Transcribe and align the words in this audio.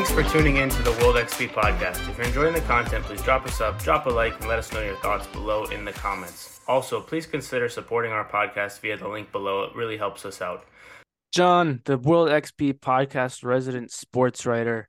Thanks 0.00 0.12
for 0.12 0.22
tuning 0.32 0.56
in 0.56 0.70
to 0.70 0.82
the 0.82 0.92
World 0.92 1.16
XP 1.16 1.50
podcast. 1.50 2.08
If 2.08 2.16
you're 2.16 2.26
enjoying 2.26 2.54
the 2.54 2.62
content, 2.62 3.04
please 3.04 3.20
drop 3.20 3.44
us 3.44 3.60
up, 3.60 3.82
drop 3.82 4.06
a 4.06 4.08
like, 4.08 4.34
and 4.40 4.48
let 4.48 4.58
us 4.58 4.72
know 4.72 4.80
your 4.80 4.96
thoughts 4.96 5.26
below 5.26 5.64
in 5.66 5.84
the 5.84 5.92
comments. 5.92 6.58
Also, 6.66 7.02
please 7.02 7.26
consider 7.26 7.68
supporting 7.68 8.10
our 8.10 8.26
podcast 8.26 8.80
via 8.80 8.96
the 8.96 9.06
link 9.06 9.30
below. 9.30 9.64
It 9.64 9.76
really 9.76 9.98
helps 9.98 10.24
us 10.24 10.40
out. 10.40 10.64
John, 11.34 11.82
the 11.84 11.98
World 11.98 12.30
XP 12.30 12.80
podcast 12.80 13.44
resident 13.44 13.90
sports 13.90 14.46
writer, 14.46 14.88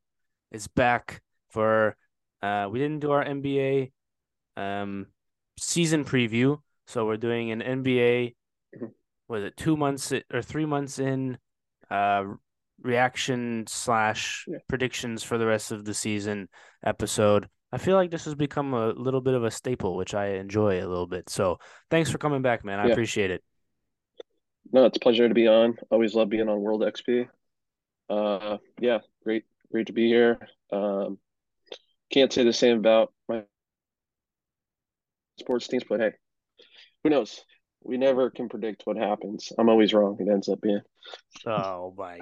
is 0.49 0.67
back 0.67 1.21
for. 1.49 1.97
Uh, 2.41 2.69
we 2.71 2.79
didn't 2.79 3.01
do 3.01 3.11
our 3.11 3.25
NBA 3.25 3.91
um, 4.55 5.07
season 5.59 6.05
preview, 6.05 6.59
so 6.87 7.05
we're 7.05 7.17
doing 7.17 7.51
an 7.51 7.59
NBA. 7.59 8.33
Was 9.27 9.43
it 9.43 9.57
two 9.57 9.75
months 9.75 10.13
or 10.33 10.41
three 10.41 10.65
months 10.65 10.99
in? 10.99 11.37
Uh, 11.89 12.23
reaction 12.81 13.65
slash 13.67 14.45
Yeah. 14.47 14.57
predictions 14.67 15.23
for 15.23 15.37
the 15.37 15.45
rest 15.45 15.71
of 15.71 15.85
the 15.85 15.93
season 15.93 16.49
episode. 16.83 17.47
I 17.71 17.77
feel 17.77 17.95
like 17.95 18.11
this 18.11 18.25
has 18.25 18.35
become 18.35 18.73
a 18.73 18.89
little 18.89 19.21
bit 19.21 19.33
of 19.33 19.43
a 19.43 19.51
staple, 19.51 19.95
which 19.95 20.13
I 20.13 20.31
enjoy 20.35 20.79
a 20.83 20.87
little 20.87 21.07
bit. 21.07 21.29
So 21.29 21.57
thanks 21.89 22.09
for 22.11 22.17
coming 22.17 22.41
back, 22.41 22.65
man. 22.65 22.79
I 22.79 22.87
Yeah. 22.87 22.91
appreciate 22.91 23.31
it. 23.31 23.43
No, 24.73 24.85
it's 24.85 24.97
a 24.97 24.99
pleasure 25.01 25.27
to 25.27 25.33
be 25.33 25.47
on. 25.47 25.77
Always 25.89 26.13
love 26.13 26.29
being 26.29 26.49
on 26.49 26.59
World 26.61 26.81
XP. 26.81 27.27
Uh, 28.09 28.57
yeah, 28.79 28.99
great, 29.23 29.45
great 29.71 29.87
to 29.87 29.93
be 29.93 30.07
here. 30.07 30.39
Um, 30.71 31.17
can't 32.11 32.31
say 32.31 32.43
the 32.43 32.53
same 32.53 32.77
about 32.77 33.13
my 33.29 33.43
sports 35.39 35.67
teams, 35.67 35.83
but 35.87 35.99
hey, 35.99 36.11
who 37.03 37.09
knows? 37.09 37.43
We 37.83 37.97
never 37.97 38.29
can 38.29 38.47
predict 38.49 38.83
what 38.85 38.97
happens. 38.97 39.51
I'm 39.57 39.69
always 39.69 39.93
wrong. 39.93 40.17
It 40.19 40.29
ends 40.29 40.49
up 40.49 40.61
being 40.61 40.81
Oh 41.45 41.93
my 41.97 42.19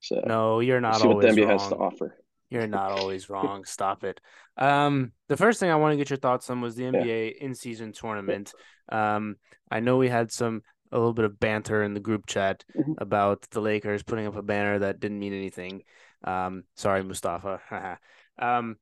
so. 0.00 0.22
no, 0.26 0.60
you're 0.60 0.80
not 0.80 1.00
see 1.00 1.08
what 1.08 1.20
the 1.20 1.28
always 1.28 1.36
NBA 1.36 1.48
wrong. 1.48 1.58
has 1.58 1.68
to 1.68 1.76
offer. 1.76 2.16
You're 2.50 2.66
not 2.66 2.92
always 2.92 3.28
wrong. 3.30 3.64
Stop 3.64 4.04
it. 4.04 4.20
Um, 4.56 5.12
the 5.28 5.36
first 5.36 5.60
thing 5.60 5.70
I 5.70 5.76
want 5.76 5.92
to 5.92 5.96
get 5.96 6.10
your 6.10 6.16
thoughts 6.18 6.48
on 6.50 6.60
was 6.60 6.74
the 6.76 6.84
NBA 6.84 7.36
in-season 7.40 7.92
tournament. 7.92 8.52
Um, 8.90 9.36
I 9.70 9.80
know 9.80 9.96
we 9.98 10.08
had 10.08 10.32
some 10.32 10.62
a 10.90 10.96
little 10.96 11.12
bit 11.12 11.26
of 11.26 11.38
banter 11.38 11.82
in 11.82 11.92
the 11.92 12.00
group 12.00 12.26
chat 12.26 12.64
Mhm. 12.74 12.94
about 12.98 13.42
the 13.50 13.60
Lakers 13.60 14.02
putting 14.02 14.26
up 14.26 14.36
a 14.36 14.42
banner 14.42 14.78
that 14.78 14.98
didn't 15.00 15.18
mean 15.18 15.34
anything. 15.34 15.82
Um, 16.24 16.64
sorry, 16.76 17.02
Mustafa. 17.04 17.60
um, 18.38 18.76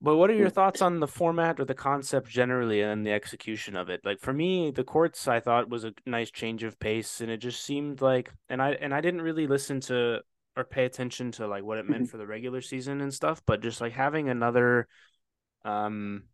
but 0.00 0.16
what 0.16 0.30
are 0.30 0.34
your 0.34 0.50
thoughts 0.50 0.82
on 0.82 1.00
the 1.00 1.06
format 1.08 1.58
or 1.58 1.64
the 1.64 1.74
concept 1.74 2.28
generally 2.28 2.82
and 2.82 3.06
the 3.06 3.12
execution 3.12 3.76
of 3.76 3.88
it? 3.88 4.00
Like 4.04 4.20
for 4.20 4.32
me, 4.32 4.70
the 4.70 4.84
courts 4.84 5.26
I 5.26 5.40
thought 5.40 5.70
was 5.70 5.84
a 5.84 5.94
nice 6.04 6.30
change 6.30 6.62
of 6.64 6.78
pace, 6.78 7.20
and 7.20 7.30
it 7.30 7.38
just 7.38 7.62
seemed 7.62 8.00
like, 8.00 8.32
and 8.48 8.60
I 8.60 8.72
and 8.72 8.94
I 8.94 9.00
didn't 9.00 9.22
really 9.22 9.46
listen 9.46 9.80
to 9.82 10.20
or 10.56 10.64
pay 10.64 10.84
attention 10.84 11.32
to 11.32 11.46
like 11.46 11.64
what 11.64 11.78
it 11.78 11.88
meant 11.88 12.06
Mhm. 12.06 12.08
for 12.08 12.16
the 12.18 12.26
regular 12.26 12.60
season 12.60 13.00
and 13.00 13.12
stuff, 13.12 13.42
but 13.46 13.60
just 13.60 13.80
like 13.80 13.92
having 13.92 14.28
another 14.28 14.88
um 15.64 16.24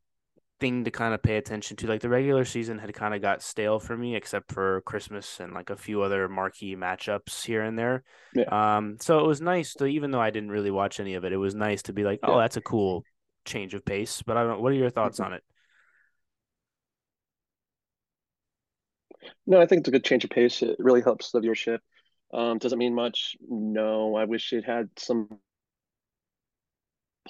thing 0.61 0.85
to 0.85 0.91
kind 0.93 1.13
of 1.13 1.23
pay 1.23 1.37
attention 1.37 1.77
to. 1.77 1.87
Like 1.89 2.01
the 2.03 2.09
regular 2.09 2.45
season 2.45 2.79
had 2.79 2.93
kind 2.95 3.15
of 3.15 3.21
got 3.21 3.43
stale 3.43 3.81
for 3.81 3.97
me, 3.97 4.15
except 4.15 4.53
for 4.53 4.81
Christmas 4.83 5.41
and 5.41 5.53
like 5.53 5.71
a 5.71 5.77
few 5.77 6.03
other 6.03 6.29
marquee 6.29 6.77
matchups 6.77 7.45
here 7.45 7.63
and 7.63 7.77
there. 7.77 8.05
Yeah. 8.35 8.77
Um, 8.77 8.97
so 9.01 9.19
it 9.19 9.27
was 9.27 9.41
nice 9.41 9.75
to, 9.75 9.87
even 9.87 10.13
though 10.13 10.21
I 10.21 10.31
didn't 10.31 10.51
really 10.53 10.71
watch 10.71 11.01
any 11.01 11.15
of 11.15 11.25
it, 11.25 11.33
it 11.33 11.37
was 11.37 11.55
nice 11.57 11.83
to 11.85 11.93
be 11.93 12.05
like, 12.05 12.21
oh, 12.23 12.37
Yeah. 12.37 12.43
that's 12.43 12.57
a 12.57 12.61
cool 12.61 13.05
change 13.45 13.75
of 13.75 13.85
pace. 13.85 14.23
But 14.23 14.37
I 14.37 14.45
don't. 14.45 14.61
What 14.61 14.73
are 14.73 14.77
your 14.77 14.91
thoughts 14.91 15.21
Mhm. 15.21 15.27
on 15.27 15.33
it? 15.35 15.45
No, 19.47 19.61
I 19.61 19.67
think 19.67 19.81
it's 19.81 19.89
a 19.89 19.93
good 19.93 20.05
change 20.05 20.25
of 20.25 20.31
pace. 20.31 20.63
It 20.63 20.77
really 20.79 21.01
helps 21.03 21.31
the 21.31 21.41
viewership. 21.41 21.79
Um, 22.33 22.59
doesn't 22.59 22.79
mean 22.79 22.95
much. 22.95 23.37
No, 23.41 24.17
I 24.17 24.25
wish 24.25 24.53
it 24.53 24.65
had 24.65 24.89
some 24.99 25.29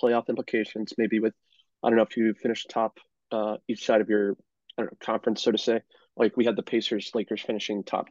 playoff 0.01 0.29
implications. 0.29 0.95
Maybe 0.97 1.21
with, 1.21 1.35
I 1.83 1.89
don't 1.89 1.97
know 1.97 2.03
if 2.03 2.17
you 2.17 2.35
finish 2.35 2.65
top 2.65 2.99
uh, 3.31 3.57
each 3.69 3.85
side 3.85 4.01
of 4.01 4.09
your, 4.09 4.37
I 4.79 4.83
don't 4.83 4.93
know, 4.93 4.99
conference, 5.01 5.43
so 5.43 5.53
to 5.53 5.59
say. 5.59 5.81
Like 6.17 6.37
we 6.37 6.45
had 6.45 6.57
the 6.57 6.63
Pacers, 6.63 7.11
Lakers 7.15 7.43
finishing 7.43 7.83
top 7.85 8.09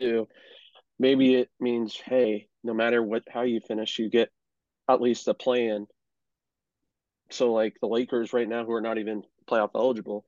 two. 0.00 0.28
Maybe 0.98 1.34
it 1.34 1.50
means, 1.58 1.96
hey, 1.96 2.48
no 2.62 2.74
matter 2.74 3.02
what 3.02 3.24
how 3.28 3.42
you 3.42 3.60
finish, 3.60 3.98
you 3.98 4.08
get 4.08 4.30
at 4.88 5.00
least 5.00 5.28
a 5.28 5.34
play 5.34 5.66
in. 5.66 5.86
So 7.30 7.52
like 7.52 7.76
the 7.80 7.88
Lakers 7.88 8.32
right 8.32 8.48
now, 8.48 8.64
who 8.64 8.72
are 8.72 8.80
not 8.80 8.98
even 8.98 9.22
playoff 9.48 9.70
eligible, 9.74 10.24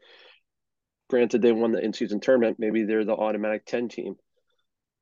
granted 1.08 1.42
they 1.42 1.52
won 1.52 1.72
the 1.72 1.84
in-season 1.84 2.20
tournament, 2.20 2.58
maybe 2.58 2.84
they're 2.84 3.04
the 3.04 3.14
automatic 3.14 3.64
10 3.66 3.88
team. 3.88 4.16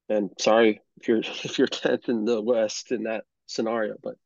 And 0.08 0.30
sorry 0.38 0.82
if 1.00 1.08
you're 1.08 1.18
if 1.44 1.58
you're 1.58 1.68
10th 1.68 2.08
in 2.08 2.24
the 2.24 2.40
West 2.40 2.92
in 2.92 3.04
that 3.04 3.24
scenario, 3.46 3.96
but 4.02 4.16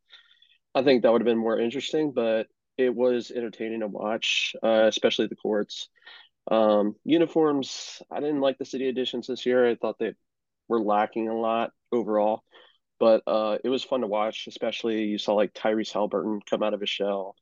I 0.74 0.82
think 0.82 1.02
that 1.02 1.12
would 1.12 1.22
have 1.22 1.26
been 1.26 1.38
more 1.38 1.58
interesting, 1.58 2.12
but 2.12 2.46
it 2.76 2.94
was 2.94 3.30
entertaining 3.30 3.80
to 3.80 3.88
watch, 3.88 4.54
uh, 4.62 4.84
especially 4.86 5.26
the 5.26 5.36
courts. 5.36 5.88
Um, 6.50 6.94
uniforms, 7.04 8.00
I 8.10 8.20
didn't 8.20 8.40
like 8.40 8.58
the 8.58 8.64
city 8.64 8.88
editions 8.88 9.26
this 9.26 9.44
year. 9.44 9.68
I 9.68 9.74
thought 9.74 9.98
they 9.98 10.14
were 10.68 10.80
lacking 10.80 11.28
a 11.28 11.38
lot 11.38 11.72
overall, 11.90 12.42
but 13.00 13.22
uh, 13.26 13.58
it 13.64 13.68
was 13.68 13.84
fun 13.84 14.02
to 14.02 14.06
watch, 14.06 14.46
especially 14.46 15.04
you 15.04 15.18
saw 15.18 15.34
like 15.34 15.52
Tyrese 15.52 15.92
Halliburton 15.92 16.40
come 16.48 16.62
out 16.62 16.74
of 16.74 16.80
his 16.80 16.90
shell 16.90 17.34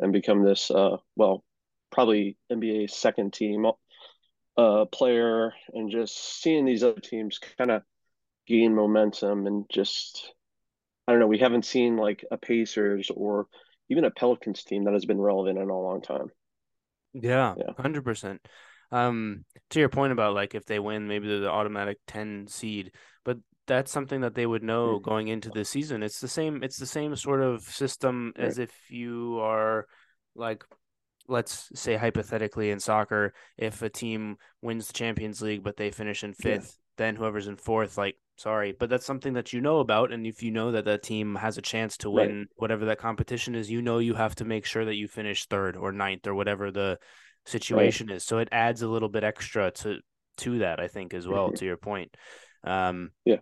and 0.00 0.12
become 0.12 0.44
this, 0.44 0.70
uh, 0.72 0.98
well, 1.16 1.44
probably 1.92 2.38
NBA 2.50 2.88
second 2.88 3.34
team 3.34 3.66
uh, 4.56 4.84
player, 4.86 5.54
and 5.72 5.90
just 5.90 6.42
seeing 6.42 6.64
these 6.64 6.84
other 6.84 7.00
teams 7.00 7.38
kind 7.58 7.70
of 7.70 7.82
gain 8.46 8.74
momentum 8.74 9.46
and 9.46 9.66
just, 9.70 10.34
I 11.08 11.12
don't 11.12 11.20
know, 11.20 11.26
we 11.28 11.38
haven't 11.38 11.66
seen 11.66 11.96
like 11.96 12.24
a 12.30 12.38
Pacers 12.38 13.10
or 13.10 13.48
even 13.90 14.04
a 14.04 14.10
Pelicans 14.12 14.64
team 14.64 14.84
that 14.84 14.94
has 14.94 15.06
been 15.06 15.20
relevant 15.20 15.58
in 15.58 15.70
a 15.70 15.80
long 15.80 16.02
time. 16.02 16.30
Yeah, 17.12 17.56
Yeah. 17.56 17.74
hundred 17.76 18.04
percent. 18.04 18.46
Um, 18.92 19.44
to 19.70 19.80
your 19.80 19.88
point 19.88 20.12
about 20.12 20.34
like 20.34 20.54
if 20.54 20.64
they 20.66 20.78
win, 20.78 21.08
maybe 21.08 21.28
they're 21.28 21.40
the 21.40 21.50
automatic 21.50 21.98
ten 22.06 22.46
seed, 22.48 22.92
that's 23.70 23.92
something 23.92 24.20
that 24.22 24.34
they 24.34 24.46
would 24.46 24.62
know 24.62 24.98
Mhm. 24.98 25.02
going 25.02 25.28
into 25.28 25.50
the 25.50 25.64
season. 25.64 26.02
It's 26.02 26.20
the 26.20 26.28
same. 26.28 26.62
It's 26.62 26.76
the 26.78 26.86
same 26.86 27.16
sort 27.16 27.40
of 27.40 27.62
system 27.62 28.32
as 28.36 28.58
if 28.58 28.72
you 28.90 29.38
are 29.40 29.86
like, 30.34 30.64
let's 31.28 31.70
say 31.74 31.96
hypothetically 31.96 32.70
in 32.70 32.80
soccer, 32.80 33.32
if 33.56 33.82
a 33.82 33.88
team 33.88 34.36
wins 34.62 34.86
the 34.88 34.92
Champions 34.92 35.40
League 35.40 35.62
but 35.62 35.76
they 35.76 35.90
finish 35.90 36.24
in 36.24 36.34
Yeah. 36.38 36.58
fifth, 36.58 36.78
then 36.96 37.16
whoever's 37.16 37.46
in 37.46 37.56
fourth, 37.56 37.96
like, 37.96 38.16
sorry, 38.36 38.72
but 38.72 38.90
that's 38.90 39.06
something 39.06 39.34
that 39.34 39.52
you 39.52 39.60
know 39.60 39.80
about, 39.80 40.12
and 40.12 40.26
if 40.26 40.42
you 40.42 40.50
know 40.50 40.72
that 40.72 40.84
that 40.86 41.02
team 41.02 41.34
has 41.36 41.56
a 41.58 41.62
chance 41.62 41.96
to 41.98 42.10
Right. 42.10 42.28
win 42.28 42.48
whatever 42.56 42.84
that 42.86 42.98
competition 42.98 43.54
is, 43.54 43.70
you 43.70 43.82
know 43.82 43.98
you 43.98 44.14
have 44.14 44.34
to 44.36 44.44
make 44.44 44.66
sure 44.66 44.84
that 44.84 44.96
you 44.96 45.06
finish 45.08 45.46
third 45.46 45.76
or 45.76 45.92
ninth 45.92 46.26
or 46.26 46.34
whatever 46.34 46.70
the 46.70 46.98
situation 47.46 48.10
is. 48.10 48.24
So 48.24 48.38
it 48.38 48.48
adds 48.52 48.82
a 48.82 48.88
little 48.88 49.08
bit 49.08 49.24
extra 49.24 49.70
to 49.82 50.00
to 50.38 50.58
that, 50.60 50.80
I 50.80 50.88
think, 50.88 51.12
as 51.14 51.26
well. 51.28 51.48
Mhm. 51.50 51.56
To 51.58 51.64
your 51.66 51.76
point, 51.76 52.16
um, 52.64 53.10
Yeah. 53.24 53.40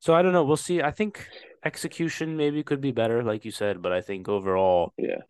So 0.00 0.14
I 0.14 0.22
don't 0.22 0.32
know. 0.32 0.44
We'll 0.44 0.56
see. 0.56 0.82
I 0.82 0.90
think 0.90 1.28
execution 1.64 2.36
maybe 2.36 2.62
could 2.62 2.80
be 2.80 2.90
better, 2.90 3.22
like 3.22 3.44
you 3.44 3.50
said, 3.50 3.82
but 3.82 3.92
I 3.92 4.00
think 4.00 4.28
overall, 4.28 4.92
Yeah. 4.96 5.22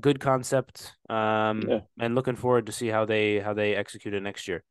good 0.00 0.20
concept. 0.20 0.94
Um, 1.08 1.62
Yeah. 1.68 1.80
and 1.98 2.14
looking 2.14 2.36
forward 2.36 2.66
to 2.66 2.72
see 2.72 2.88
how 2.88 3.04
they 3.04 3.40
how 3.40 3.52
they 3.52 3.74
execute 3.74 4.14
it 4.14 4.22
next 4.22 4.46
year. 4.48 4.62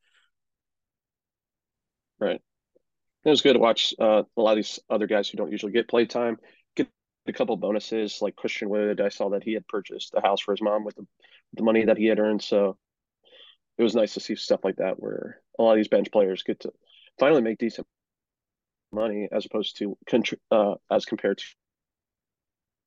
Right. 2.19 2.41
It 3.25 3.29
was 3.29 3.41
good 3.41 3.53
to 3.53 3.59
watch 3.59 3.93
uh, 3.99 4.23
a 4.37 4.41
lot 4.41 4.51
of 4.51 4.57
these 4.57 4.79
other 4.89 5.07
guys 5.07 5.27
who 5.27 5.37
don't 5.37 5.51
usually 5.51 5.71
get 5.73 5.89
play 5.89 6.05
time 6.05 6.37
get 6.75 6.87
a 7.27 7.33
couple 7.33 7.57
bonuses, 7.57 8.21
like 8.21 8.35
Christian 8.35 8.69
Wood. 8.69 9.01
I 9.01 9.09
saw 9.09 9.29
that 9.29 9.43
he 9.43 9.53
had 9.53 9.67
purchased 9.67 10.13
a 10.15 10.21
house 10.21 10.41
for 10.41 10.51
his 10.53 10.61
mom 10.61 10.85
with 10.85 10.95
the, 10.95 11.05
the 11.53 11.63
money 11.63 11.85
that 11.85 11.97
he 11.97 12.05
had 12.05 12.19
earned. 12.19 12.41
So 12.41 12.77
it 13.77 13.83
was 13.83 13.95
nice 13.95 14.13
to 14.13 14.19
see 14.19 14.35
stuff 14.35 14.63
like 14.63 14.77
that 14.77 14.99
where 14.99 15.41
a 15.59 15.63
lot 15.63 15.71
of 15.71 15.77
these 15.77 15.89
bench 15.89 16.11
players 16.11 16.43
get 16.43 16.61
to 16.61 16.71
finally 17.19 17.41
make 17.41 17.57
decent 17.57 17.87
money 18.95 19.27
as 19.31 19.45
opposed 19.45 19.77
to 19.77 19.97
uh, 20.51 20.75
as 20.89 21.05
compared 21.05 21.41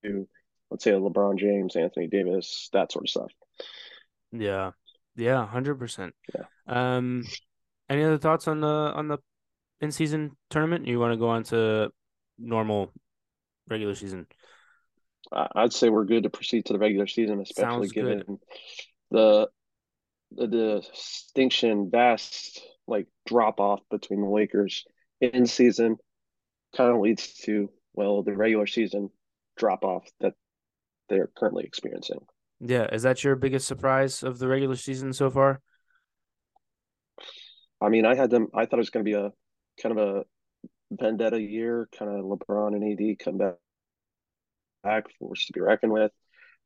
to, 0.05 0.29
let's 0.71 0.85
say, 0.85 0.93
LeBron 0.93 1.39
James, 1.39 1.77
Anthony 1.77 2.09
Davis, 2.09 2.69
that 2.73 2.91
sort 2.91 3.05
of 3.05 3.11
stuff. 3.11 3.33
Yeah, 4.33 4.73
yeah, 5.17 5.47
hundred 5.47 5.77
percent. 5.77 6.15
Yeah. 6.35 6.45
Um, 6.67 7.25
any 7.89 8.05
other 8.05 8.19
thoughts 8.19 8.49
on 8.49 8.61
the 8.61 8.67
on 8.67 9.09
the 9.09 9.19
in 9.81 9.93
season 9.93 10.37
tournament? 10.51 10.87
You 10.87 10.99
want 10.99 11.13
to 11.13 11.19
go 11.19 11.29
on 11.29 11.45
to 11.45 11.91
normal 12.39 12.93
regular 13.69 13.95
season? 13.95 14.27
I'd 15.33 15.73
say 15.73 15.91
we're 15.91 16.05
good 16.05 16.23
to 16.23 16.31
proceed 16.31 16.67
to 16.67 16.73
the 16.73 16.79
regular 16.79 17.07
season, 17.07 17.41
especially 17.41 17.89
Sounds 17.89 17.93
good. 17.93 18.19
given 18.19 18.39
the 19.11 19.49
the 20.33 20.47
distinction, 20.47 21.91
vast 21.91 22.61
like 22.87 23.07
drop 23.27 23.61
off 23.61 23.81
between 23.91 24.23
the 24.23 24.29
Lakers 24.29 24.85
in 25.21 25.47
season 25.47 25.97
kind 26.77 26.95
of 26.95 27.01
leads 27.01 27.35
to 27.35 27.71
well 27.95 28.23
the 28.23 28.35
regular 28.35 28.67
season 28.67 29.11
drop 29.57 29.85
off 29.85 30.09
that 30.21 30.35
they're 31.09 31.31
currently 31.37 31.65
experiencing. 31.65 32.21
Yeah, 32.61 32.87
is 32.93 33.03
that 33.03 33.23
your 33.23 33.37
biggest 33.37 33.67
surprise 33.67 34.23
of 34.23 34.39
the 34.39 34.49
regular 34.49 34.77
season 34.77 35.13
so 35.13 35.31
far? 35.31 35.61
I 37.81 37.89
mean, 37.89 38.05
I 38.05 38.15
had 38.15 38.31
them. 38.31 38.49
I 38.55 38.67
thought 38.67 38.77
it 38.77 38.79
was 38.79 38.91
going 38.91 39.05
to 39.05 39.11
be 39.11 39.17
a 39.17 39.33
kind 39.81 39.99
of 39.99 40.05
a 40.05 40.25
vendetta 40.91 41.41
year, 41.41 41.89
kind 41.97 42.11
of 42.11 42.25
LeBron 42.25 42.75
and 42.75 43.01
AD 43.01 43.19
come 43.19 43.39
back, 43.39 43.55
back 44.83 45.05
forced 45.19 45.47
to 45.49 45.53
be 45.53 45.61
reckoned 45.61 45.93
with. 45.93 46.11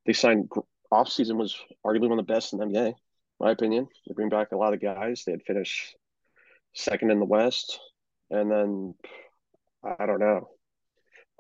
They 0.07 0.15
signed 0.15 0.49
off 0.91 1.09
season 1.09 1.39
was 1.39 1.57
arguably 1.87 2.09
one 2.09 2.19
of 2.19 2.27
the 2.27 2.33
best 2.33 2.53
in 2.53 2.59
the 2.59 2.67
NBA, 2.67 2.95
my 3.41 3.51
opinion. 3.51 3.87
They 4.07 4.15
bring 4.15 4.31
back 4.31 4.53
a 4.53 4.57
lot 4.57 4.75
of 4.75 4.81
guys. 4.81 5.25
They 5.25 5.33
had 5.33 5.43
finished 5.43 5.97
second 6.75 7.11
in 7.11 7.19
the 7.19 7.27
West, 7.27 7.79
and 8.33 8.51
then 8.51 8.95
I 9.85 10.07
don't 10.07 10.21
know, 10.21 10.51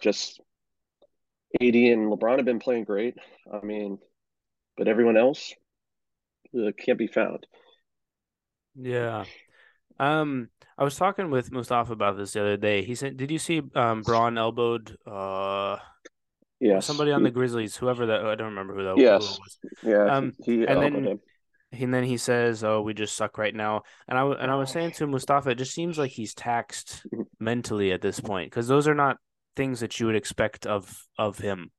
just 0.02 0.40
AD 1.60 1.92
and 1.92 2.10
LeBron 2.12 2.36
have 2.38 2.46
been 2.46 2.58
playing 2.60 2.84
great. 2.84 3.16
I 3.52 3.64
mean, 3.64 3.98
but 4.76 4.88
everyone 4.88 5.16
else 5.16 5.54
uh, 6.58 6.72
can't 6.78 6.98
be 6.98 7.06
found. 7.06 7.46
Yeah. 8.74 9.26
Um, 9.98 10.50
I 10.78 10.84
was 10.84 10.96
talking 10.96 11.30
with 11.30 11.52
Mustafa 11.52 11.92
about 11.92 12.16
this 12.16 12.32
the 12.32 12.40
other 12.40 12.56
day. 12.56 12.84
He 12.84 12.94
said, 12.94 13.16
"Did 13.16 13.30
you 13.30 13.38
see 13.38 13.62
um 13.74 14.02
Bron 14.02 14.38
elbowed 14.38 14.96
uh 15.06 15.78
Yeah, 16.60 16.80
somebody 16.80 17.12
on 17.12 17.22
the 17.22 17.30
Grizzlies, 17.30 17.76
whoever 17.76 18.06
that 18.06 18.24
I 18.24 18.34
don't 18.34 18.50
remember 18.50 18.74
who 18.74 18.84
that, 18.84 18.96
Yes. 18.96 19.38
was. 19.38 19.58
yeah, 19.82 20.10
Um, 20.10 20.32
he 20.44 20.66
and 20.66 20.82
elbowed 20.82 20.82
then 20.82 21.06
him. 21.06 21.20
And 21.72 21.92
then 21.92 22.04
he 22.04 22.16
says, 22.16 22.62
"Oh, 22.62 22.82
we 22.82 22.94
just 22.94 23.16
suck 23.16 23.38
right 23.38 23.54
now." 23.54 23.82
And 24.08 24.18
I 24.18 24.24
and 24.24 24.50
I 24.50 24.56
was 24.56 24.70
saying 24.70 24.92
to 24.92 25.06
Mustafa, 25.06 25.50
it 25.50 25.58
just 25.58 25.74
seems 25.74 25.98
like 25.98 26.10
he's 26.10 26.34
taxed 26.34 27.06
mentally 27.40 27.92
at 27.92 28.02
this 28.02 28.20
point 28.20 28.50
because 28.50 28.68
those 28.68 28.86
are 28.86 28.94
not 28.94 29.16
things 29.56 29.80
that 29.80 29.98
you 29.98 30.06
would 30.06 30.16
expect 30.16 30.66
of 30.66 30.94
of 31.18 31.38
him. 31.38 31.70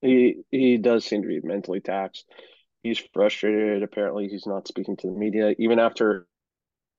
He 0.00 0.36
he 0.50 0.78
does 0.78 1.04
seem 1.04 1.22
to 1.22 1.28
be 1.28 1.40
mentally 1.42 1.80
taxed. 1.80 2.24
He's 2.82 3.02
frustrated. 3.12 3.82
Apparently, 3.82 4.28
he's 4.28 4.46
not 4.46 4.68
speaking 4.68 4.96
to 4.98 5.08
the 5.08 5.12
media 5.12 5.54
even 5.58 5.78
after 5.78 6.26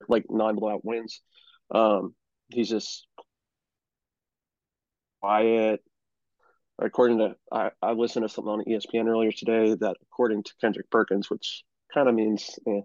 like 0.08 0.26
non 0.30 0.56
blowout 0.56 0.84
wins. 0.84 1.22
Um, 1.74 2.14
he's 2.50 2.70
just 2.70 3.08
quiet. 5.22 5.82
According 6.82 7.20
to 7.20 7.36
I, 7.52 7.70
I 7.82 7.92
listened 7.92 8.28
to 8.28 8.30
something 8.30 8.52
on 8.52 8.64
ESPN 8.66 9.08
earlier 9.08 9.32
today 9.32 9.76
that 9.76 9.98
according 10.02 10.44
to 10.44 10.54
Kendrick 10.60 10.90
Perkins, 10.90 11.30
which 11.30 11.64
kind 11.94 12.10
of 12.10 12.16
means 12.16 12.60
eh, 12.68 12.82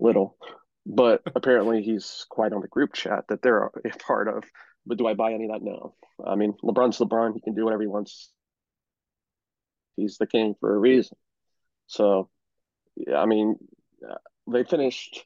little, 0.00 0.36
but 0.84 1.22
apparently 1.34 1.82
he's 1.82 2.26
quite 2.28 2.52
on 2.52 2.60
the 2.60 2.68
group 2.68 2.94
chat 2.94 3.24
that 3.28 3.42
they're 3.42 3.64
a 3.64 3.70
part 4.06 4.28
of. 4.28 4.44
But 4.86 4.98
do 4.98 5.06
I 5.06 5.14
buy 5.14 5.32
any 5.32 5.44
of 5.44 5.52
that? 5.52 5.62
No. 5.62 5.94
I 6.24 6.34
mean, 6.34 6.54
LeBron's 6.64 6.98
LeBron. 6.98 7.34
He 7.34 7.40
can 7.40 7.54
do 7.54 7.64
whatever 7.64 7.82
he 7.82 7.88
wants. 7.88 8.32
He's 9.96 10.16
the 10.18 10.26
king 10.26 10.54
for 10.60 10.74
a 10.74 10.78
reason. 10.78 11.16
So, 11.86 12.30
yeah, 12.96 13.18
I 13.18 13.26
mean, 13.26 13.56
uh, 14.08 14.14
they 14.50 14.64
finished 14.64 15.24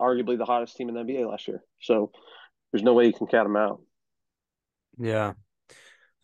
arguably 0.00 0.38
the 0.38 0.44
hottest 0.44 0.76
team 0.76 0.88
in 0.88 0.94
the 0.94 1.02
NBA 1.02 1.28
last 1.28 1.48
year. 1.48 1.62
So 1.80 2.12
there's 2.72 2.82
no 2.82 2.94
way 2.94 3.06
you 3.06 3.12
can 3.12 3.26
count 3.26 3.46
them 3.46 3.56
out. 3.56 3.80
Yeah. 4.98 5.32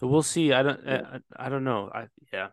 So 0.00 0.06
we'll 0.06 0.22
see. 0.22 0.52
I 0.52 0.62
don't. 0.62 0.86
I, 0.88 1.20
I 1.36 1.48
don't 1.48 1.64
know. 1.64 1.90
I 1.92 2.08
yeah. 2.32 2.48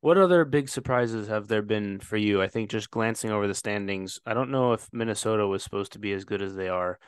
What 0.00 0.16
other 0.16 0.44
big 0.44 0.68
surprises 0.68 1.26
have 1.28 1.48
there 1.48 1.62
been 1.62 1.98
for 1.98 2.16
you? 2.16 2.40
I 2.40 2.46
think 2.48 2.70
just 2.70 2.90
glancing 2.90 3.30
over 3.30 3.48
the 3.48 3.54
standings, 3.54 4.20
I 4.24 4.32
don't 4.32 4.50
know 4.50 4.72
if 4.72 4.88
Minnesota 4.92 5.46
was 5.46 5.64
supposed 5.64 5.92
to 5.92 5.98
be 5.98 6.12
as 6.12 6.24
good 6.24 6.40
as 6.40 6.54
they 6.54 6.68
are. 6.68 6.98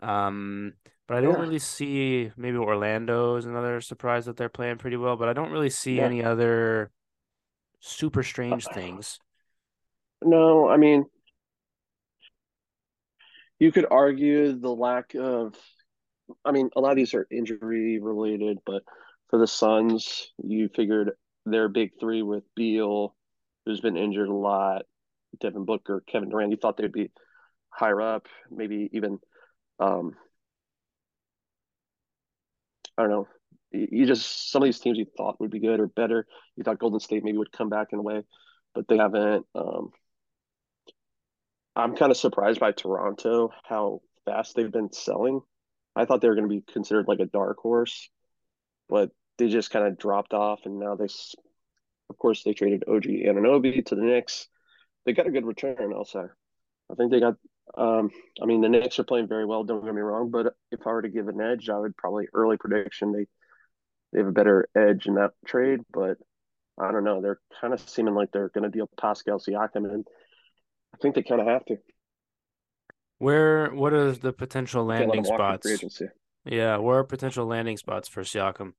Um, 0.00 0.72
but 1.06 1.18
I 1.18 1.20
don't 1.20 1.34
Yeah. 1.34 1.40
really 1.42 1.58
see 1.58 2.32
maybe 2.36 2.56
Orlando 2.56 3.36
is 3.36 3.44
another 3.44 3.80
surprise 3.82 4.24
that 4.26 4.36
they're 4.36 4.48
playing 4.48 4.78
pretty 4.78 4.96
well, 4.96 5.16
but 5.16 5.28
I 5.28 5.34
don't 5.34 5.50
really 5.50 5.70
see 5.70 5.98
Yeah. 5.98 6.06
any 6.06 6.24
other 6.24 6.90
super 7.80 8.22
strange 8.22 8.66
things. 8.68 9.18
No, 10.22 10.68
I 10.68 10.78
mean, 10.78 11.04
you 13.58 13.72
could 13.72 13.86
argue 13.90 14.58
the 14.58 14.74
lack 14.74 15.14
of, 15.14 15.54
I 16.44 16.52
mean, 16.52 16.70
a 16.76 16.80
lot 16.80 16.92
of 16.92 16.96
these 16.96 17.14
are 17.14 17.26
injury 17.30 17.98
related, 17.98 18.58
but 18.64 18.82
for 19.28 19.38
the 19.38 19.46
Suns, 19.46 20.30
you 20.42 20.68
figured 20.68 21.12
their 21.44 21.68
big 21.68 21.92
three 22.00 22.22
with 22.22 22.44
Beal, 22.54 23.14
who's 23.64 23.80
been 23.80 23.96
injured 23.96 24.28
a 24.28 24.34
lot, 24.34 24.82
Devin 25.40 25.64
Booker, 25.64 26.02
Kevin 26.06 26.30
Durant, 26.30 26.50
you 26.50 26.56
thought 26.56 26.76
they'd 26.76 26.92
be 26.92 27.10
higher 27.70 28.00
up, 28.00 28.26
maybe 28.50 28.88
even, 28.92 29.18
um, 29.78 30.14
I 32.96 33.02
don't 33.02 33.10
know. 33.10 33.28
You 33.70 34.06
just, 34.06 34.50
some 34.50 34.62
of 34.62 34.66
these 34.66 34.80
teams 34.80 34.98
you 34.98 35.06
thought 35.16 35.38
would 35.40 35.50
be 35.50 35.60
good 35.60 35.78
or 35.78 35.86
better. 35.86 36.26
You 36.56 36.64
thought 36.64 36.78
Golden 36.78 37.00
State 37.00 37.22
maybe 37.22 37.38
would 37.38 37.52
come 37.52 37.68
back 37.68 37.88
in 37.92 37.98
a 37.98 38.02
way, 38.02 38.22
but 38.74 38.88
they 38.88 38.96
haven't. 38.96 39.46
Um, 39.54 39.90
I'm 41.76 41.94
kind 41.94 42.10
of 42.10 42.16
surprised 42.16 42.58
by 42.58 42.72
Toronto, 42.72 43.50
how 43.64 44.00
fast 44.24 44.56
they've 44.56 44.72
been 44.72 44.92
selling. 44.92 45.42
I 45.94 46.06
thought 46.06 46.20
they 46.20 46.28
were 46.28 46.34
going 46.34 46.48
to 46.48 46.54
be 46.54 46.72
considered 46.72 47.06
like 47.06 47.20
a 47.20 47.26
dark 47.26 47.58
horse, 47.58 48.08
but 48.88 49.10
they 49.38 49.48
just 49.48 49.70
kind 49.70 49.86
of 49.86 49.98
dropped 49.98 50.34
off. 50.34 50.60
And 50.64 50.78
now 50.78 50.94
they, 50.96 51.08
of 52.10 52.18
course, 52.18 52.42
they 52.42 52.52
traded 52.52 52.84
OG 52.88 53.04
Anunoby 53.04 53.84
to 53.86 53.94
the 53.94 54.02
Knicks. 54.02 54.48
They 55.04 55.12
got 55.12 55.26
a 55.26 55.30
good 55.30 55.46
return, 55.46 55.92
I'll 55.94 56.04
say. 56.04 56.24
I 56.90 56.94
think 56.94 57.10
they 57.10 57.20
got, 57.20 57.34
um, 57.76 58.10
I 58.42 58.46
mean, 58.46 58.60
the 58.60 58.68
Knicks 58.68 58.98
are 58.98 59.04
playing 59.04 59.28
very 59.28 59.46
well, 59.46 59.64
don't 59.64 59.84
get 59.84 59.94
me 59.94 60.00
wrong, 60.00 60.30
but 60.30 60.54
if 60.70 60.86
I 60.86 60.90
were 60.90 61.02
to 61.02 61.08
give 61.08 61.28
an 61.28 61.40
edge, 61.40 61.68
I 61.68 61.78
would 61.78 61.96
probably 61.96 62.26
early 62.32 62.56
prediction 62.56 63.12
they, 63.12 63.26
they 64.12 64.20
have 64.20 64.28
a 64.28 64.32
better 64.32 64.68
edge 64.74 65.06
in 65.06 65.14
that 65.14 65.32
trade, 65.46 65.80
but 65.92 66.16
I 66.80 66.92
don't 66.92 67.04
know. 67.04 67.20
They're 67.20 67.40
kind 67.60 67.74
of 67.74 67.80
seeming 67.80 68.14
like 68.14 68.30
they're 68.32 68.50
going 68.50 68.64
to 68.64 68.70
deal 68.70 68.88
Pascal 68.98 69.38
Siakam, 69.38 69.92
and 69.92 70.06
I 70.94 70.98
think 71.02 71.14
they 71.14 71.22
kind 71.22 71.40
of 71.40 71.46
have 71.46 71.64
to. 71.66 71.76
Where 73.18 73.70
what 73.70 73.92
are 73.92 74.12
the 74.12 74.32
potential 74.32 74.84
landing 74.84 75.24
spots? 75.24 75.66
Yeah, 76.48 76.78
where 76.78 76.98
are 76.98 77.04
potential 77.04 77.44
landing 77.46 77.76
spots 77.76 78.08
for 78.08 78.22
Siakam? 78.22 78.72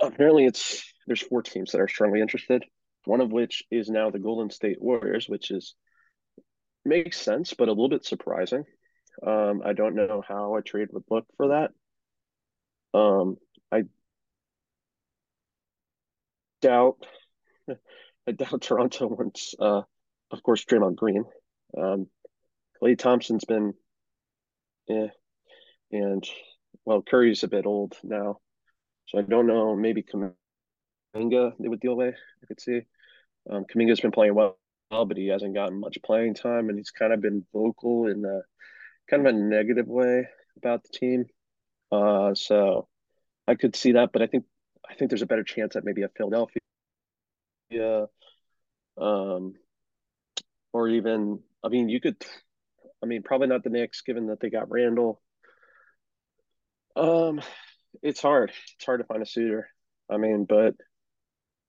Apparently, 0.00 0.46
it's 0.46 0.90
there's 1.06 1.20
four 1.20 1.42
teams 1.42 1.72
that 1.72 1.82
are 1.82 1.88
strongly 1.88 2.22
interested. 2.22 2.64
One 3.04 3.20
of 3.20 3.30
which 3.30 3.62
is 3.70 3.90
now 3.90 4.10
the 4.10 4.18
Golden 4.18 4.48
State 4.48 4.80
Warriors, 4.80 5.28
which 5.28 5.50
is 5.50 5.74
makes 6.84 7.20
sense, 7.20 7.52
but 7.52 7.68
a 7.68 7.72
little 7.72 7.90
bit 7.90 8.06
surprising. 8.06 8.64
Um, 9.24 9.60
I 9.64 9.74
don't 9.74 9.94
know 9.94 10.22
how 10.26 10.56
a 10.56 10.62
trade 10.62 10.88
would 10.92 11.04
look 11.10 11.26
for 11.36 11.48
that. 11.48 12.98
Um, 12.98 13.36
I 13.70 13.84
doubt, 16.62 17.06
I 18.26 18.32
doubt 18.32 18.62
Toronto 18.62 19.08
wants, 19.08 19.54
uh, 19.60 19.82
of 20.30 20.42
course, 20.42 20.64
Draymond 20.64 20.96
Green. 20.96 21.24
Um, 21.76 22.06
Klay 22.82 22.98
Thompson's 22.98 23.44
been, 23.44 23.74
eh, 24.88 25.08
and 25.94 26.28
well, 26.84 27.02
Curry's 27.02 27.44
a 27.44 27.48
bit 27.48 27.66
old 27.66 27.96
now, 28.02 28.40
so 29.06 29.18
I 29.18 29.22
don't 29.22 29.46
know. 29.46 29.76
Maybe 29.76 30.02
Kuminga 30.02 30.34
they 31.58 31.68
would 31.68 31.80
deal 31.80 31.96
with. 31.96 32.16
I 32.42 32.46
could 32.46 32.60
see. 32.60 32.82
Um, 33.48 33.64
Kuminga's 33.64 34.00
been 34.00 34.10
playing 34.10 34.34
well, 34.34 34.56
but 34.90 35.16
he 35.16 35.28
hasn't 35.28 35.54
gotten 35.54 35.80
much 35.80 35.98
playing 36.04 36.34
time, 36.34 36.68
and 36.68 36.78
he's 36.78 36.90
kind 36.90 37.12
of 37.12 37.20
been 37.20 37.46
vocal 37.52 38.08
in 38.08 38.24
a 38.24 38.40
kind 39.08 39.26
of 39.26 39.34
a 39.34 39.38
negative 39.38 39.86
way 39.86 40.26
about 40.56 40.82
the 40.82 40.98
team. 40.98 41.26
Uh, 41.92 42.34
so 42.34 42.88
I 43.46 43.54
could 43.54 43.76
see 43.76 43.92
that, 43.92 44.10
but 44.12 44.22
I 44.22 44.26
think 44.26 44.44
I 44.88 44.94
think 44.94 45.10
there's 45.10 45.22
a 45.22 45.26
better 45.26 45.44
chance 45.44 45.74
that 45.74 45.84
maybe 45.84 46.02
a 46.02 46.08
Philadelphia, 46.08 46.60
um, 48.98 49.54
or 50.72 50.88
even 50.88 51.40
I 51.62 51.68
mean, 51.68 51.88
you 51.88 52.00
could. 52.00 52.16
I 53.02 53.06
mean, 53.06 53.22
probably 53.22 53.48
not 53.48 53.62
the 53.62 53.70
Knicks, 53.70 54.00
given 54.00 54.28
that 54.28 54.40
they 54.40 54.48
got 54.48 54.70
Randle. 54.70 55.20
Um, 56.96 57.40
it's 58.02 58.20
hard. 58.20 58.52
It's 58.76 58.84
hard 58.84 59.00
to 59.00 59.06
find 59.06 59.22
a 59.22 59.26
suitor. 59.26 59.68
I 60.10 60.16
mean, 60.16 60.44
but 60.48 60.74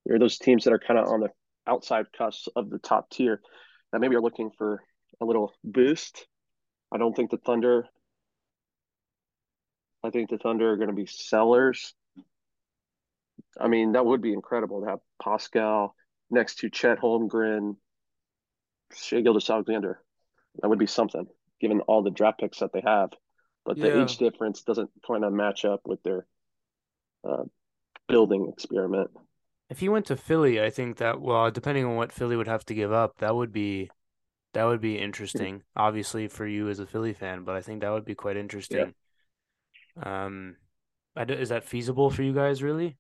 there 0.05 0.15
are 0.15 0.19
those 0.19 0.37
teams 0.37 0.63
that 0.63 0.73
are 0.73 0.79
kind 0.79 0.99
of 0.99 1.07
on 1.07 1.21
the 1.21 1.29
outside 1.67 2.05
cusp 2.15 2.47
of 2.55 2.69
the 2.69 2.79
top 2.79 3.09
tier 3.09 3.41
that 3.91 3.99
maybe 3.99 4.15
are 4.15 4.21
looking 4.21 4.51
for 4.57 4.83
a 5.21 5.25
little 5.25 5.53
boost. 5.63 6.27
I 6.93 6.97
don't 6.97 7.15
think 7.15 7.31
the 7.31 7.37
Thunder. 7.37 7.87
I 10.03 10.11
think 10.11 10.29
the 10.29 10.37
Thunder 10.37 10.71
are 10.71 10.77
going 10.77 10.89
to 10.89 10.95
be 10.95 11.07
sellers. 11.07 11.93
I 13.59 13.67
mean, 13.67 13.93
that 13.93 14.05
would 14.05 14.21
be 14.21 14.33
incredible 14.33 14.81
to 14.81 14.87
have 14.87 14.99
Pascal 15.21 15.95
next 16.29 16.59
to 16.59 16.69
Chet 16.69 16.99
Holmgren, 16.99 17.77
Shai 18.93 19.21
Gilgeous-Alexander. 19.21 19.99
That 20.61 20.67
would 20.67 20.79
be 20.79 20.87
something, 20.87 21.25
given 21.59 21.81
all 21.81 22.03
the 22.03 22.11
draft 22.11 22.39
picks 22.39 22.59
that 22.59 22.71
they 22.73 22.81
have. 22.85 23.09
But 23.65 23.79
the 23.79 23.87
Yeah. 23.87 23.97
age 23.97 24.17
difference 24.17 24.61
doesn't 24.61 24.91
kind 25.05 25.25
of 25.25 25.33
match 25.33 25.65
up 25.65 25.81
with 25.85 26.01
their 26.03 26.25
uh, 27.27 27.43
building 28.07 28.49
experiment. 28.49 29.11
If 29.69 29.79
he 29.79 29.89
went 29.89 30.05
to 30.07 30.15
Philly, 30.17 30.61
I 30.61 30.69
think 30.69 30.97
that 30.97 31.21
well, 31.21 31.51
depending 31.51 31.85
on 31.85 31.95
what 31.95 32.11
Philly 32.11 32.35
would 32.35 32.47
have 32.47 32.65
to 32.65 32.73
give 32.73 32.91
up, 32.91 33.17
that 33.17 33.35
would 33.35 33.51
be 33.51 33.89
that 34.53 34.65
would 34.65 34.81
be 34.81 34.97
interesting. 34.97 35.63
Obviously 35.75 36.27
for 36.27 36.47
you 36.47 36.69
as 36.69 36.79
a 36.79 36.85
Philly 36.85 37.13
fan, 37.13 37.43
but 37.43 37.55
I 37.55 37.61
think 37.61 37.81
that 37.81 37.91
would 37.91 38.05
be 38.05 38.15
quite 38.15 38.37
interesting. 38.37 38.93
Um, 40.01 40.57
is 41.17 41.49
that 41.49 41.63
feasible 41.63 42.09
for 42.09 42.23
you 42.23 42.33
guys, 42.33 42.61
really? 42.63 42.97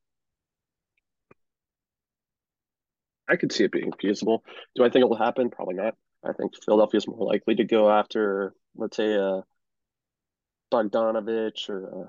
I 3.27 3.35
could 3.37 3.51
see 3.51 3.63
it 3.63 3.71
being 3.71 3.91
feasible. 3.99 4.43
Do 4.75 4.83
I 4.83 4.89
think 4.89 5.03
it 5.03 5.09
will 5.09 5.17
happen? 5.17 5.49
Probably 5.49 5.75
not. 5.75 5.95
I 6.23 6.33
think 6.33 6.53
Philadelphia 6.63 6.97
is 6.97 7.07
more 7.07 7.25
likely 7.25 7.55
to 7.55 7.63
go 7.63 7.89
after, 7.89 8.53
let's 8.75 8.97
say, 8.97 9.13
a 9.13 9.43
Bogdanovich 10.75 11.69
or 11.69 12.05
uh, 12.05 12.07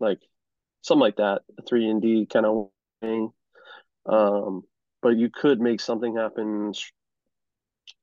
like 0.00 0.20
something 0.82 1.00
like 1.00 1.16
that, 1.16 1.42
a 1.58 1.62
three 1.62 1.88
and 1.88 2.02
D 2.02 2.26
kind 2.30 2.46
of 2.46 2.68
thing. 3.00 3.30
Um, 4.04 4.62
but 5.00 5.16
you 5.16 5.30
could 5.30 5.60
make 5.60 5.80
something 5.80 6.16
happen, 6.16 6.72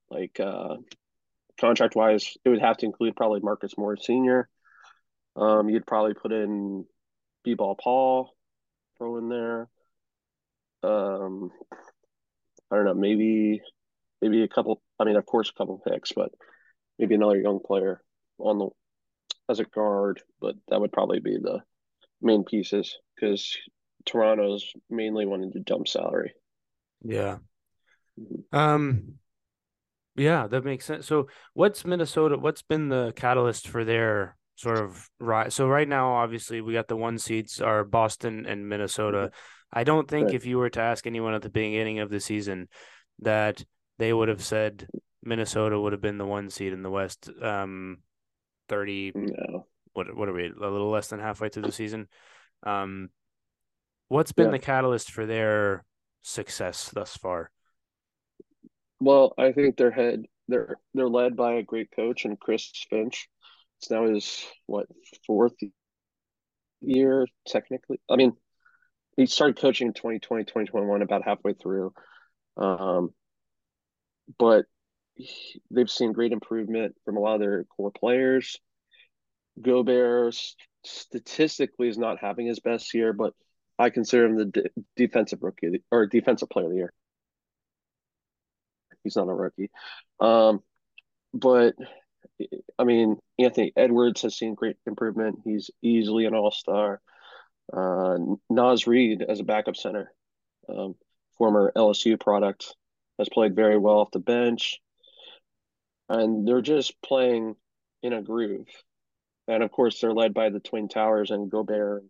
like 0.09 0.39
uh, 0.39 0.77
contract 1.59 1.95
wise. 1.95 2.37
It 2.43 2.49
would 2.49 2.61
have 2.61 2.77
to 2.77 2.85
include 2.85 3.15
probably 3.15 3.41
Marcus 3.41 3.77
Morris 3.77 4.05
Senior. 4.05 4.49
Um, 5.35 5.69
you'd 5.69 5.85
probably 5.85 6.13
put 6.13 6.31
in 6.31 6.85
B-ball 7.43 7.75
Paul, 7.75 8.35
throw 8.97 9.17
in 9.17 9.29
there. 9.29 9.69
Um, 10.83 11.51
I 12.71 12.75
don't 12.75 12.85
know, 12.85 12.93
maybe 12.93 13.61
maybe 14.21 14.43
a 14.43 14.47
couple. 14.47 14.81
I 14.99 15.03
mean, 15.03 15.15
of 15.15 15.25
course, 15.25 15.49
a 15.49 15.53
couple 15.53 15.81
picks, 15.85 16.11
but 16.13 16.31
maybe 16.97 17.15
another 17.15 17.39
young 17.39 17.59
player 17.65 18.01
on 18.37 18.57
the 18.57 18.69
as 19.49 19.59
a 19.59 19.65
guard. 19.65 20.21
But 20.39 20.55
that 20.69 20.79
would 20.79 20.91
probably 20.91 21.19
be 21.19 21.37
the 21.41 21.59
main 22.21 22.43
pieces 22.43 22.97
because 23.15 23.57
Toronto's 24.05 24.71
mainly 24.89 25.25
wanting 25.25 25.51
to 25.53 25.59
dump 25.59 25.87
salary. 25.87 26.33
Yeah. 27.03 27.37
Mm-hmm. 28.19 28.57
Um. 28.57 29.13
Yeah, 30.15 30.47
that 30.47 30.65
makes 30.65 30.85
sense. 30.85 31.07
So, 31.07 31.27
what's 31.53 31.85
Minnesota? 31.85 32.37
What's 32.37 32.61
been 32.61 32.89
the 32.89 33.13
catalyst 33.15 33.69
for 33.69 33.85
their 33.85 34.35
sort 34.55 34.79
of 34.79 35.09
right? 35.19 35.51
So 35.51 35.67
right 35.67 35.87
now, 35.87 36.15
obviously, 36.15 36.61
we 36.61 36.73
got 36.73 36.87
the 36.87 36.97
one 36.97 37.17
seeds 37.17 37.61
are 37.61 37.83
Boston 37.85 38.45
and 38.45 38.67
Minnesota. 38.67 39.17
Mm-hmm. 39.17 39.79
I 39.79 39.83
don't 39.83 40.09
think 40.09 40.27
right. 40.27 40.35
if 40.35 40.45
you 40.45 40.57
were 40.57 40.69
to 40.71 40.81
ask 40.81 41.05
anyone 41.07 41.33
at 41.33 41.41
the 41.41 41.49
beginning 41.49 41.99
of 41.99 42.09
the 42.09 42.19
season 42.19 42.67
that 43.19 43.63
they 43.97 44.11
would 44.11 44.27
have 44.27 44.43
said 44.43 44.87
Minnesota 45.23 45.79
would 45.79 45.93
have 45.93 46.01
been 46.01 46.17
the 46.17 46.25
one 46.25 46.49
seed 46.49 46.73
in 46.73 46.83
the 46.83 46.89
West. 46.89 47.29
Um, 47.41 47.99
thirty. 48.69 49.11
No. 49.13 49.65
What 49.93 50.15
what 50.15 50.29
are 50.29 50.33
we? 50.33 50.45
A 50.45 50.69
little 50.69 50.89
less 50.89 51.07
than 51.07 51.19
halfway 51.19 51.49
through 51.49 51.63
the 51.63 51.71
season. 51.71 52.07
Um, 52.63 53.09
what's 54.07 54.31
been 54.31 54.47
yeah. 54.47 54.51
the 54.51 54.59
catalyst 54.59 55.11
for 55.11 55.25
their 55.25 55.83
success 56.21 56.89
thus 56.89 57.17
far? 57.17 57.51
Well, 58.99 59.33
I 59.37 59.51
think 59.51 59.77
they're 59.77 59.91
head 59.91 60.25
they're 60.47 60.77
they're 60.93 61.09
led 61.09 61.35
by 61.35 61.53
a 61.53 61.63
great 61.63 61.91
coach 61.95 62.25
and 62.25 62.39
Chris 62.39 62.71
Finch. 62.89 63.29
It's 63.79 63.89
now 63.89 64.05
his 64.05 64.45
what 64.65 64.87
fourth 65.25 65.55
year 66.81 67.27
technically. 67.47 67.99
I 68.09 68.15
mean, 68.15 68.33
he 69.15 69.25
started 69.25 69.59
coaching 69.59 69.87
in 69.87 69.93
2020, 69.93 70.45
2021, 70.45 71.01
about 71.01 71.23
halfway 71.23 71.53
through. 71.53 71.93
Um, 72.57 73.13
but 74.37 74.65
they've 75.71 75.89
seen 75.89 76.13
great 76.13 76.31
improvement 76.31 76.95
from 77.05 77.17
a 77.17 77.19
lot 77.19 77.35
of 77.35 77.41
their 77.41 77.63
core 77.65 77.91
players. 77.91 78.57
Gobert 79.61 80.35
statistically 80.83 81.89
is 81.89 81.97
not 81.97 82.19
having 82.19 82.47
his 82.47 82.59
best 82.59 82.93
year, 82.93 83.13
but 83.13 83.33
I 83.77 83.89
consider 83.89 84.25
him 84.25 84.37
the 84.37 84.45
de- 84.45 84.69
defensive 84.95 85.39
rookie 85.41 85.83
or 85.91 86.05
defensive 86.05 86.49
player 86.49 86.65
of 86.65 86.71
the 86.71 86.77
year. 86.77 86.93
He's 89.03 89.15
not 89.15 89.29
a 89.29 89.33
rookie. 89.33 89.71
Um, 90.19 90.61
but 91.33 91.75
I 92.77 92.83
mean, 92.83 93.17
Anthony 93.37 93.71
Edwards 93.75 94.21
has 94.23 94.37
seen 94.37 94.55
great 94.55 94.77
improvement. 94.85 95.39
He's 95.43 95.69
easily 95.81 96.25
an 96.25 96.35
all 96.35 96.51
star. 96.51 97.01
Uh, 97.71 98.17
Naz 98.49 98.87
Reid 98.87 99.21
as 99.21 99.39
a 99.39 99.43
backup 99.43 99.75
center, 99.75 100.11
um, 100.67 100.95
former 101.37 101.71
LSU 101.75 102.19
product, 102.19 102.75
has 103.17 103.29
played 103.29 103.55
very 103.55 103.77
well 103.77 103.99
off 103.99 104.11
the 104.11 104.19
bench. 104.19 104.79
And 106.09 106.47
they're 106.47 106.61
just 106.61 107.01
playing 107.01 107.55
in 108.01 108.13
a 108.13 108.21
groove. 108.21 108.67
And 109.47 109.63
of 109.63 109.71
course, 109.71 109.99
they're 109.99 110.13
led 110.13 110.33
by 110.33 110.49
the 110.49 110.59
Twin 110.59 110.89
Towers 110.89 111.31
and 111.31 111.49
Gobert 111.49 112.01
and 112.01 112.09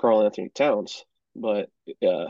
Karl-Anthony 0.00 0.48
Towns. 0.48 1.04
But 1.34 1.70
uh, 2.02 2.26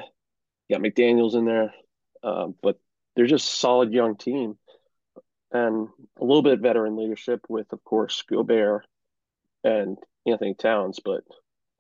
yeah, 0.69 0.79
McDaniels 0.79 1.35
in 1.35 1.45
there. 1.45 1.75
Uh, 2.23 2.49
but 2.63 2.79
they're 3.17 3.27
just 3.27 3.49
solid 3.49 3.93
young 3.93 4.17
team 4.17 4.57
and 5.53 5.89
a 6.19 6.25
little 6.25 6.43
bit 6.43 6.55
of 6.55 6.61
veteran 6.61 6.97
leadership 6.97 7.41
with, 7.49 7.73
of 7.73 7.85
course, 7.85 8.23
Gobert 8.29 8.87
and 9.65 9.99
Anthony 10.27 10.55
Towns. 10.55 11.01
But 11.05 11.25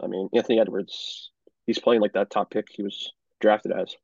I 0.03 0.07
mean, 0.07 0.29
Anthony 0.35 0.61
Edwards, 0.61 1.31
he's 1.67 1.79
playing 1.79 2.03
like 2.03 2.13
that 2.15 2.31
top 2.31 2.51
pick 2.51 2.69
he 2.71 2.83
was 2.83 3.13
drafted 3.41 3.73
as. 3.73 3.95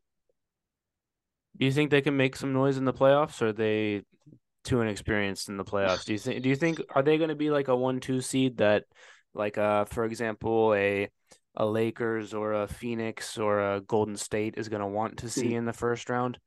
Do 1.56 1.66
you 1.66 1.72
think 1.72 1.90
they 1.90 2.00
can 2.02 2.16
make 2.16 2.36
some 2.36 2.52
noise 2.52 2.76
in 2.76 2.84
the 2.84 2.92
playoffs, 2.92 3.42
or 3.42 3.48
are 3.48 3.52
they 3.52 4.02
too 4.68 4.80
inexperienced 4.80 5.48
in 5.48 5.56
the 5.56 5.64
playoffs? 5.64 6.04
Do 6.04 6.12
you 6.12 6.18
think? 6.18 6.42
Do 6.42 6.48
you 6.48 6.56
think 6.56 6.80
are 6.94 7.02
they 7.02 7.18
going 7.18 7.30
to 7.30 7.34
be 7.34 7.50
like 7.50 7.68
a 7.68 7.76
one-two 7.76 8.20
seed 8.20 8.58
that, 8.58 8.84
like, 9.34 9.58
uh, 9.58 9.86
for 9.86 10.04
example, 10.04 10.74
a 10.74 11.08
a 11.56 11.66
Lakers 11.66 12.34
or 12.34 12.52
a 12.52 12.68
Phoenix 12.68 13.36
or 13.36 13.74
a 13.74 13.80
Golden 13.80 14.16
State 14.16 14.54
is 14.56 14.68
going 14.68 14.80
to 14.80 14.86
want 14.86 15.18
to 15.18 15.28
see 15.28 15.50
hmm. 15.50 15.56
in 15.56 15.64
the 15.64 15.72
first 15.72 16.08
round? 16.08 16.38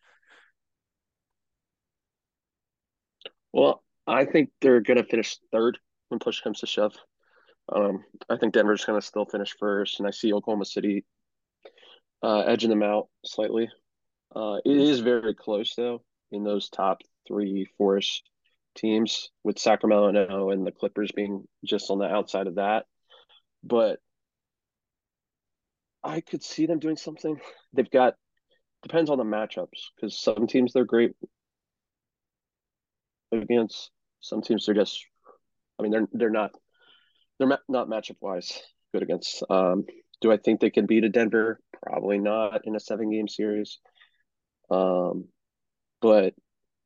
Well, 3.52 3.84
I 4.08 4.24
think 4.26 4.50
they're 4.62 4.80
going 4.80 4.98
to 4.98 5.04
finish 5.04 5.38
third 5.52 5.78
when 6.08 6.20
push 6.20 6.40
comes 6.40 6.62
to 6.62 6.68
shove. 6.68 6.96
Um, 7.74 8.04
I 8.30 8.38
think 8.38 8.54
Denver's 8.54 8.86
going 8.86 9.00
to 9.00 9.06
still 9.06 9.26
finish 9.26 9.56
first, 9.60 10.00
and 10.00 10.08
I 10.08 10.12
see 10.12 10.34
Oklahoma 10.34 10.66
City 10.66 11.06
uh, 12.24 12.42
edging 12.42 12.70
them 12.70 12.84
out 12.84 13.10
slightly. 13.26 13.70
Uh, 14.34 14.58
it 14.64 14.78
is 14.78 15.00
very 15.00 15.34
close 15.34 15.76
though 15.76 16.04
in 16.32 16.44
those 16.44 16.70
top 16.70 17.02
three, 17.28 17.68
four-ish 17.78 18.24
teams 18.76 19.30
with 19.44 19.60
Sacramento 19.60 20.50
and 20.50 20.66
the 20.66 20.72
Clippers 20.72 21.12
being 21.12 21.48
just 21.66 21.92
on 21.92 22.00
the 22.00 22.06
outside 22.06 22.48
of 22.48 22.56
that. 22.56 22.86
But 23.64 24.00
I 26.04 26.22
could 26.22 26.44
see 26.44 26.66
them 26.66 26.80
doing 26.80 26.98
something. 26.98 27.40
They've 27.74 27.90
got 27.90 28.16
depends 28.82 29.10
on 29.10 29.18
the 29.18 29.24
matchups 29.24 29.90
because 29.96 30.20
some 30.20 30.48
teams 30.48 30.74
they're 30.74 30.86
great 30.86 31.12
against. 33.32 33.92
Some 34.20 34.42
teams 34.42 34.66
they're 34.66 34.76
just, 34.76 35.04
I 35.80 35.84
mean, 35.84 35.92
they're 35.92 36.08
they're 36.12 36.30
not 36.30 36.52
they're 37.40 37.48
not 37.48 37.90
matchup 37.90 38.18
wise 38.22 38.62
good 38.94 39.04
against. 39.04 39.44
Um, 39.50 39.86
do 40.22 40.32
I 40.32 40.38
think 40.38 40.60
they 40.60 40.70
can 40.70 40.86
beat 40.86 41.04
a 41.04 41.10
Denver? 41.10 41.60
Probably 41.84 42.20
not 42.20 42.62
in 42.66 42.76
a 42.76 42.80
seven 42.80 43.12
game 43.12 43.28
series. 43.28 43.80
Um, 44.70 45.26
but 46.02 46.34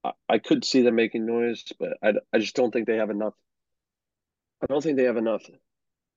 I, 0.06 0.36
I 0.36 0.38
could 0.40 0.64
see 0.64 0.82
them 0.82 0.96
making 0.96 1.26
noise, 1.26 1.64
but 1.80 1.98
I, 2.04 2.14
I 2.34 2.40
just 2.40 2.56
don't 2.56 2.72
think 2.72 2.88
they 2.88 2.98
have 2.98 3.10
enough. 3.10 3.34
I 4.62 4.68
don't 4.68 4.82
think 4.82 4.98
they 4.98 5.04
have 5.04 5.18
enough 5.18 5.44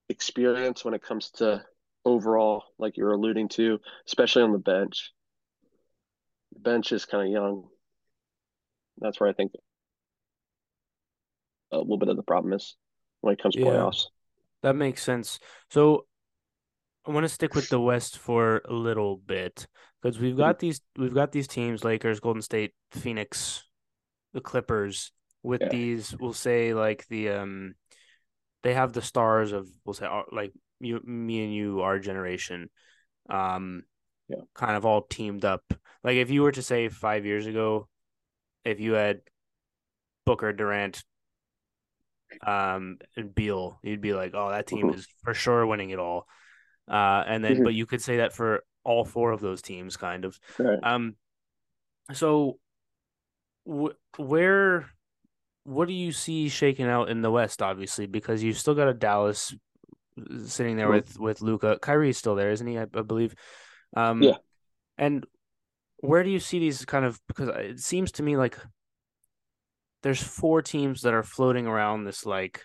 experience 0.09 0.85
when 0.85 0.95
it 0.95 1.03
comes 1.03 1.31
to 1.33 1.65
overall, 2.05 2.65
like 2.79 2.97
you're 2.97 3.13
alluding 3.13 3.49
to, 3.51 3.79
especially 4.07 4.43
on 4.43 4.53
the 4.53 4.59
bench. 4.59 5.13
The 6.53 6.61
bench 6.61 6.93
is 6.93 7.05
kind 7.05 7.27
of 7.27 7.33
young. 7.33 7.65
That's 8.99 9.21
where 9.21 9.29
I 9.29 9.33
think 9.33 9.53
a 11.71 11.79
little 11.79 11.99
bit 11.99 12.09
of 12.09 12.17
the 12.17 12.23
problem 12.23 12.53
is 12.53 12.77
when 13.21 13.35
it 13.35 13.43
comes 13.43 13.55
to 13.55 13.61
yeah, 13.61 13.67
playoffs. 13.67 14.07
That 14.63 14.75
makes 14.75 15.03
sense. 15.03 15.39
So 15.71 16.07
I 17.07 17.13
want 17.13 17.25
to 17.25 17.29
stick 17.29 17.55
with 17.55 17.69
the 17.69 17.81
West 17.81 18.19
for 18.19 18.63
a 18.69 18.73
little 18.73 19.17
bit 19.17 19.67
because 20.03 20.19
we've 20.19 20.33
mm-hmm. 20.33 20.41
got 20.41 20.59
these 20.59 20.81
we've 20.97 21.15
got 21.15 21.33
these 21.33 21.47
teams 21.47 21.85
Lakers, 21.85 22.21
Golden 22.21 22.43
State, 22.43 22.73
Phoenix, 22.93 23.65
the 24.33 24.41
Clippers 24.41 25.13
with 25.43 25.61
yeah. 25.61 25.69
these 25.69 26.15
we'll 26.19 26.33
say 26.33 26.75
like 26.75 27.07
the 27.09 27.31
um 27.31 27.75
they 28.63 28.75
have 28.75 28.93
the 28.93 29.03
stars 29.03 29.53
of 29.53 29.69
we'll 29.85 29.95
say 29.95 30.09
like 30.33 30.53
you 30.81 31.01
me 31.05 31.45
and 31.45 31.55
you 31.55 31.81
our 31.81 31.99
generation 31.99 32.69
um 33.31 33.85
yeah. 34.29 34.37
kind 34.55 34.77
of 34.77 34.85
all 34.85 35.03
teamed 35.03 35.45
up. 35.45 35.63
Like 36.05 36.17
if 36.17 36.31
you 36.31 36.43
were 36.43 36.53
to 36.53 36.63
say 36.63 36.89
5 36.89 37.25
years 37.25 37.47
ago 37.47 37.89
if 38.65 38.81
you 38.81 38.93
had 38.93 39.21
Booker, 40.27 40.53
Durant, 40.53 41.03
um, 42.47 42.99
and 43.17 43.35
Beal, 43.35 43.79
you'd 43.83 44.03
be 44.03 44.13
like, 44.13 44.33
"Oh, 44.35 44.51
that 44.51 44.67
team 44.67 44.87
mm-hmm. 44.87 44.99
is 44.99 45.07
for 45.25 45.33
sure 45.33 45.67
winning 45.67 45.91
it 45.91 45.99
all." 45.99 46.27
Uh, 46.87 47.25
and 47.27 47.43
then, 47.43 47.55
mm-hmm. 47.55 47.65
but 47.65 47.75
you 47.75 47.87
could 47.87 48.03
say 48.03 48.19
that 48.19 48.35
for 48.35 48.63
all 48.85 49.05
four 49.05 49.33
of 49.33 49.41
those 49.41 49.63
teams, 49.63 49.97
kind 49.97 50.27
of. 50.27 50.39
Right. 50.59 50.79
Um, 50.83 51.17
so 52.13 52.59
wh- 53.69 54.19
where, 54.19 54.87
what 55.65 55.89
do 55.89 55.95
you 55.95 56.13
see 56.13 56.49
shaking 56.49 56.87
out 56.87 57.11
in 57.11 57.23
the 57.23 57.31
West? 57.31 57.61
Obviously, 57.61 58.07
because 58.07 58.43
you've 58.43 58.59
still 58.59 58.75
got 58.75 58.89
a 58.89 58.95
Dallas 58.95 59.55
sitting 60.47 60.77
there 60.77 60.87
mm-hmm. 60.87 60.95
with 60.95 61.19
with 61.19 61.43
Luka. 61.43 61.79
Kyrie's 61.81 62.19
still 62.19 62.35
there, 62.35 62.51
isn't 62.51 62.67
he? 62.67 62.79
I, 62.79 62.83
I 62.83 63.03
believe. 63.03 63.35
Um, 63.97 64.23
yeah. 64.23 64.37
And 64.97 65.27
where 65.99 66.23
do 66.23 66.31
you 66.31 66.41
see 66.41 66.59
these 66.59 66.85
kind 66.85 67.05
of? 67.05 67.21
Because 67.29 67.49
it 67.49 67.81
seems 67.81 68.13
to 68.13 68.23
me 68.23 68.37
like 68.37 68.59
there's 70.03 70.23
four 70.23 70.63
teams 70.63 71.03
that 71.03 71.15
are 71.15 71.23
floating 71.23 71.67
around 71.67 72.05
this 72.05 72.25
like 72.25 72.63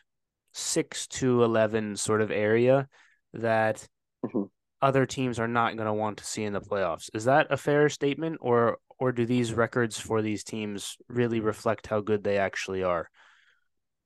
six 0.53 1.07
to 1.07 1.43
eleven 1.43 1.95
sort 1.95 2.21
of 2.21 2.31
area 2.31 2.87
that 3.33 3.87
mm-hmm. 4.25 4.43
other 4.81 5.05
teams 5.05 5.39
are 5.39 5.47
not 5.47 5.75
going 5.75 5.87
to 5.87 5.93
want 5.93 6.17
to 6.17 6.25
see 6.25 6.43
in 6.43 6.53
the 6.53 6.61
playoffs. 6.61 7.09
Is 7.13 7.25
that 7.25 7.47
a 7.49 7.57
fair 7.57 7.89
statement, 7.89 8.37
or 8.39 8.77
or 9.03 9.11
do 9.11 9.25
these 9.25 9.53
records 9.53 9.99
for 9.99 10.21
these 10.21 10.45
teams 10.45 10.95
really 11.09 11.41
reflect 11.41 11.87
how 11.87 11.99
good 11.99 12.23
they 12.23 12.37
actually 12.37 12.83
are? 12.83 13.09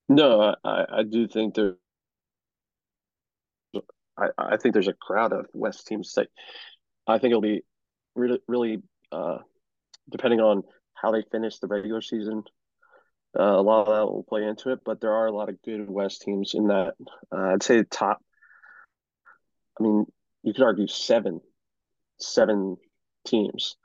No, 0.09 0.55
I, 0.63 0.85
I 0.89 1.03
do 1.03 1.27
think 1.27 1.53
there 1.53 1.75
I, 4.17 4.29
I 4.39 4.57
think 4.57 4.73
there's 4.73 4.87
a 4.87 4.93
crowd 4.93 5.33
of 5.33 5.45
West 5.53 5.85
teams 5.85 6.13
that 6.15 6.29
I 7.05 7.19
think 7.19 7.29
it'll 7.29 7.41
be 7.41 7.61
really 8.15 8.39
really 8.47 8.81
uh, 9.11 9.37
depending 10.09 10.39
on 10.39 10.63
how 10.95 11.11
they 11.11 11.21
finish 11.31 11.59
the 11.59 11.67
regular 11.67 12.01
season. 12.01 12.41
Uh, 13.39 13.43
a 13.43 13.61
lot 13.61 13.87
of 13.87 13.93
that 13.93 14.11
will 14.11 14.25
play 14.27 14.45
into 14.45 14.71
it, 14.71 14.79
but 14.83 14.99
there 14.99 15.13
are 15.13 15.27
a 15.27 15.31
lot 15.31 15.49
of 15.49 15.61
good 15.61 15.87
West 15.87 16.23
teams 16.23 16.53
in 16.55 16.69
that. 16.69 16.95
Uh, 17.31 17.53
I'd 17.53 17.61
say 17.61 17.83
top. 17.83 18.17
I 19.79 19.83
mean, 19.83 20.05
you 20.41 20.53
could 20.53 20.63
argue 20.63 20.87
seven, 20.87 21.39
seven 22.19 22.77
teams. 23.27 23.75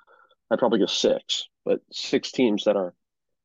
I'd 0.52 0.58
probably 0.58 0.80
go 0.80 0.86
six, 0.86 1.48
but 1.64 1.80
six 1.90 2.30
teams 2.30 2.64
that 2.64 2.76
are 2.76 2.94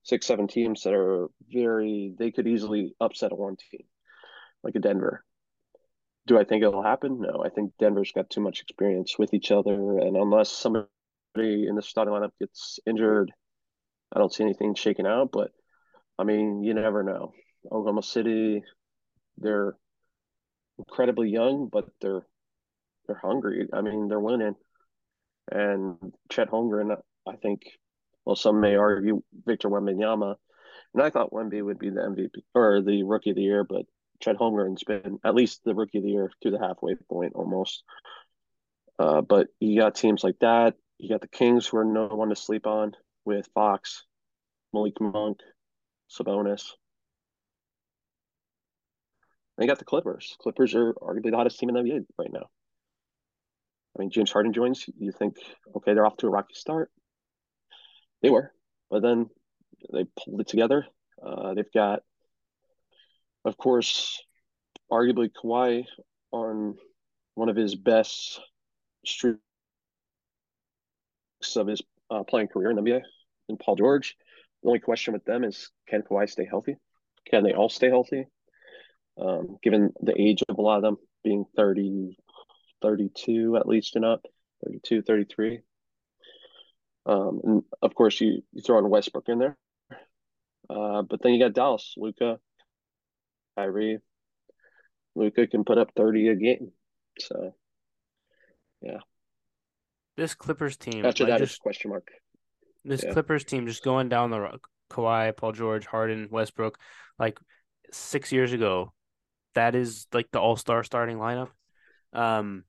six, 0.04 0.26
seven 0.26 0.48
teams 0.48 0.84
that 0.84 0.94
are 0.94 1.30
very. 1.50 2.14
They 2.20 2.32
could 2.32 2.48
easily 2.48 2.94
upset 3.00 3.32
a 3.32 3.36
one 3.36 3.56
team, 3.56 3.86
like 4.62 4.76
a 4.76 4.80
Denver. 4.80 5.24
Do 6.26 6.38
I 6.38 6.44
think 6.44 6.64
it'll 6.64 6.84
happen? 6.84 7.22
No, 7.22 7.42
I 7.46 7.50
think 7.50 7.72
Denver's 7.80 8.12
got 8.12 8.30
too 8.30 8.42
much 8.42 8.62
experience 8.62 9.18
with 9.18 9.34
each 9.34 9.52
other, 9.52 10.00
and 10.00 10.18
unless 10.18 10.52
somebody 10.52 10.90
in 11.38 11.76
the 11.76 11.82
starting 11.82 12.14
lineup 12.14 12.32
gets 12.42 12.80
injured, 12.86 13.32
I 14.14 14.20
don't 14.20 14.34
see 14.34 14.44
anything 14.44 14.76
shaking 14.76 15.08
out. 15.08 15.30
But 15.32 15.52
I 16.20 16.26
mean, 16.26 16.62
you 16.62 16.74
never 16.74 17.04
know. 17.04 17.32
Oklahoma 17.68 18.04
City, 18.04 18.64
they're 19.38 19.78
incredibly 20.78 21.30
young, 21.30 21.70
but 21.72 21.86
they're 22.02 22.26
they're 23.08 23.22
hungry. 23.24 23.70
I 23.72 23.80
mean, 23.80 24.10
they're 24.10 24.20
winning. 24.20 24.56
And 25.52 26.14
Chet 26.30 26.50
Holmgren, 26.50 26.96
I 27.28 27.36
think, 27.38 27.64
well, 28.26 28.36
some 28.36 28.60
may 28.60 28.76
argue 28.76 29.22
Victor 29.46 29.70
Wembanyama, 29.70 30.36
and 30.94 31.04
I 31.04 31.10
thought 31.10 31.32
Wemby 31.32 31.64
would 31.64 31.80
be 31.80 31.90
the 31.90 32.02
MVP 32.02 32.44
or 32.54 32.82
the 32.82 33.04
Rookie 33.04 33.32
of 33.32 33.36
the 33.36 33.44
Year, 33.44 33.64
but 33.64 33.86
Chet 34.22 34.38
Holmgren's 34.38 34.84
been 34.84 35.20
at 35.24 35.36
least 35.36 35.62
the 35.64 35.76
Rookie 35.76 36.00
of 36.00 36.04
the 36.04 36.12
Year 36.12 36.32
to 36.42 36.52
the 36.52 36.60
halfway 36.60 36.96
point 36.96 37.34
almost. 37.36 37.84
Uh, 39.00 39.22
but 39.22 39.48
you 39.60 39.80
got 39.80 39.96
teams 39.96 40.24
like 40.24 40.40
that. 40.40 40.76
You 40.98 41.10
got 41.10 41.22
the 41.22 41.28
Kings, 41.28 41.68
who 41.68 41.78
are 41.78 41.86
no 41.86 42.08
one 42.08 42.30
to 42.30 42.36
sleep 42.36 42.66
on, 42.66 42.94
with 43.26 43.48
Fox, 43.54 44.06
Malik 44.74 45.00
Monk, 45.00 45.40
Sabonis. 46.10 46.72
You 49.60 49.68
got 49.68 49.80
the 49.80 49.86
Clippers. 49.86 50.36
Clippers 50.40 50.76
are 50.76 50.94
arguably 50.94 51.32
the 51.32 51.38
hottest 51.38 51.60
team 51.60 51.70
in 51.70 51.76
the 51.76 51.82
NBA 51.82 52.06
right 52.18 52.32
now. 52.32 52.48
I 53.98 54.00
mean, 54.00 54.12
James 54.12 54.32
Harden 54.32 54.54
joins. 54.54 54.86
You 54.98 55.12
think, 55.12 55.38
okay, 55.76 55.94
they're 55.94 56.06
off 56.06 56.18
to 56.18 56.28
a 56.28 56.30
rocky 56.30 56.54
start. 56.54 56.92
They 58.22 58.30
were, 58.30 58.52
but 58.90 59.02
then 59.02 59.28
they 59.92 60.06
pulled 60.24 60.42
it 60.42 60.48
together. 60.48 60.86
Uh, 61.24 61.54
they've 61.56 61.72
got, 61.74 62.02
of 63.44 63.58
course, 63.58 64.22
arguably 64.92 65.30
Kawhi 65.32 65.86
on 66.32 66.76
one 67.36 67.50
of 67.50 67.56
his 67.56 67.76
best 67.76 68.40
streaks 69.06 69.40
of 71.56 71.68
his 71.68 71.82
uh, 72.12 72.24
playing 72.24 72.48
career 72.50 72.70
in 72.70 72.76
the 72.76 72.82
NBA, 72.82 73.02
and 73.50 73.60
Paul 73.60 73.76
George. 73.76 74.16
The 74.62 74.70
only 74.70 74.80
question 74.80 75.14
with 75.14 75.26
them 75.26 75.44
is 75.44 75.72
can 75.88 76.04
Kawhi 76.04 76.30
stay 76.30 76.46
healthy? 76.46 76.76
Can 77.30 77.44
they 77.44 77.54
all 77.54 77.70
stay 77.70 77.90
healthy? 77.90 78.26
Um, 79.20 79.58
given 79.64 79.92
the 80.02 80.20
age 80.20 80.44
of 80.48 80.58
a 80.58 80.62
lot 80.62 80.78
of 80.78 80.84
them 80.84 80.98
being 81.24 81.46
30, 81.56 82.18
32 82.82 83.58
at 83.58 83.68
least 83.68 83.96
and 83.96 84.06
up, 84.06 84.26
32, 84.66 85.02
33. 85.02 85.60
Um, 87.06 87.42
and 87.44 87.64
of 87.82 87.96
course, 87.96 88.20
you, 88.20 88.42
you 88.52 88.62
throw 88.62 88.80
in 88.80 88.90
Westbrook 88.90 89.30
in 89.30 89.40
there. 89.40 89.58
Uh, 90.70 91.02
but 91.04 91.22
then 91.22 91.34
you 91.34 91.40
got 91.40 91.54
Dallas, 91.54 91.94
Luka, 91.98 92.40
Kyrie. 93.56 94.00
Luka 95.16 95.48
can 95.48 95.64
put 95.64 95.78
up 95.78 95.92
30 95.96 96.28
a 96.28 96.36
game. 96.36 96.72
So, 97.20 97.56
yeah. 98.82 99.00
This 100.18 100.36
Clippers 100.36 100.78
team. 100.78 101.06
After 101.06 101.24
like, 101.24 101.34
that, 101.34 101.40
just, 101.40 101.62
question 101.62 101.92
mark. 101.92 102.10
this 102.84 103.04
yeah. 103.04 103.14
Clippers 103.14 103.46
team 103.46 103.68
just 103.68 103.84
going 103.84 104.10
down 104.10 104.32
the 104.32 104.40
road. 104.40 104.60
Kawhi, 104.92 105.36
Paul 105.36 105.52
George, 105.54 105.86
Harden, 105.86 106.28
Westbrook, 106.32 106.78
like 107.20 107.40
six 107.92 108.32
years 108.32 108.54
ago, 108.54 108.94
that 109.56 109.76
is 109.76 110.08
like 110.14 110.28
the 110.32 110.40
all 110.40 110.56
star 110.56 110.84
starting 110.84 111.18
lineup. 111.18 111.50
Um, 112.14 112.64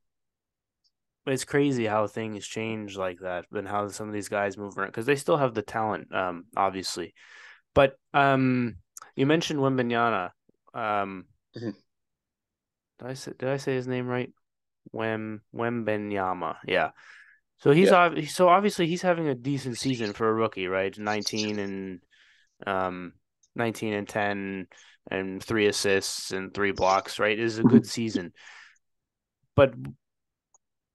but 1.25 1.35
it's 1.35 1.45
crazy 1.45 1.85
how 1.85 2.07
things 2.07 2.47
change 2.47 2.97
like 2.97 3.21
that 3.21 3.45
and 3.53 3.69
how 3.69 3.89
some 3.89 4.09
of 4.09 4.15
these 4.15 4.29
guys 4.31 4.57
move 4.57 4.79
around 4.79 4.89
because 4.89 5.07
they 5.07 5.17
still 5.17 5.37
have 5.37 5.53
the 5.55 5.63
talent, 5.63 6.15
um, 6.15 6.47
obviously. 6.57 7.15
But 7.75 7.99
um, 8.15 8.77
you 9.15 9.27
mentioned 9.27 9.61
Wembanyama. 9.61 10.31
Um, 10.73 11.27
Mhm. 11.57 11.75
did 12.99 13.09
I 13.09 13.15
say 13.15 13.33
did 13.39 13.49
I 13.49 13.57
say 13.59 13.75
his 13.75 13.87
name 13.87 14.07
right? 14.07 14.33
Wem 14.93 15.43
Wembenyama. 15.55 16.57
Yeah. 16.67 16.91
So 17.59 17.73
he's 17.73 17.91
Yeah. 17.91 18.07
ob- 18.07 18.25
so 18.27 18.49
obviously 18.49 18.87
he's 18.87 19.03
having 19.03 19.29
a 19.29 19.35
decent 19.35 19.79
season 19.79 20.13
for 20.13 20.29
a 20.29 20.33
rookie, 20.33 20.69
right? 20.69 20.97
19 20.97 21.59
and 21.59 22.01
um 22.67 23.13
19 23.55 23.93
and 23.93 24.09
10 24.09 24.67
and 25.11 25.43
3 25.43 25.67
assists 25.67 26.33
and 26.33 26.55
3 26.55 26.73
blocks, 26.73 27.19
right? 27.19 27.39
Is 27.39 27.59
a 27.59 27.65
good 27.65 27.87
season. 27.87 28.33
But 29.59 29.75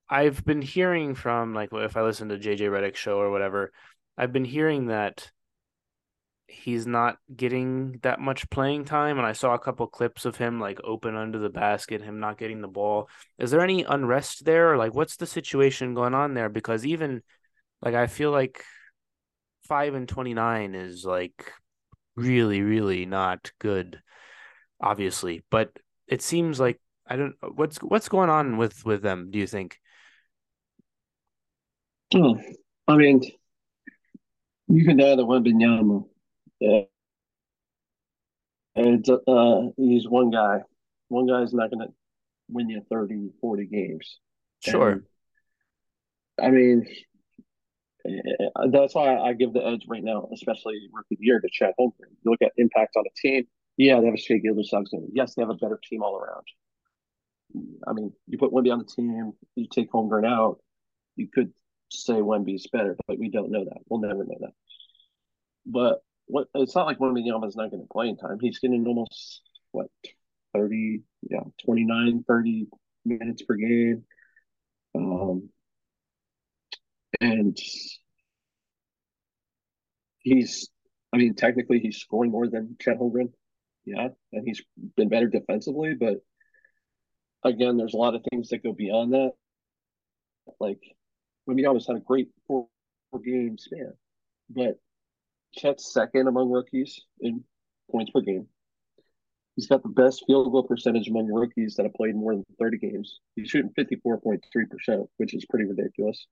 I've 0.09 0.45
been 0.45 0.61
hearing 0.61 1.15
from 1.15 1.53
like 1.53 1.71
if 1.73 1.97
I 1.97 2.01
listen 2.01 2.29
to 2.29 2.37
JJ 2.37 2.69
Redick's 2.69 2.97
show 2.97 3.17
or 3.17 3.29
whatever, 3.29 3.73
I've 4.17 4.31
been 4.31 4.45
hearing 4.45 4.85
that 4.85 5.29
he's 6.47 6.87
not 6.87 7.17
getting 7.35 7.99
that 8.03 8.21
much 8.21 8.49
playing 8.49 8.85
time 8.85 9.17
and 9.17 9.27
I 9.27 9.33
saw 9.33 9.53
a 9.53 9.59
couple 9.59 9.85
clips 9.87 10.23
of 10.23 10.37
him 10.37 10.61
like 10.61 10.79
open 10.81 11.17
under 11.17 11.39
the 11.39 11.49
basket, 11.49 12.01
him 12.01 12.21
not 12.21 12.37
getting 12.37 12.61
the 12.61 12.69
ball. 12.69 13.09
Is 13.37 13.51
there 13.51 13.59
any 13.59 13.83
unrest 13.83 14.45
there? 14.45 14.71
Or, 14.71 14.77
like 14.77 14.93
what's 14.93 15.17
the 15.17 15.27
situation 15.27 15.93
going 15.93 16.13
on 16.13 16.33
there 16.33 16.47
because 16.47 16.85
even 16.85 17.21
like 17.81 17.95
I 17.95 18.07
feel 18.07 18.31
like 18.31 18.63
5 19.67 19.93
and 19.93 20.07
29 20.07 20.73
is 20.73 21.03
like 21.03 21.51
really 22.15 22.61
really 22.61 23.05
not 23.05 23.51
good 23.59 24.01
obviously, 24.79 25.43
but 25.49 25.69
it 26.07 26.21
seems 26.21 26.61
like 26.61 26.79
I 27.07 27.15
don't 27.15 27.35
what's 27.55 27.77
what's 27.77 28.09
going 28.09 28.29
on 28.29 28.57
with 28.57 28.85
with 28.85 29.01
them, 29.01 29.29
do 29.31 29.39
you 29.39 29.47
think? 29.47 29.79
Oh, 32.15 32.37
I 32.87 32.95
mean, 32.95 33.21
you 34.67 34.85
can 34.85 34.99
add 34.99 35.19
a 35.19 35.23
Wembanyama. 35.23 36.05
Yeah. 36.59 36.81
And 38.75 39.07
uh, 39.09 39.61
he's 39.77 40.07
one 40.07 40.29
guy. 40.29 40.59
One 41.09 41.27
guy's 41.27 41.53
not 41.53 41.69
going 41.71 41.87
to 41.87 41.93
win 42.49 42.69
you 42.69 42.81
30, 42.89 43.29
40 43.39 43.65
games. 43.65 44.19
Sure. 44.61 44.91
And, 44.91 45.03
I 46.41 46.49
mean, 46.49 46.85
eh, 48.07 48.49
that's 48.71 48.95
why 48.95 49.17
I 49.17 49.33
give 49.33 49.53
the 49.53 49.65
edge 49.65 49.85
right 49.87 50.03
now, 50.03 50.27
especially 50.33 50.79
rookie 50.91 51.17
year 51.19 51.39
to 51.39 51.49
Chad 51.51 51.73
Holmgren. 51.79 52.11
You 52.23 52.31
look 52.31 52.41
at 52.41 52.51
impact 52.57 52.95
on 52.95 53.03
a 53.05 53.19
team. 53.19 53.45
Yeah, 53.77 53.99
they 53.99 54.05
have 54.05 54.15
a 54.15 54.17
Shai 54.17 54.37
Gilgeous-Alexander. 54.37 55.07
Yes, 55.13 55.35
they 55.35 55.41
have 55.41 55.49
a 55.49 55.55
better 55.55 55.79
team 55.89 56.03
all 56.03 56.15
around. 56.15 56.45
I 57.87 57.93
mean, 57.93 58.13
you 58.27 58.37
put 58.37 58.51
Wemby 58.51 58.71
on 58.71 58.79
the 58.79 58.85
team, 58.85 59.33
you 59.55 59.67
take 59.71 59.91
Holmgren 59.91 60.25
out, 60.25 60.59
you 61.15 61.27
could 61.27 61.53
say 61.89 62.13
Wemby's 62.13 62.67
better, 62.71 62.97
but 63.07 63.19
we 63.19 63.29
don't 63.29 63.51
know 63.51 63.65
that. 63.65 63.79
We'll 63.87 64.01
never 64.01 64.23
know 64.23 64.37
that. 64.41 64.53
But 65.65 66.01
what 66.25 66.47
it's 66.55 66.75
not 66.75 66.87
like 66.87 66.99
Wembanyama's 66.99 67.55
not 67.55 67.69
going 67.69 67.83
to 67.83 67.89
play 67.91 68.07
in 68.09 68.17
time. 68.17 68.37
He's 68.39 68.59
getting 68.59 68.85
almost 68.87 69.41
what 69.71 69.87
30, 70.53 71.01
yeah, 71.29 71.41
29, 71.65 72.23
30 72.27 72.67
minutes 73.05 73.41
per 73.43 73.55
game. 73.55 74.05
Um 74.95 75.49
and 77.21 77.57
he's 80.19 80.69
I 81.13 81.17
mean 81.17 81.35
technically 81.35 81.79
he's 81.79 81.97
scoring 81.97 82.31
more 82.31 82.47
than 82.47 82.75
Chet 82.79 82.99
Holmgren. 82.99 83.31
Yeah, 83.85 84.09
and 84.31 84.47
he's 84.47 84.61
been 84.95 85.09
better 85.09 85.27
defensively, 85.27 85.93
but 85.93 86.21
again, 87.43 87.77
there's 87.77 87.93
a 87.93 87.97
lot 87.97 88.15
of 88.15 88.23
things 88.29 88.49
that 88.49 88.63
go 88.63 88.73
beyond 88.73 89.13
that. 89.13 89.33
Like 90.59 90.79
Wembanyama's 91.47 91.87
had 91.87 91.97
a 91.97 92.01
great 92.01 92.29
four, 92.47 92.67
game 93.23 93.57
span, 93.57 93.93
but 94.49 94.79
Chet's 95.55 95.93
second 95.93 96.27
among 96.27 96.49
rookies 96.49 96.99
in 97.21 97.43
points 97.91 98.11
per 98.11 98.21
game. 98.21 98.47
He's 99.55 99.67
got 99.67 99.83
the 99.83 99.89
best 99.89 100.23
field 100.25 100.51
goal 100.51 100.63
percentage 100.63 101.07
among 101.07 101.31
rookies 101.31 101.75
that 101.75 101.83
have 101.83 101.93
played 101.93 102.15
more 102.15 102.33
than 102.33 102.43
30 102.59 102.79
games. 102.79 103.19
He's 103.35 103.49
shooting 103.49 103.71
54.3%, 103.77 105.07
which 105.17 105.35
is 105.35 105.45
pretty 105.45 105.65
ridiculous. 105.65 106.25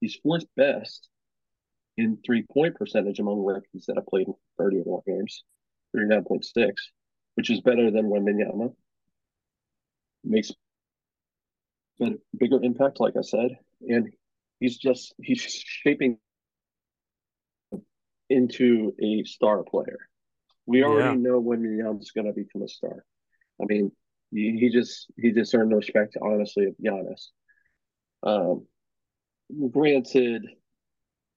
He's 0.00 0.16
fourth 0.16 0.44
best 0.54 1.08
in 1.96 2.18
three 2.24 2.44
point 2.52 2.74
percentage 2.74 3.20
among 3.20 3.42
rookies 3.42 3.86
that 3.86 3.96
have 3.96 4.06
played 4.06 4.26
30 4.58 4.80
or 4.80 4.84
more 4.84 5.02
games, 5.06 5.44
39.6, 5.96 6.72
which 7.36 7.48
is 7.48 7.60
better 7.62 7.90
than 7.90 8.10
Wembanyama. 8.10 8.74
Makes 10.24 10.52
a 12.00 12.10
bigger 12.36 12.62
impact, 12.62 13.00
like 13.00 13.14
I 13.16 13.22
said. 13.22 13.58
And 13.80 14.12
he's 14.60 14.78
just, 14.78 15.14
he's 15.20 15.40
shaping 15.40 16.18
into 18.30 18.94
a 19.02 19.24
star 19.24 19.62
player. 19.62 19.98
We 20.66 20.82
already 20.84 21.10
Yeah. 21.10 21.16
know 21.16 21.40
when 21.40 21.62
Yama's 21.78 22.12
going 22.12 22.26
to 22.26 22.32
become 22.32 22.62
a 22.62 22.68
star. 22.68 23.04
I 23.60 23.64
mean, 23.66 23.92
He, 24.32 24.56
he 24.58 24.70
just 24.70 25.10
he 25.18 25.32
just 25.32 25.54
earned 25.54 25.72
the 25.72 25.76
respect, 25.76 26.16
honestly, 26.22 26.64
of 26.66 26.74
Giannis. 26.78 27.28
Um, 28.22 28.66
granted, 29.70 30.46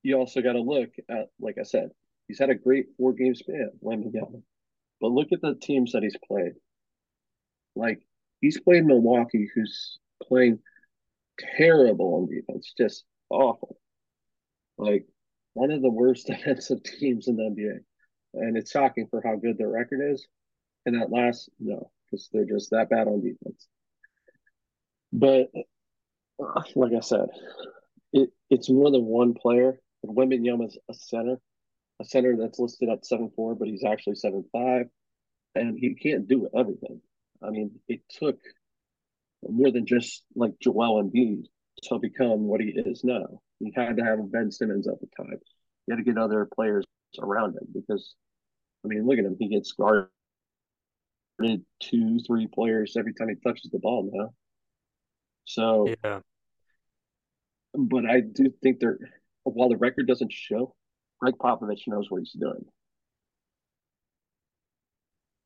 you 0.04 0.18
also 0.18 0.42
got 0.42 0.54
to 0.54 0.62
look 0.62 0.92
at, 1.10 1.28
like 1.40 1.58
I 1.60 1.64
said, 1.64 1.90
he's 2.28 2.40
had 2.40 2.50
a 2.50 2.56
great 2.56 2.86
four 2.98 3.14
game 3.14 3.36
span, 3.36 3.72
Wembanyama. 3.84 4.42
But 5.02 5.12
look 5.12 5.32
at 5.34 5.42
the 5.42 5.56
teams 5.56 5.92
that 5.92 6.04
he's 6.04 6.16
played. 6.28 6.54
Like 7.76 8.00
he's 8.42 8.60
played 8.60 8.86
Milwaukee, 8.86 9.50
who's 9.54 10.00
playing 10.24 10.60
terrible 11.58 12.16
on 12.16 12.34
defense, 12.34 12.74
just 12.78 13.04
awful. 13.30 13.78
Like 14.78 15.06
one 15.54 15.72
of 15.72 15.82
the 15.82 15.90
worst 15.90 16.28
defensive 16.28 16.84
teams 16.84 17.28
in 17.28 17.36
the 17.36 17.44
NBA. 17.44 17.80
And 18.36 18.58
it's 18.58 18.72
shocking 18.72 19.08
for 19.10 19.22
how 19.26 19.38
good 19.38 19.58
their 19.58 19.70
record 19.70 20.02
is. 20.02 20.28
And 20.86 21.00
that 21.00 21.10
last, 21.10 21.50
no, 21.60 21.90
because 22.06 22.30
they're 22.32 22.46
just 22.46 22.72
that 22.72 22.90
bad 22.90 23.08
on 23.08 23.22
defense. 23.22 23.68
But 25.12 25.50
uh, 26.40 26.62
like 26.76 26.92
I 26.96 27.00
said, 27.00 27.28
it, 28.12 28.30
it's 28.50 28.70
more 28.70 28.92
than 28.92 29.06
one 29.06 29.34
player. 29.34 29.80
Wembanyama's 30.06 30.78
a 30.90 30.94
center, 30.94 31.40
a 32.00 32.06
center 32.06 32.36
that's 32.38 32.60
listed 32.60 32.90
at 32.90 33.06
seven 33.06 33.32
four, 33.36 33.56
but 33.56 33.68
he's 33.68 33.84
actually 33.84 34.16
seven 34.16 34.46
five, 34.52 34.88
and 35.56 35.80
he 35.80 35.96
can't 35.96 36.28
do 36.28 36.48
everything. 36.56 37.02
I 37.46 37.52
mean, 37.52 37.72
it 37.88 38.02
took 38.10 38.40
more 39.44 39.72
than 39.72 39.86
just 39.86 40.24
like 40.36 40.54
Joel 40.60 41.04
Embiid 41.04 41.46
to 41.84 42.00
become 42.00 42.48
what 42.48 42.62
he 42.62 42.70
is 42.70 43.04
now. 43.04 43.42
He 43.60 43.72
had 43.76 43.98
to 43.98 44.04
have 44.04 44.32
Ben 44.32 44.52
Simmons 44.52 44.88
at 44.88 45.00
the 45.00 45.08
time. 45.16 45.40
He 45.86 45.92
had 45.92 45.98
to 45.98 46.04
get 46.04 46.18
other 46.18 46.48
players 46.54 46.86
around 47.20 47.56
him 47.56 47.68
because, 47.74 48.16
I 48.84 48.88
mean, 48.88 49.06
look 49.06 49.20
at 49.20 49.26
him. 49.26 49.36
He 49.40 49.50
gets 49.50 49.72
guarded 49.74 50.10
two, 51.80 52.20
three 52.26 52.48
players 52.48 52.96
every 52.98 53.14
time 53.14 53.30
he 53.30 53.36
touches 53.36 53.70
the 53.72 53.80
ball 53.80 54.10
now. 54.12 54.34
So, 55.46 55.94
Yeah. 56.04 56.22
but 57.74 58.06
I 58.06 58.22
do 58.22 58.50
think 58.64 58.80
they're, 58.80 58.98
while 59.44 59.70
the 59.70 59.78
record 59.78 60.08
doesn't 60.08 60.32
show, 60.32 60.76
Gregg 61.20 61.36
Popovich 61.36 61.88
knows 61.88 62.10
what 62.10 62.20
he's 62.20 62.34
doing. 62.34 62.66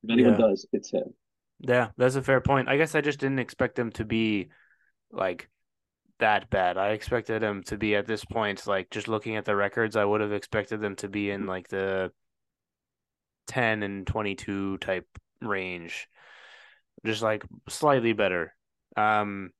If 0.02 0.10
anyone 0.10 0.32
Yeah. 0.32 0.38
does, 0.38 0.66
it's 0.72 0.90
him. 0.90 1.14
Yeah, 1.60 1.88
that's 1.96 2.14
a 2.14 2.22
fair 2.22 2.40
point. 2.40 2.68
I 2.68 2.76
guess 2.76 2.94
I 2.94 3.00
just 3.00 3.18
didn't 3.18 3.38
expect 3.38 3.76
them 3.76 3.90
to 3.92 4.04
be 4.04 4.48
like 5.12 5.48
that 6.18 6.48
bad. 6.48 6.78
I 6.78 6.90
expected 6.90 7.42
them 7.42 7.62
to 7.64 7.76
be 7.76 7.94
at 7.96 8.06
this 8.06 8.24
point, 8.24 8.66
like 8.66 8.90
just 8.90 9.08
looking 9.08 9.36
at 9.36 9.44
the 9.44 9.56
records, 9.56 9.96
I 9.96 10.04
would 10.04 10.20
have 10.20 10.32
expected 10.32 10.80
them 10.80 10.96
to 10.96 11.08
be 11.08 11.30
in 11.30 11.46
like 11.46 11.68
the 11.68 12.12
10 13.48 13.82
and 13.82 14.06
22 14.06 14.78
type 14.78 15.06
range. 15.42 16.08
Just 17.04 17.22
like 17.22 17.44
slightly 17.68 18.12
better. 18.12 18.54
Um 18.96 19.50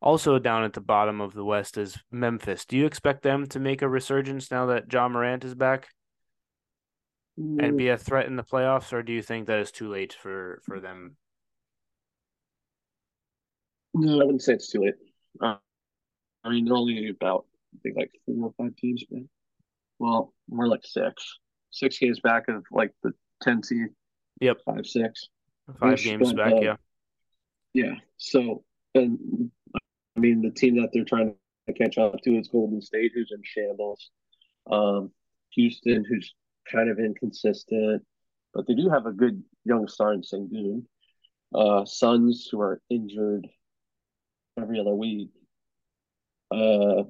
also 0.00 0.38
down 0.38 0.62
at 0.62 0.74
the 0.74 0.80
bottom 0.80 1.20
of 1.20 1.32
the 1.32 1.44
West 1.44 1.78
is 1.78 1.98
Memphis. 2.10 2.66
Do 2.66 2.76
you 2.76 2.86
expect 2.86 3.22
them 3.22 3.46
to 3.48 3.58
make 3.58 3.82
a 3.82 3.88
resurgence 3.88 4.50
now 4.50 4.66
that 4.66 4.92
Ja 4.92 5.08
Morant 5.08 5.44
is 5.44 5.54
back 5.54 5.88
and 7.36 7.76
be 7.76 7.88
a 7.88 7.98
threat 7.98 8.26
in 8.26 8.36
the 8.36 8.42
playoffs, 8.42 8.92
or 8.92 9.02
do 9.02 9.12
you 9.12 9.22
think 9.22 9.46
that 9.46 9.58
is 9.58 9.70
too 9.70 9.88
late 9.88 10.12
for 10.12 10.60
for 10.64 10.80
them? 10.80 11.16
No, 13.94 14.20
I 14.20 14.24
wouldn't 14.24 14.42
say 14.42 14.54
it's 14.54 14.70
too 14.70 14.82
late. 14.82 14.94
Uh, 15.40 15.56
I 16.44 16.50
mean, 16.50 16.64
they're 16.64 16.74
only 16.74 17.08
about, 17.08 17.46
I 17.74 17.78
think, 17.82 17.96
like 17.96 18.10
four 18.26 18.46
or 18.46 18.54
five 18.56 18.76
teams, 18.76 19.04
man. 19.10 19.28
Well, 19.98 20.34
more 20.48 20.68
like 20.68 20.84
six. 20.84 21.38
Six 21.70 21.98
games 21.98 22.20
back 22.20 22.48
of 22.48 22.64
like 22.70 22.92
the 23.02 23.12
10 23.42 23.62
seed. 23.62 23.88
Yep. 24.40 24.58
Five, 24.64 24.86
six. 24.86 25.28
Five 25.80 25.92
Which, 25.92 26.04
games 26.04 26.32
back, 26.34 26.52
uh, 26.52 26.60
yeah. 26.60 26.76
Yeah. 27.72 27.94
So, 28.18 28.64
and 28.94 29.50
I 29.74 30.20
mean, 30.20 30.42
the 30.42 30.50
team 30.50 30.76
that 30.76 30.90
they're 30.92 31.04
trying 31.04 31.34
to 31.66 31.72
catch 31.72 31.98
up 31.98 32.20
to 32.22 32.38
is 32.38 32.48
Golden 32.48 32.80
State, 32.80 33.12
who's 33.14 33.32
in 33.32 33.42
shambles. 33.42 34.10
Um, 34.70 35.10
Houston, 35.50 36.04
who's 36.04 36.34
kind 36.70 36.90
of 36.90 36.98
inconsistent, 36.98 38.02
but 38.54 38.66
they 38.66 38.74
do 38.74 38.88
have 38.88 39.06
a 39.06 39.12
good 39.12 39.42
young 39.64 39.88
star 39.88 40.12
in 40.12 40.22
Sengun. 40.22 40.84
Uh, 41.54 41.84
Suns, 41.84 42.48
who 42.50 42.60
are 42.60 42.80
injured 42.90 43.46
every 44.60 44.80
other 44.80 44.94
week. 44.94 45.30
Uh, 46.50 47.02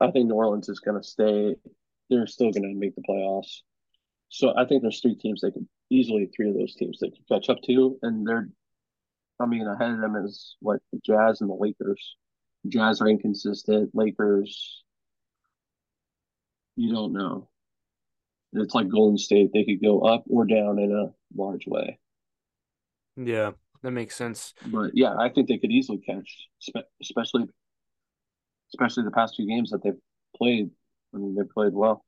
I 0.00 0.10
think 0.10 0.26
New 0.26 0.34
Orleans 0.34 0.68
is 0.68 0.80
going 0.80 1.00
to 1.00 1.06
stay. 1.06 1.56
They're 2.08 2.26
still 2.26 2.50
going 2.50 2.62
to 2.62 2.78
make 2.78 2.94
the 2.94 3.02
playoffs. 3.08 3.60
So 4.28 4.54
I 4.56 4.64
think 4.64 4.82
there's 4.82 5.00
three 5.00 5.16
teams 5.16 5.40
they 5.40 5.50
could 5.50 5.66
easily 5.90 6.30
three 6.34 6.48
of 6.48 6.56
those 6.56 6.74
teams 6.74 6.98
they 7.00 7.10
could 7.10 7.26
catch 7.28 7.48
up 7.48 7.58
to, 7.66 7.98
and 8.02 8.26
they're, 8.26 8.48
I 9.40 9.46
mean, 9.46 9.66
ahead 9.66 9.90
of 9.90 10.00
them 10.00 10.16
is 10.16 10.56
what 10.60 10.80
the 10.92 11.00
Jazz 11.04 11.40
and 11.40 11.50
the 11.50 11.54
Lakers. 11.54 12.16
Jazz 12.68 13.00
are 13.00 13.08
inconsistent. 13.08 13.90
Lakers, 13.94 14.84
you 16.76 16.92
don't 16.92 17.12
know. 17.12 17.48
It's 18.52 18.74
like 18.74 18.88
Golden 18.88 19.18
State; 19.18 19.50
they 19.52 19.64
could 19.64 19.82
go 19.82 20.00
up 20.00 20.24
or 20.28 20.44
down 20.44 20.78
in 20.78 20.92
a 20.92 21.12
large 21.36 21.66
way. 21.66 21.98
Yeah, 23.16 23.52
that 23.82 23.92
makes 23.92 24.16
sense. 24.16 24.54
But 24.66 24.90
yeah, 24.94 25.14
I 25.16 25.28
think 25.28 25.48
they 25.48 25.58
could 25.58 25.70
easily 25.70 25.98
catch, 25.98 26.48
especially, 27.00 27.46
especially 28.72 29.04
the 29.04 29.10
past 29.10 29.36
few 29.36 29.46
games 29.46 29.70
that 29.70 29.82
they've 29.82 30.00
played. 30.36 30.70
I 31.14 31.18
mean, 31.18 31.34
they 31.34 31.44
played 31.44 31.72
well. 31.72 32.04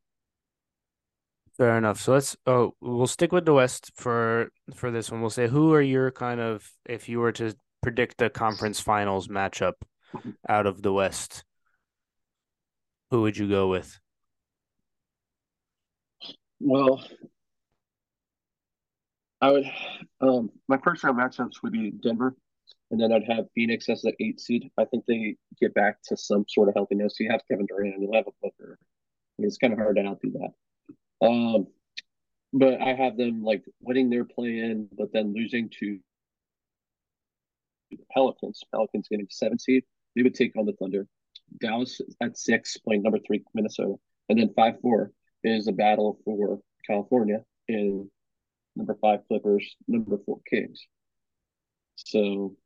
Fair 1.56 1.76
enough. 1.76 2.00
So 2.00 2.14
let's 2.14 2.36
oh 2.46 2.74
we'll 2.80 3.06
stick 3.06 3.30
with 3.30 3.44
the 3.44 3.54
West 3.54 3.92
for 3.94 4.50
for 4.74 4.90
this 4.90 5.10
one. 5.10 5.20
We'll 5.20 5.30
say 5.30 5.48
who 5.48 5.72
are 5.74 5.82
your 5.82 6.10
kind 6.10 6.40
of 6.40 6.68
if 6.86 7.08
you 7.08 7.20
were 7.20 7.32
to 7.32 7.54
predict 7.82 8.18
the 8.18 8.30
conference 8.30 8.80
finals 8.80 9.28
matchup 9.28 9.74
out 10.48 10.66
of 10.66 10.82
the 10.82 10.92
West, 10.92 11.44
who 13.10 13.22
would 13.22 13.36
you 13.36 13.48
go 13.48 13.68
with? 13.68 14.00
Well, 16.64 17.02
I 19.40 19.50
would. 19.50 19.64
Um, 20.20 20.50
my 20.68 20.78
first 20.78 21.02
round 21.02 21.18
matchups 21.18 21.62
would 21.62 21.72
be 21.72 21.90
Denver, 21.90 22.36
and 22.90 23.00
then 23.00 23.12
I'd 23.12 23.24
have 23.24 23.46
Phoenix 23.54 23.88
as 23.88 24.02
the 24.02 24.14
eight 24.20 24.40
seed. 24.40 24.70
I 24.78 24.84
think 24.84 25.04
they 25.06 25.36
get 25.60 25.74
back 25.74 25.96
to 26.04 26.16
some 26.16 26.44
sort 26.48 26.68
of 26.68 26.74
healthiness. 26.74 27.18
You 27.18 27.30
have 27.32 27.40
Kevin 27.50 27.66
Durant, 27.66 27.94
and 27.94 28.02
you'll 28.02 28.14
have 28.14 28.28
a 28.28 28.32
Booker. 28.40 28.78
I 28.80 29.42
mean, 29.42 29.48
it's 29.48 29.58
kind 29.58 29.72
of 29.72 29.80
hard 29.80 29.96
to 29.96 30.04
outdo 30.06 30.32
that. 30.32 31.26
Um, 31.26 31.66
but 32.52 32.80
I 32.80 32.94
have 32.94 33.16
them 33.16 33.42
like 33.42 33.64
winning 33.80 34.08
their 34.08 34.24
play 34.24 34.58
in, 34.58 34.88
but 34.96 35.12
then 35.12 35.34
losing 35.34 35.68
to 35.80 35.98
the 37.90 37.98
Pelicans. 38.12 38.62
Pelicans 38.72 39.08
getting 39.08 39.26
seven 39.30 39.58
seed. 39.58 39.82
They 40.14 40.22
would 40.22 40.34
take 40.34 40.54
on 40.56 40.66
the 40.66 40.74
Thunder. 40.74 41.08
Dallas 41.60 42.00
at 42.20 42.38
six, 42.38 42.76
playing 42.78 43.02
number 43.02 43.18
three 43.26 43.42
Minnesota, 43.52 43.96
and 44.28 44.38
then 44.38 44.54
five 44.54 44.80
four 44.80 45.10
is 45.44 45.68
a 45.68 45.72
battle 45.72 46.18
for 46.24 46.60
California 46.86 47.44
in 47.68 48.10
number 48.76 48.96
five 49.00 49.20
Clippers, 49.28 49.76
number 49.88 50.18
four 50.24 50.40
Kings. 50.48 50.80
So 51.96 52.56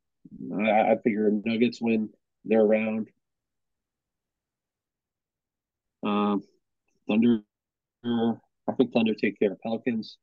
I, 0.55 0.93
I 0.93 0.97
figure 1.03 1.31
Nuggets 1.45 1.81
win 1.81 2.11
their 2.45 2.65
round. 2.65 3.09
Um, 6.05 6.43
Thunder, 7.09 7.41
I 8.05 8.73
think 8.77 8.93
Thunder 8.93 9.15
take 9.15 9.39
care 9.39 9.53
of 9.53 9.61
Pelicans. 9.61 10.19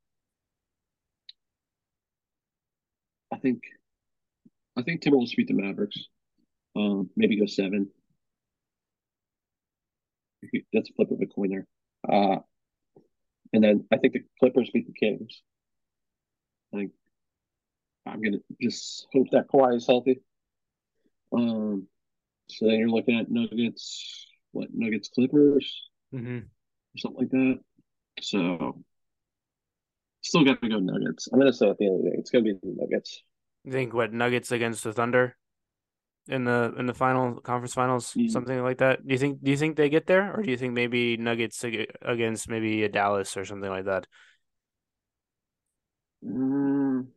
I 3.32 3.38
think, 3.38 3.62
I 4.76 4.82
think 4.82 5.02
Timberwolves 5.02 5.36
beat 5.36 5.48
the 5.48 5.54
Mavericks. 5.54 5.98
Um, 6.76 7.10
maybe 7.16 7.38
go 7.38 7.46
seven. 7.46 7.90
That's 10.72 10.90
a 10.90 10.92
flip 10.94 11.10
of 11.10 11.20
a 11.20 11.26
coin 11.26 11.50
there. 11.50 11.66
Uh, 12.08 12.36
and 13.52 13.62
then 13.64 13.84
I 13.92 13.96
think 13.98 14.12
the 14.14 14.24
Clippers 14.40 14.70
beat 14.72 14.86
the 14.86 14.92
Kings. 14.92 15.42
I 16.72 16.78
think 16.78 16.92
I'm 18.06 18.20
gonna 18.20 18.38
just 18.60 19.06
hope 19.12 19.28
that 19.32 19.48
Kawhi 19.48 19.76
is 19.76 19.86
healthy. 19.86 20.20
Um, 21.32 21.86
so 22.48 22.66
then 22.66 22.78
you're 22.78 22.88
looking 22.88 23.18
at 23.18 23.30
Nuggets, 23.30 24.26
what 24.52 24.68
Nuggets 24.72 25.08
Clippers 25.08 25.88
Mm-hmm. 26.14 26.38
or 26.38 26.98
something 26.98 27.20
like 27.20 27.30
that. 27.30 27.58
So 28.20 28.84
still 30.20 30.44
got 30.44 30.62
to 30.62 30.68
go 30.68 30.78
Nuggets. 30.78 31.28
I'm 31.32 31.38
gonna 31.40 31.52
say 31.52 31.68
at 31.68 31.78
the 31.78 31.86
end 31.86 31.98
of 31.98 32.04
the 32.04 32.10
day, 32.10 32.16
it's 32.18 32.30
gonna 32.30 32.44
be 32.44 32.52
the 32.52 32.74
Nuggets. 32.76 33.22
You 33.64 33.72
think 33.72 33.94
what 33.94 34.12
Nuggets 34.12 34.52
against 34.52 34.84
the 34.84 34.92
Thunder 34.92 35.36
in 36.28 36.44
the 36.44 36.74
in 36.78 36.86
the 36.86 36.94
final 36.94 37.40
conference 37.40 37.74
finals, 37.74 38.14
Mm. 38.14 38.30
something 38.30 38.62
like 38.62 38.78
that? 38.78 39.06
Do 39.06 39.12
you 39.12 39.18
think 39.18 39.42
do 39.42 39.50
you 39.50 39.56
think 39.56 39.76
they 39.76 39.88
get 39.88 40.06
there, 40.06 40.34
or 40.34 40.42
do 40.42 40.50
you 40.50 40.56
think 40.56 40.72
maybe 40.72 41.16
Nuggets 41.16 41.64
against 42.02 42.48
maybe 42.48 42.82
a 42.84 42.88
Dallas 42.88 43.36
or 43.36 43.44
something 43.44 43.70
like 43.70 43.84
that? 43.84 44.06
Mm, 46.24 47.08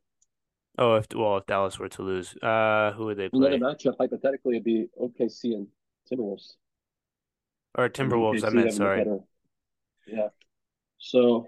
Oh, 0.79 0.95
if 0.95 1.07
well, 1.15 1.37
if 1.37 1.45
Dallas 1.47 1.79
were 1.79 1.89
to 1.89 2.03
lose, 2.03 2.35
uh, 2.43 2.91
who 2.95 3.05
would 3.05 3.17
they 3.17 3.29
play? 3.29 3.55
another 3.55 3.75
matchup 3.75 3.95
hypothetically 3.99 4.55
would 4.55 4.63
be 4.63 4.87
OKC 4.99 5.55
and 5.55 5.67
Timberwolves. 6.11 6.55
Or 7.75 7.89
Timberwolves? 7.89 8.43
I 8.43 8.49
OKC 8.49 8.53
meant 8.53 8.73
sorry. 8.73 9.05
Yeah. 10.05 10.29
So 10.99 11.47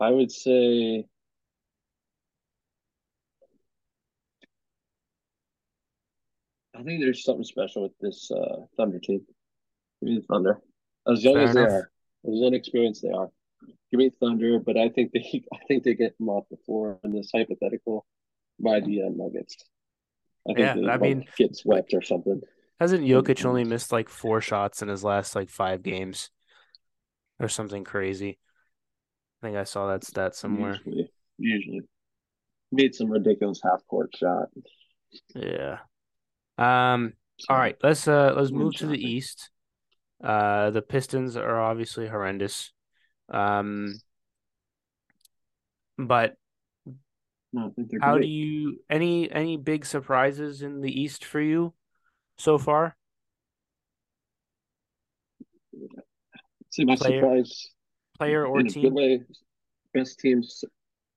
I 0.00 0.10
would 0.10 0.30
say 0.30 1.06
I 6.78 6.82
think 6.82 7.00
there's 7.00 7.24
something 7.24 7.44
special 7.44 7.82
with 7.82 7.92
this 8.00 8.30
uh, 8.30 8.66
Thunder 8.76 8.98
team. 8.98 9.20
Give 10.00 10.10
me 10.10 10.18
the 10.18 10.26
Thunder. 10.26 10.60
As 11.10 11.24
young 11.24 11.34
Fair 11.34 11.44
as 11.48 11.54
they 11.54 11.60
are, 11.62 11.90
as 12.26 12.40
inexperienced 12.42 13.02
they 13.02 13.10
are. 13.10 13.28
Give 13.90 13.98
me 13.98 14.10
Thunder, 14.20 14.58
but 14.58 14.76
I 14.76 14.88
think 14.90 15.12
they 15.12 15.44
I 15.52 15.58
think 15.68 15.84
they 15.84 15.94
get 15.94 16.18
them 16.18 16.28
off 16.28 16.44
the 16.50 16.58
floor 16.66 16.98
in 17.04 17.12
this 17.12 17.30
hypothetical 17.34 18.04
by 18.60 18.80
the 18.80 19.02
uh, 19.02 19.08
Nuggets. 19.14 19.56
I 20.48 20.54
think 20.54 20.58
Yeah, 20.58 20.74
they 20.74 20.88
I 20.88 20.96
mean- 20.98 21.24
get 21.36 21.56
swept 21.56 21.94
or 21.94 22.02
something. 22.02 22.40
Hasn't 22.78 23.04
Jokic 23.04 23.42
only 23.46 23.64
missed 23.64 23.90
like 23.90 24.10
four 24.10 24.42
shots 24.42 24.82
in 24.82 24.88
his 24.88 25.02
last 25.02 25.34
like 25.34 25.48
five 25.48 25.82
games 25.82 26.30
or 27.40 27.48
something 27.48 27.84
crazy? 27.84 28.38
I 29.40 29.46
think 29.46 29.56
I 29.56 29.64
saw 29.64 29.88
that 29.88 30.04
stat 30.04 30.34
somewhere. 30.34 30.78
Usually, 30.84 31.10
usually 31.38 31.80
made 32.70 32.94
some 32.94 33.10
ridiculous 33.10 33.60
half 33.64 33.80
court 33.86 34.10
shot. 34.14 34.48
Yeah. 35.34 35.78
Um. 36.58 37.12
All 37.48 37.56
right. 37.56 37.76
Let's 37.82 38.08
uh 38.08 38.32
let's 38.36 38.50
move 38.50 38.74
to 38.76 38.86
the. 38.86 38.98
East. 38.98 39.50
Uh, 40.22 40.70
the 40.70 40.80
Pistons 40.82 41.36
are 41.36 41.60
obviously 41.60 42.08
horrendous. 42.08 42.72
Um. 43.28 43.94
But 45.98 46.36
No, 47.52 47.66
I 47.66 47.70
think 47.70 47.90
they're 47.90 48.00
how 48.00 48.18
do 48.18 48.26
you 48.26 48.80
any 48.88 49.30
any 49.30 49.56
big 49.56 49.84
surprises 49.86 50.62
in 50.62 50.80
the 50.80 50.90
East 50.90 51.24
for 51.24 51.40
you 51.40 51.74
so 52.38 52.58
far? 52.58 52.96
See 56.70 56.84
my 56.84 56.96
player- 56.96 57.20
surprise 57.20 57.70
Player 58.18 58.46
or 58.46 58.60
in 58.60 58.66
a 58.66 58.70
good 58.70 58.80
team? 58.80 58.94
way. 58.94 59.20
Best 59.92 60.18
teams. 60.20 60.64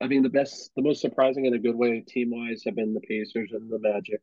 I 0.02 0.08
mean, 0.08 0.21
the 0.23 0.30
best, 0.30 0.71
the 0.75 0.82
most 0.82 1.02
surprising 1.02 1.45
in 1.45 1.54
a 1.54 1.60
good 1.60 1.75
way, 1.75 2.02
team 2.02 2.32
wise, 2.32 2.63
have 2.65 2.75
been 2.75 2.93
the 2.93 3.02
Pacers 3.02 3.52
and 3.54 3.69
the 3.69 3.80
Magic. 3.80 4.21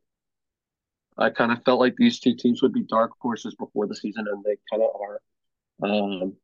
I 1.17 1.29
kind 1.29 1.51
of 1.51 1.63
felt 1.63 1.79
like 1.79 1.95
these 1.97 2.19
two 2.19 2.35
teams 2.35 2.61
would 2.61 2.73
be 2.73 2.83
dark 2.83 3.11
horses 3.19 3.55
before 3.55 3.87
the 3.87 3.95
season, 3.95 4.25
and 4.29 4.43
they 4.43 4.57
kind 4.71 4.83
of 4.83 4.89
are. 5.01 5.21
Um, 5.83 6.35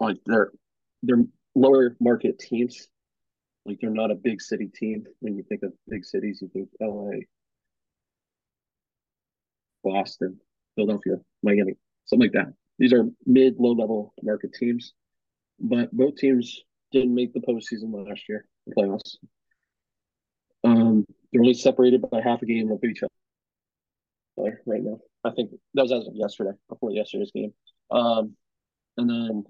like 0.00 0.18
they're 0.26 0.50
they're 1.02 1.24
lower 1.54 1.96
market 2.00 2.38
teams. 2.38 2.88
Like 3.64 3.78
they're 3.80 3.90
not 3.90 4.10
a 4.10 4.14
big 4.14 4.40
city 4.40 4.68
team. 4.74 5.04
When 5.20 5.36
you 5.36 5.44
think 5.48 5.62
of 5.62 5.72
big 5.88 6.04
cities, 6.04 6.40
you 6.40 6.48
think 6.48 6.68
L.A., 6.80 7.26
Boston, 9.84 10.40
Philadelphia, 10.74 11.16
Miami, 11.42 11.74
something 12.06 12.30
like 12.30 12.32
that. 12.32 12.52
These 12.78 12.92
are 12.92 13.04
mid, 13.26 13.56
low 13.58 13.72
level 13.72 14.14
market 14.22 14.54
teams, 14.54 14.94
but 15.60 15.92
both 15.92 16.16
teams 16.16 16.62
didn't 16.92 17.14
make 17.14 17.32
the 17.34 17.40
postseason 17.40 17.92
last 18.08 18.28
year, 18.28 18.46
the 18.66 18.74
playoffs. 18.74 19.16
They're 21.32 21.42
only 21.42 21.54
separated 21.54 22.08
by 22.10 22.20
half 22.20 22.42
a 22.42 22.46
game 22.46 22.70
of 22.70 22.82
each 22.84 23.02
other 23.02 24.60
right 24.66 24.82
now. 24.82 24.98
I 25.24 25.30
think 25.30 25.50
that 25.74 25.82
was 25.82 25.92
as 25.92 26.06
of 26.06 26.14
yesterday, 26.14 26.52
before 26.68 26.90
yesterday's 26.90 27.32
game. 27.32 27.52
Um, 27.90 28.36
and 28.96 29.08
then 29.10 29.44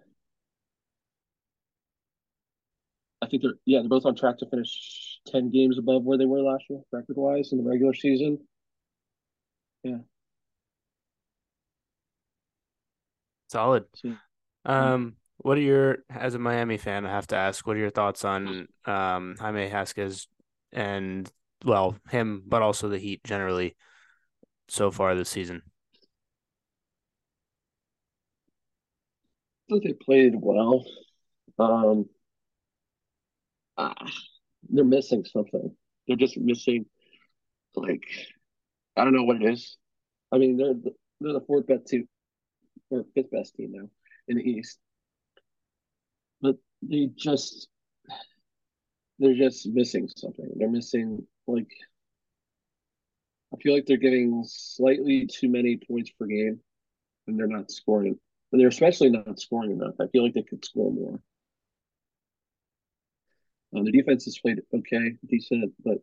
I 3.23 3.27
think 3.27 3.43
they're 3.43 3.55
yeah 3.67 3.81
they're 3.81 3.88
both 3.88 4.07
on 4.07 4.14
track 4.14 4.38
to 4.38 4.47
finish 4.49 5.21
ten 5.27 5.51
games 5.51 5.79
above 5.79 6.05
where 6.05 6.19
they 6.19 6.27
were 6.27 6.41
last 6.41 6.64
year, 6.71 6.81
record 6.93 7.17
wise 7.17 7.53
in 7.53 7.59
the 7.59 7.69
regular 7.69 7.95
season. 7.95 8.38
Yeah, 9.83 9.99
solid. 13.49 13.85
Um, 14.64 15.17
what 15.38 15.57
are 15.57 15.62
your, 15.62 15.99
as 16.11 16.35
a 16.35 16.38
Miami 16.38 16.79
fan, 16.79 17.07
I 17.07 17.11
have 17.11 17.29
to 17.29 17.37
ask, 17.37 17.67
what 17.67 17.77
are 17.77 17.81
your 17.81 17.91
thoughts 17.91 18.25
on 18.25 18.69
um 18.85 19.37
Jaime 19.38 19.69
Jaquez 19.69 20.27
and 20.73 21.31
well, 21.64 21.97
him, 22.11 22.42
but 22.47 22.62
also 22.62 22.88
the 22.88 22.99
Heat 22.99 23.23
generally 23.25 23.77
so 24.68 24.90
far 24.90 25.14
this 25.14 25.29
season? 25.29 25.62
I 29.71 29.75
think 29.75 29.85
they 29.85 29.92
played 29.92 30.35
well. 30.37 30.85
Um, 31.59 32.07
ah, 33.77 33.94
they're 34.68 34.85
missing 34.85 35.25
something. 35.25 35.77
They're 36.07 36.16
just 36.16 36.38
missing, 36.38 36.87
like, 37.75 38.05
I 38.97 39.05
don't 39.05 39.14
know 39.14 39.25
what 39.25 39.42
it 39.42 39.53
is. 39.53 39.77
I 40.33 40.38
mean, 40.38 40.57
they're 40.57 40.75
they're 41.21 41.33
the 41.33 41.44
fourth 41.47 41.66
best 41.66 41.87
team 41.87 42.09
or 42.90 43.05
fifth 43.14 43.31
best 43.31 43.55
team 43.55 43.73
now 43.73 43.88
in 44.29 44.37
the 44.37 44.42
East, 44.42 44.79
but 46.40 46.57
they 46.83 47.09
just 47.16 47.68
they're 49.18 49.35
just 49.35 49.66
missing 49.68 50.09
something. 50.09 50.51
They're 50.57 50.71
missing 50.71 51.27
like 51.48 51.70
I 53.52 53.56
feel 53.56 53.74
like 53.74 53.87
they're 53.87 53.96
getting 53.96 54.44
slightly 54.46 55.26
too 55.26 55.48
many 55.48 55.76
points 55.76 56.11
per 56.11 56.26
game, 56.26 56.61
and 57.26 57.38
they're 57.38 57.46
not 57.46 57.70
scoring. 57.70 58.18
And 58.52 58.61
they're 58.61 58.68
especially 58.68 59.11
not 59.11 59.40
scoring 59.40 59.72
enough. 59.72 59.94
I 60.00 60.06
feel 60.08 60.22
like 60.22 60.34
they 60.34 60.42
could 60.42 60.64
score 60.64 60.92
more. 60.92 61.20
Um, 63.74 63.84
the 63.84 63.92
defense 63.92 64.24
has 64.24 64.38
played 64.38 64.61
okay, 64.74 65.14
decent, 65.26 65.72
but 65.84 65.98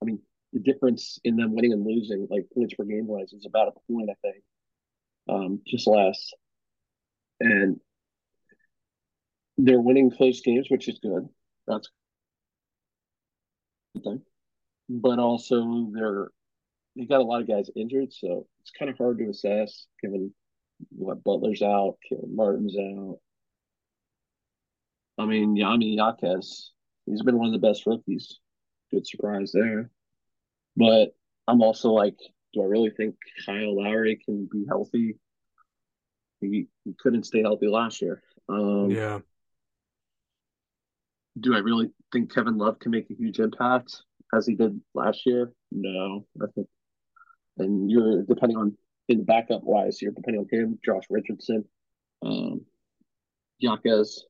I 0.00 0.04
mean, 0.04 0.20
the 0.52 0.60
difference 0.60 1.18
in 1.24 1.36
them 1.36 1.54
winning 1.54 1.72
and 1.72 1.84
losing, 1.84 2.26
like 2.30 2.46
points 2.54 2.74
per 2.74 2.84
game 2.84 3.06
wise, 3.06 3.32
is 3.32 3.46
about 3.46 3.68
a 3.68 3.92
point, 3.92 4.10
I 4.10 4.14
think. 4.22 4.44
Um, 5.28 5.60
just 5.66 5.86
less. 5.86 6.32
And 7.40 7.80
they're 9.56 9.80
winning 9.80 10.10
close 10.10 10.40
games, 10.40 10.68
which 10.70 10.88
is 10.88 10.98
good. 11.00 11.28
That's 11.66 11.88
good 13.94 14.04
thing. 14.04 14.22
But 14.88 15.18
also 15.18 15.90
they're 15.92 16.28
they 16.96 17.04
got 17.04 17.20
a 17.20 17.24
lot 17.24 17.40
of 17.40 17.48
guys 17.48 17.70
injured, 17.76 18.12
so 18.12 18.46
it's 18.60 18.72
kind 18.76 18.90
of 18.90 18.98
hard 18.98 19.18
to 19.18 19.30
assess 19.30 19.86
given 20.02 20.32
what 20.90 21.22
Butler's 21.22 21.62
out, 21.62 21.98
Martin's 22.26 22.76
out. 22.76 23.18
I 25.18 25.26
mean, 25.26 25.56
Jaime 25.56 25.96
Jaquez, 25.96 26.72
he's 27.06 27.22
been 27.22 27.38
one 27.38 27.52
of 27.52 27.60
the 27.60 27.66
best 27.66 27.86
rookies. 27.86 28.38
Good 28.90 29.06
surprise 29.06 29.52
there. 29.52 29.90
But 30.76 31.14
I'm 31.46 31.62
also 31.62 31.90
like, 31.90 32.16
do 32.54 32.62
I 32.62 32.66
really 32.66 32.90
think 32.90 33.16
Kyle 33.44 33.76
Lowry 33.82 34.20
can 34.24 34.48
be 34.50 34.64
healthy? 34.68 35.18
He, 36.40 36.68
he 36.84 36.94
couldn't 36.98 37.24
stay 37.24 37.42
healthy 37.42 37.66
last 37.66 38.00
year. 38.00 38.22
Um, 38.48 38.90
Yeah. 38.90 39.20
Do 41.40 41.54
I 41.54 41.58
really 41.58 41.90
think 42.12 42.34
Kevin 42.34 42.56
Love 42.56 42.78
can 42.78 42.90
make 42.90 43.10
a 43.10 43.14
huge 43.14 43.38
impact 43.38 44.02
as 44.34 44.46
he 44.46 44.54
did 44.54 44.80
last 44.94 45.26
year? 45.26 45.52
No, 45.72 46.26
I 46.42 46.46
think. 46.54 46.68
And 47.58 47.90
you're 47.90 48.22
depending 48.22 48.56
on 48.56 48.76
in 49.08 49.18
the 49.18 49.24
backup 49.24 49.62
wise, 49.64 50.00
you're 50.02 50.12
depending 50.12 50.40
on 50.42 50.48
him, 50.50 50.78
Josh 50.84 51.04
Richardson, 51.10 51.64
um, 52.22 52.60
Jaquez, 53.58 54.24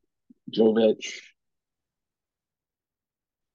Jovic, 0.56 1.20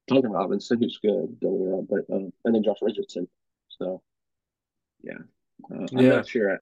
Duncan 0.06 0.32
Robinson, 0.32 0.78
who's 0.80 0.98
good, 1.02 1.40
don't 1.40 1.58
get 1.58 1.60
me 1.60 1.66
wrong, 1.66 1.86
but 1.88 2.14
um, 2.14 2.32
and 2.44 2.54
then 2.54 2.62
Josh 2.62 2.76
Richardson. 2.82 3.26
So, 3.70 4.02
yeah, 5.02 5.14
uh, 5.72 5.86
I'm 5.96 6.04
Yeah. 6.04 6.10
not 6.10 6.28
sure. 6.28 6.60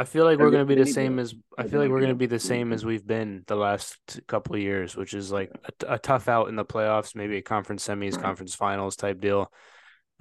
I 0.00 0.04
feel 0.04 0.24
like 0.24 0.38
we're 0.38 0.50
going 0.50 0.66
to 0.66 0.74
be 0.74 0.82
the 0.82 0.86
same 0.86 1.18
as 1.18 1.34
I 1.58 1.66
feel 1.66 1.78
like 1.78 1.90
we're 1.90 2.00
going 2.00 2.08
to 2.08 2.14
be 2.14 2.24
the 2.24 2.38
same 2.38 2.72
as 2.72 2.86
we've 2.86 3.06
been 3.06 3.44
the 3.46 3.54
last 3.54 3.98
couple 4.26 4.54
of 4.54 4.62
years, 4.62 4.96
which 4.96 5.12
is 5.12 5.30
like 5.30 5.50
a 5.86 5.98
tough 5.98 6.26
out 6.26 6.48
in 6.48 6.56
the 6.56 6.64
playoffs, 6.64 7.14
maybe 7.14 7.36
a 7.36 7.42
conference 7.42 7.86
semis, 7.86 8.14
Right. 8.14 8.22
conference 8.22 8.54
finals 8.54 8.96
type 8.96 9.20
deal, 9.20 9.52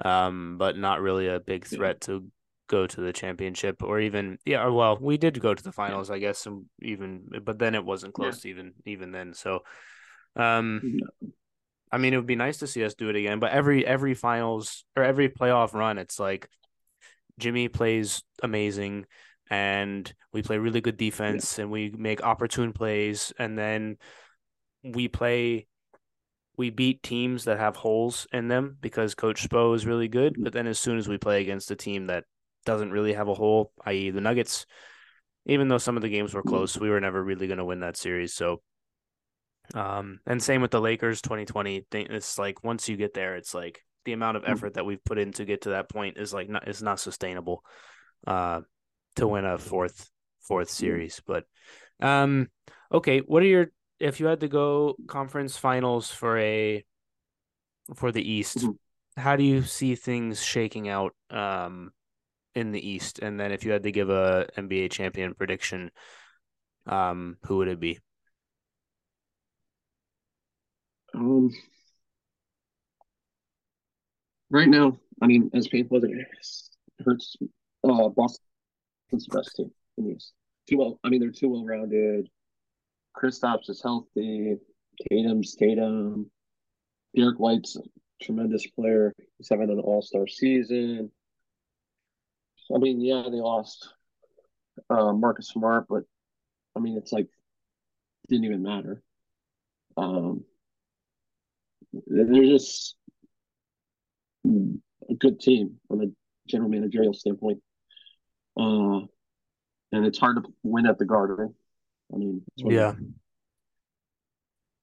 um, 0.04 0.58
but 0.58 0.78
not 0.78 1.00
really 1.00 1.30
a 1.30 1.40
big 1.40 1.66
threat 1.66 2.02
to 2.02 2.28
go 2.68 2.88
to 2.88 3.00
the 3.00 3.14
championship 3.14 3.82
or 3.82 4.02
even 4.02 4.38
yeah. 4.46 4.68
Well, 4.68 4.98
we 5.00 5.18
did 5.18 5.40
go 5.40 5.54
to 5.54 5.64
the 5.64 5.72
finals, 5.72 6.12
I 6.12 6.20
guess, 6.20 6.46
and 6.46 6.66
even 6.82 7.30
but 7.42 7.58
then 7.58 7.74
it 7.74 7.86
wasn't 7.86 8.16
Yeah. 8.20 8.26
close 8.26 8.46
even 8.46 8.74
even 8.86 9.14
then. 9.14 9.34
So, 9.34 9.64
um, 10.36 10.82
Yeah. 10.84 11.30
I 11.90 12.00
mean, 12.00 12.14
it 12.14 12.18
would 12.18 12.28
be 12.28 12.36
nice 12.36 12.58
to 12.58 12.68
see 12.68 12.84
us 12.84 12.96
do 12.96 13.08
it 13.08 13.16
again, 13.16 13.40
but 13.40 13.54
every 13.54 13.88
every 13.88 14.14
finals 14.14 14.84
or 14.98 15.04
every 15.04 15.30
playoff 15.30 15.74
run, 15.74 15.98
it's 15.98 16.20
like 16.20 16.50
Jimmy 17.40 17.70
plays 17.70 18.22
amazing 18.44 19.06
and 19.50 20.14
we 20.34 20.42
play 20.42 20.58
really 20.58 20.82
good 20.82 20.98
defense 20.98 21.60
and 21.60 21.72
we 21.72 21.90
make 21.98 22.24
opportune 22.24 22.74
plays 22.74 23.34
and 23.40 23.58
then 23.58 23.98
we 24.84 25.08
play 25.08 25.68
we 26.58 26.70
beat 26.70 27.02
teams 27.02 27.46
that 27.46 27.58
have 27.60 27.78
holes 27.78 28.28
in 28.34 28.50
them 28.50 28.78
because 28.82 29.16
coach 29.16 29.48
Spo 29.48 29.74
is 29.76 29.86
really 29.86 30.10
good, 30.10 30.36
but 30.44 30.52
then 30.52 30.68
as 30.68 30.78
soon 30.78 30.98
as 30.98 31.08
we 31.08 31.18
play 31.18 31.42
against 31.42 31.72
a 31.72 31.76
team 31.76 32.08
that 32.08 32.26
doesn't 32.66 32.92
really 32.92 33.14
have 33.14 33.30
a 33.30 33.34
hole, 33.34 33.72
i.e. 33.86 34.10
the 34.10 34.20
Nuggets, 34.20 34.66
even 35.46 35.70
though 35.70 35.78
some 35.78 35.96
of 35.96 36.02
the 36.02 36.10
games 36.10 36.34
were 36.34 36.44
close, 36.44 36.78
we 36.78 36.90
were 36.90 37.00
never 37.00 37.24
really 37.24 37.48
going 37.48 37.60
to 37.60 37.66
win 37.66 37.80
that 37.80 37.96
series. 37.96 38.34
So 38.34 38.62
um 39.74 40.20
and 40.26 40.42
same 40.42 40.62
with 40.62 40.72
the 40.72 40.82
Lakers 40.82 41.22
2020 41.22 41.86
thing. 41.92 42.08
It's 42.10 42.38
like 42.38 42.64
once 42.64 42.90
you 42.90 42.98
get 42.98 43.14
there, 43.14 43.36
it's 43.36 43.54
like 43.54 43.84
the 44.06 44.14
amount 44.14 44.38
of 44.38 44.44
Mhm. 44.44 44.52
effort 44.52 44.74
that 44.74 44.86
we've 44.86 45.04
put 45.04 45.20
in 45.20 45.32
to 45.34 45.46
get 45.46 45.62
to 45.62 45.70
that 45.70 45.90
point 45.90 46.18
is 46.18 46.34
like 46.34 46.50
not 46.50 46.68
is 46.68 46.82
not 46.82 47.00
sustainable 47.00 47.64
uh 48.28 48.62
to 49.20 49.28
win 49.28 49.46
a 49.46 49.58
fourth 49.58 50.10
fourth 50.42 50.70
series. 50.70 51.22
But 51.26 51.46
um 52.02 52.50
okay, 52.92 53.20
what 53.20 53.44
are 53.44 53.48
your 53.48 53.68
if 54.00 54.20
you 54.20 54.28
had 54.28 54.42
to 54.42 54.48
go 54.48 54.98
conference 55.08 55.58
finals 55.58 56.12
for 56.12 56.38
a 56.40 56.86
for 57.96 58.12
the 58.12 58.22
East, 58.22 58.58
Mhm. 58.60 58.78
how 59.18 59.36
do 59.36 59.44
you 59.44 59.64
see 59.64 59.96
things 59.96 60.44
shaking 60.44 60.90
out 60.90 61.16
um, 61.30 61.92
in 62.56 62.72
the 62.72 62.88
East? 62.88 63.20
And 63.20 63.40
then 63.40 63.52
if 63.52 63.64
you 63.64 63.72
had 63.72 63.84
to 63.84 63.92
give 63.92 64.10
a 64.10 64.48
NBA 64.58 64.90
champion 64.90 65.34
prediction, 65.34 65.92
um, 66.88 67.38
who 67.46 67.58
would 67.58 67.68
it 67.68 67.80
be? 67.80 68.00
Um, 71.14 71.52
right 74.50 74.68
now, 74.68 75.00
I 75.22 75.28
mean, 75.28 75.50
as 75.54 75.68
painful 75.68 75.98
as 75.98 76.04
it 76.04 76.28
hurts, 77.06 77.38
uh, 77.84 78.10
Boston's 79.12 79.26
the 79.28 79.38
best 79.38 79.56
team 79.56 79.72
in 79.98 80.06
the 80.06 80.12
East. 80.12 80.34
Too 80.70 80.78
well. 80.78 81.00
I 81.04 81.10
mean, 81.10 81.20
they're 81.20 81.32
too 81.32 81.50
well 81.50 81.66
rounded. 81.66 82.28
Kristaps 83.16 83.70
is 83.70 83.82
healthy. 83.82 84.56
Tatum's 85.10 85.56
Tatum. 85.56 86.30
Derrick 87.16 87.40
White's 87.40 87.76
a 87.76 87.82
tremendous 88.22 88.68
player. 88.68 89.14
He's 89.38 89.50
having 89.50 89.70
an 89.70 89.80
All 89.80 90.02
Star 90.02 90.28
season. 90.28 91.12
I 92.74 92.78
mean, 92.78 93.02
yeah, 93.02 93.24
they 93.24 93.38
lost 93.38 93.90
uh, 94.90 95.12
Marcus 95.12 95.48
Smart, 95.50 95.86
but 95.90 96.04
I 96.76 96.80
mean, 96.80 96.98
it's 96.98 97.12
like 97.12 97.26
it 97.26 98.30
didn't 98.30 98.46
even 98.46 98.62
matter. 98.62 99.02
Um, 99.98 100.44
they're 102.06 102.46
just 102.46 102.96
a 104.46 105.16
good 105.16 105.40
team 105.40 105.78
from 105.88 106.02
a 106.02 106.06
general 106.48 106.70
managerial 106.70 107.14
standpoint. 107.14 107.60
Uh, 108.58 109.06
and 109.92 110.06
it's 110.06 110.20
hard 110.20 110.44
to 110.44 110.54
win 110.64 110.86
at 110.86 110.98
the 110.98 111.06
Garden. 111.06 111.54
I 112.14 112.18
mean, 112.18 112.42
yeah, 112.56 112.94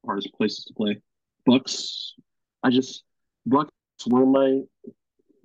hardest 0.05 0.33
places 0.35 0.65
to 0.65 0.75
play. 0.75 1.01
Bucks, 1.45 2.15
I 2.63 2.71
just 2.71 3.05
Bucks 3.45 3.71
were 4.07 4.27
my 4.27 4.63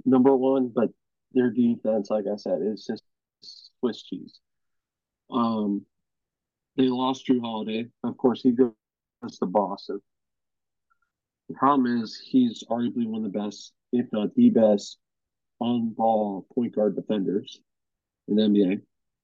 number 0.05 0.35
one, 0.35 0.71
but 0.73 0.89
their 1.33 1.49
defense, 1.49 2.09
like 2.09 2.25
I 2.31 2.35
said, 2.35 2.59
is 2.61 2.85
just 2.85 3.03
Swiss 3.79 4.03
cheese. 4.03 4.39
Um, 5.31 5.85
they 6.77 6.87
lost 6.87 7.27
Jrue 7.27 7.41
Holiday. 7.41 7.87
Of 8.03 8.17
course, 8.17 8.41
he 8.41 8.51
goes 8.51 8.73
to 9.39 9.45
Boston. 9.45 10.01
The 11.49 11.55
problem 11.55 12.01
is 12.01 12.19
he's 12.23 12.63
arguably 12.69 13.07
one 13.07 13.25
of 13.25 13.31
the 13.31 13.39
best, 13.39 13.73
if 13.91 14.07
not 14.11 14.33
the 14.35 14.49
best, 14.49 14.97
on-ball 15.59 16.47
point 16.53 16.75
guard 16.75 16.95
defenders 16.95 17.59
in 18.31 18.37
the 18.37 18.43
NBA. 18.43 18.81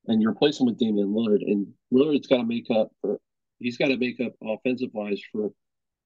And 0.08 0.22
you 0.22 0.30
replace 0.30 0.60
him 0.60 0.68
with 0.68 0.78
Damian 0.78 1.10
Lillard, 1.10 1.42
and 1.42 1.68
Lillard's 1.94 2.28
got 2.28 2.38
to 2.38 2.46
make 2.46 2.68
up 2.70 2.92
for 3.02 3.20
he's 3.60 3.78
got 3.78 3.88
to 3.88 3.98
make 3.98 4.20
up 4.22 4.34
offensive 4.42 4.90
wise 4.94 5.22
for 5.32 5.52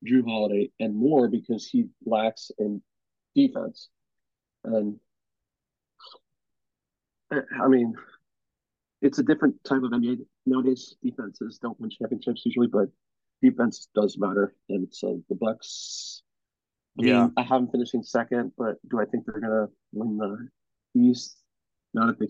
Jrue 0.07 0.25
Holiday 0.25 0.71
and 0.79 0.95
more 0.95 1.27
because 1.27 1.67
he 1.67 1.85
lacks 2.05 2.51
in 2.57 2.81
defense. 3.35 3.89
And 4.63 4.99
I 7.31 7.67
mean, 7.67 7.93
it's 9.01 9.19
a 9.19 9.23
different 9.23 9.63
type 9.63 9.83
of 9.83 9.91
NBA 9.91 10.17
nowadays. 10.45 10.95
Defenses 11.03 11.59
don't 11.61 11.79
win 11.79 11.89
championships 11.89 12.43
usually, 12.45 12.67
but 12.67 12.87
defense 13.41 13.87
does 13.95 14.17
matter. 14.17 14.55
And 14.69 14.87
so 14.91 15.13
uh, 15.13 15.17
the 15.29 15.35
Bucks. 15.35 16.23
I 16.99 17.05
yeah. 17.05 17.21
mean, 17.21 17.33
I 17.37 17.41
have 17.43 17.61
them 17.61 17.69
finishing 17.71 18.03
second, 18.03 18.51
but 18.57 18.75
do 18.89 18.99
I 18.99 19.05
think 19.05 19.25
they're 19.25 19.39
gonna 19.39 19.67
win 19.93 20.17
the 20.17 20.99
East? 20.99 21.37
Not 21.93 22.09
if 22.09 22.19
they 22.19 22.27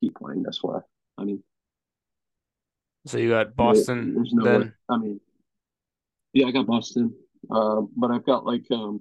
keep 0.00 0.16
playing 0.16 0.42
this 0.42 0.62
way. 0.62 0.80
I 1.18 1.24
mean, 1.24 1.42
so 3.06 3.18
you 3.18 3.30
got 3.30 3.56
Boston. 3.56 4.14
There's 4.14 4.32
no 4.32 4.44
then. 4.44 4.60
Way. 4.60 4.72
I 4.88 4.96
mean, 4.98 5.20
yeah, 6.32 6.46
I 6.46 6.50
got 6.50 6.66
Boston, 6.66 7.14
uh, 7.50 7.82
but 7.96 8.10
I've 8.10 8.26
got 8.26 8.44
like 8.44 8.66
um, 8.70 9.00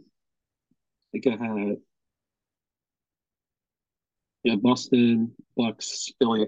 I 1.14 1.20
think 1.20 1.28
I 1.28 1.46
had 1.46 1.78
yeah, 4.46 4.56
Boston, 4.62 5.32
Bucks, 5.58 6.12
Philly 6.20 6.46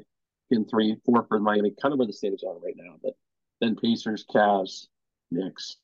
in 0.51 0.65
three, 0.65 0.95
four 1.03 1.25
for 1.27 1.39
Miami, 1.39 1.73
kind 1.81 1.93
of 1.93 1.97
where 1.97 2.05
the 2.05 2.13
standings 2.13 2.43
are 2.43 2.57
right 2.60 2.75
now. 2.77 2.95
But 3.01 3.13
then 3.60 3.75
Pacers, 3.75 4.23
Cavs, 4.31 4.86
Knicks, 5.31 5.77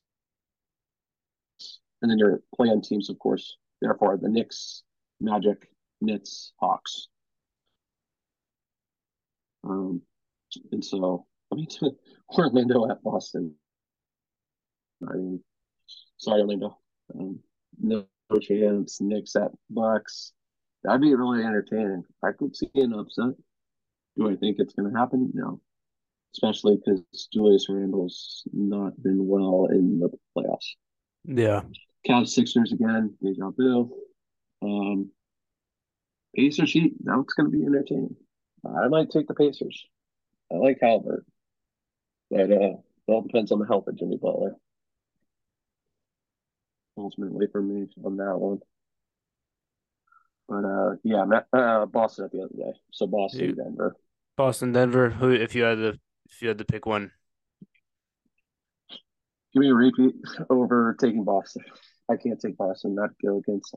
and 2.00 2.10
then 2.10 2.18
your 2.18 2.40
play-in 2.54 2.82
teams, 2.82 3.10
of 3.10 3.18
course. 3.18 3.56
Therefore, 3.82 4.16
the 4.16 4.28
Knicks, 4.28 4.84
Magic, 5.20 5.68
Nets, 6.00 6.52
Hawks. 6.60 7.08
Um, 9.64 10.02
and 10.72 10.84
so 10.84 11.26
I 11.52 11.56
mean, 11.56 11.68
Orlando 12.36 12.90
at 12.90 13.02
Boston. 13.02 13.54
I 15.08 15.14
mean, 15.14 15.40
sorry, 16.18 16.40
Orlando. 16.42 16.78
Um, 17.14 17.40
no 17.80 18.06
chance. 18.40 19.00
Knicks 19.00 19.36
at 19.36 19.50
Bucks. 19.70 20.32
That'd 20.82 21.00
be 21.00 21.14
really 21.14 21.44
entertaining. 21.44 22.04
I 22.22 22.32
could 22.38 22.56
see 22.56 22.70
an 22.74 22.94
upset. 22.94 23.34
Do 24.16 24.30
I 24.30 24.36
think 24.36 24.56
it's 24.58 24.74
going 24.74 24.92
to 24.92 24.98
happen? 24.98 25.30
No. 25.34 25.60
Especially 26.34 26.76
because 26.76 27.28
Julius 27.32 27.66
Randle's 27.68 28.42
not 28.52 29.00
been 29.02 29.26
well 29.26 29.68
in 29.70 30.00
the 30.00 30.10
playoffs. 30.36 30.74
Yeah. 31.24 31.62
Cavs 32.06 32.28
Sixers 32.28 32.72
again. 32.72 33.14
Deja 33.22 33.50
vu. 33.50 33.90
Um, 34.62 35.10
Pacers 36.36 36.72
Heat. 36.72 36.94
Now 37.02 37.20
it's 37.20 37.34
going 37.34 37.50
to 37.50 37.56
be 37.56 37.64
entertaining. 37.64 38.16
I 38.66 38.88
might 38.88 39.10
take 39.10 39.28
the 39.28 39.34
Pacers. 39.34 39.86
I 40.52 40.56
like 40.56 40.78
Halbert. 40.80 41.24
But 42.30 42.40
uh, 42.40 42.44
it 42.46 42.80
all 43.06 43.22
depends 43.22 43.52
on 43.52 43.58
the 43.58 43.66
health 43.66 43.86
of 43.86 43.96
Jimmy 43.96 44.16
Butler. 44.16 44.56
Ultimately, 46.96 47.46
for 47.50 47.60
me 47.60 47.86
on 48.04 48.16
that 48.16 48.36
one. 48.38 48.60
But 50.48 50.64
uh, 50.64 50.96
yeah, 51.02 51.24
uh, 51.52 51.86
Boston 51.86 52.26
at 52.26 52.32
the 52.32 52.38
end 52.38 52.50
of 52.50 52.56
the 52.56 52.62
day. 52.64 52.72
So 52.92 53.06
Boston. 53.06 53.54
Denver. 53.56 53.96
Boston, 54.36 54.72
Denver. 54.72 55.10
Who, 55.10 55.30
if 55.30 55.54
you 55.54 55.62
had 55.62 55.76
to, 55.76 55.98
if 56.26 56.42
you 56.42 56.48
had 56.48 56.58
to 56.58 56.64
pick 56.64 56.86
one, 56.86 57.10
give 59.52 59.60
me 59.60 59.70
a 59.70 59.74
repeat 59.74 60.14
over 60.50 60.96
taking 61.00 61.24
Boston. 61.24 61.64
I 62.10 62.16
can't 62.16 62.40
take 62.40 62.56
Boston. 62.56 62.94
Not 62.94 63.10
go 63.24 63.38
against 63.38 63.74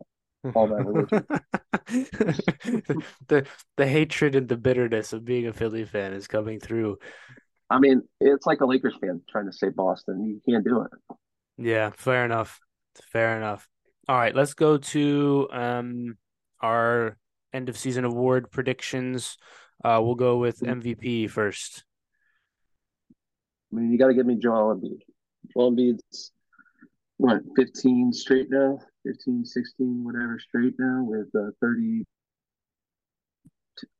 all 0.55 0.67
my 0.67 0.77
religion. 0.77 1.25
the 3.27 3.45
the 3.77 3.87
hatred 3.87 4.35
and 4.35 4.47
the 4.47 4.57
bitterness 4.57 5.13
of 5.13 5.25
being 5.25 5.47
a 5.47 5.53
Philly 5.53 5.85
fan 5.85 6.13
is 6.13 6.27
coming 6.27 6.59
through. 6.59 6.97
I 7.69 7.79
mean, 7.79 8.01
it's 8.21 8.45
like 8.45 8.61
a 8.61 8.65
Lakers 8.65 8.95
fan 9.01 9.21
trying 9.29 9.45
to 9.45 9.53
say 9.53 9.69
Boston. 9.69 10.23
You 10.25 10.41
can't 10.53 10.63
do 10.63 10.81
it. 10.81 10.91
Yeah, 11.57 11.91
fair 11.95 12.23
enough. 12.23 12.59
Fair 13.11 13.37
enough. 13.37 13.67
All 14.07 14.17
right, 14.17 14.35
let's 14.35 14.53
go 14.53 14.77
to 14.77 15.47
um 15.51 16.17
our 16.61 17.17
end 17.53 17.69
of 17.69 17.77
season 17.77 18.05
award 18.05 18.51
predictions. 18.51 19.37
Uh, 19.83 19.99
we'll 20.03 20.15
go 20.15 20.37
with 20.37 20.59
MVP 20.61 21.29
first. 21.29 21.83
I 23.71 23.75
mean, 23.75 23.91
you 23.91 23.99
got 23.99 24.07
to 24.07 24.13
give 24.13 24.25
me 24.25 24.35
Joel 24.35 24.75
Embiid. 24.75 25.01
Joel 25.53 25.71
Embiid's 25.71 26.31
what 27.17 27.41
15 27.55 28.13
straight 28.13 28.49
now, 28.49 28.79
15, 29.07 29.45
16, 29.45 30.03
whatever 30.03 30.37
straight 30.39 30.73
now 30.77 31.03
with 31.03 31.27
uh, 31.35 31.51
30, 31.61 32.03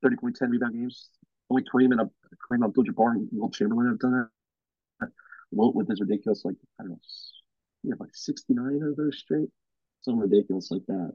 30.10 0.04 0.50
rebound 0.50 0.74
games. 0.74 1.10
Only 1.50 1.64
Kareem 1.64 1.92
and 1.92 2.02
Kareem 2.52 2.66
Abdul-Jabbar 2.66 3.12
and 3.12 3.30
Wilt 3.32 3.54
Chamberlain 3.54 3.88
have 3.88 4.00
done 4.00 4.30
that. 5.00 5.10
Wilt 5.52 5.76
with 5.76 5.88
his 5.88 6.02
ridiculous, 6.02 6.44
like 6.44 6.56
I 6.78 6.84
don't 6.84 6.92
know, 6.92 7.00
yeah, 7.84 7.94
like 8.00 8.10
69 8.14 8.82
of 8.84 8.98
those 8.98 9.18
straight, 9.18 9.50
something 10.02 10.20
ridiculous 10.20 10.70
like 10.72 10.86
that. 10.88 11.14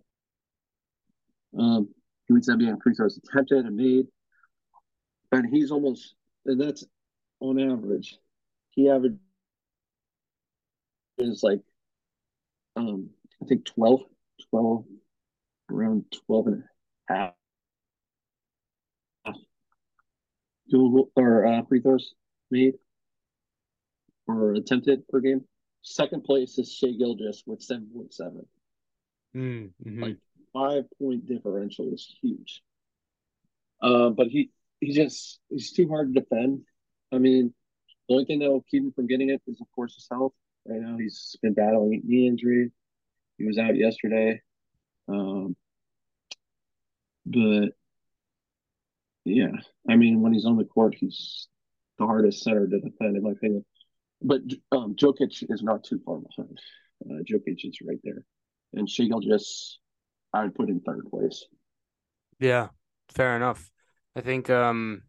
Um, 1.59 1.91
he 2.27 2.35
leads 2.35 2.49
NBA 2.49 2.69
in 2.69 2.81
free 2.81 2.95
throws 2.95 3.19
attempted 3.19 3.67
and 3.67 3.77
made, 3.77 4.07
and 5.33 5.55
he's 5.55 5.71
almost, 5.71 6.15
and 6.47 6.59
that's 6.59 6.83
on 7.41 7.61
average. 7.61 8.17
He 8.71 8.89
averages 8.89 9.19
like, 11.43 11.61
um, 12.77 13.11
I 13.43 13.45
think 13.47 13.65
12, 13.65 14.03
12, 14.51 14.85
around 15.71 16.05
12 16.27 16.47
and 16.47 16.63
a 17.11 17.15
half 17.15 17.33
or 21.17 21.47
uh, 21.47 21.63
free 21.69 21.81
throws 21.81 22.15
made 22.51 22.75
or 24.27 24.55
attempted 24.55 25.07
per 25.09 25.21
game. 25.21 25.43
Second 25.83 26.25
place 26.25 26.59
is 26.59 26.73
Shai 26.73 26.93
Gilgeous 26.93 27.43
with 27.47 27.61
seven 27.61 27.89
point 27.93 28.15
seven. 28.15 28.47
Mm-hmm. 29.37 30.03
Like 30.03 30.17
five 30.53 30.85
point 30.99 31.27
differential 31.27 31.93
is 31.93 32.15
huge. 32.23 32.63
Uh, 33.83 34.11
but 34.11 34.29
he 34.29 34.51
he 34.81 34.93
just 34.93 35.41
he's 35.49 35.73
too 35.73 35.89
hard 35.89 36.15
to 36.15 36.21
defend. 36.21 36.61
I 37.11 37.19
mean, 37.19 37.53
the 38.09 38.15
only 38.15 38.25
thing 38.25 38.39
that 38.41 38.51
will 38.51 38.65
keep 38.71 38.83
him 38.85 38.93
from 38.93 39.09
getting 39.09 39.31
it 39.31 39.43
is 39.47 39.61
of 39.61 39.67
course 39.75 39.95
his 39.95 40.07
health. 40.11 40.33
Right 40.65 40.81
now 40.81 40.97
he's 40.97 41.37
been 41.43 41.55
battling 41.55 42.03
knee 42.05 42.29
injury. 42.29 42.71
He 43.43 43.49
was 43.49 43.59
out 43.59 43.77
yesterday. 43.77 44.41
Um, 45.09 45.57
but 47.27 47.71
yeah, 49.25 49.51
I 49.91 49.97
mean, 49.97 50.23
when 50.23 50.33
he's 50.33 50.47
on 50.47 50.57
the 50.57 50.65
court, 50.65 50.95
he's 50.97 51.49
the 51.99 52.07
hardest 52.07 52.45
center 52.45 52.69
to 52.69 52.79
defend, 52.79 53.17
in 53.17 53.23
my 53.25 53.33
opinion. 53.33 53.65
But 54.23 54.43
um, 54.71 54.95
Jokic 54.95 55.43
is 55.51 55.61
not 55.61 55.83
too 55.83 56.01
far 56.07 56.21
behind. 56.21 56.57
Uh, 57.05 57.25
Jokic 57.25 57.65
is 57.65 57.79
right 57.85 57.99
there, 58.05 58.25
and 58.75 58.89
Shai 58.89 59.07
Gilgeous 59.07 59.81
I 60.33 60.45
would 60.45 60.55
put 60.55 60.69
in 60.69 60.79
third 60.79 61.11
place. 61.11 61.45
Yeah, 62.39 62.69
fair 63.09 63.35
enough. 63.35 63.73
I 64.15 64.21
think 64.21 64.51
um 64.51 65.03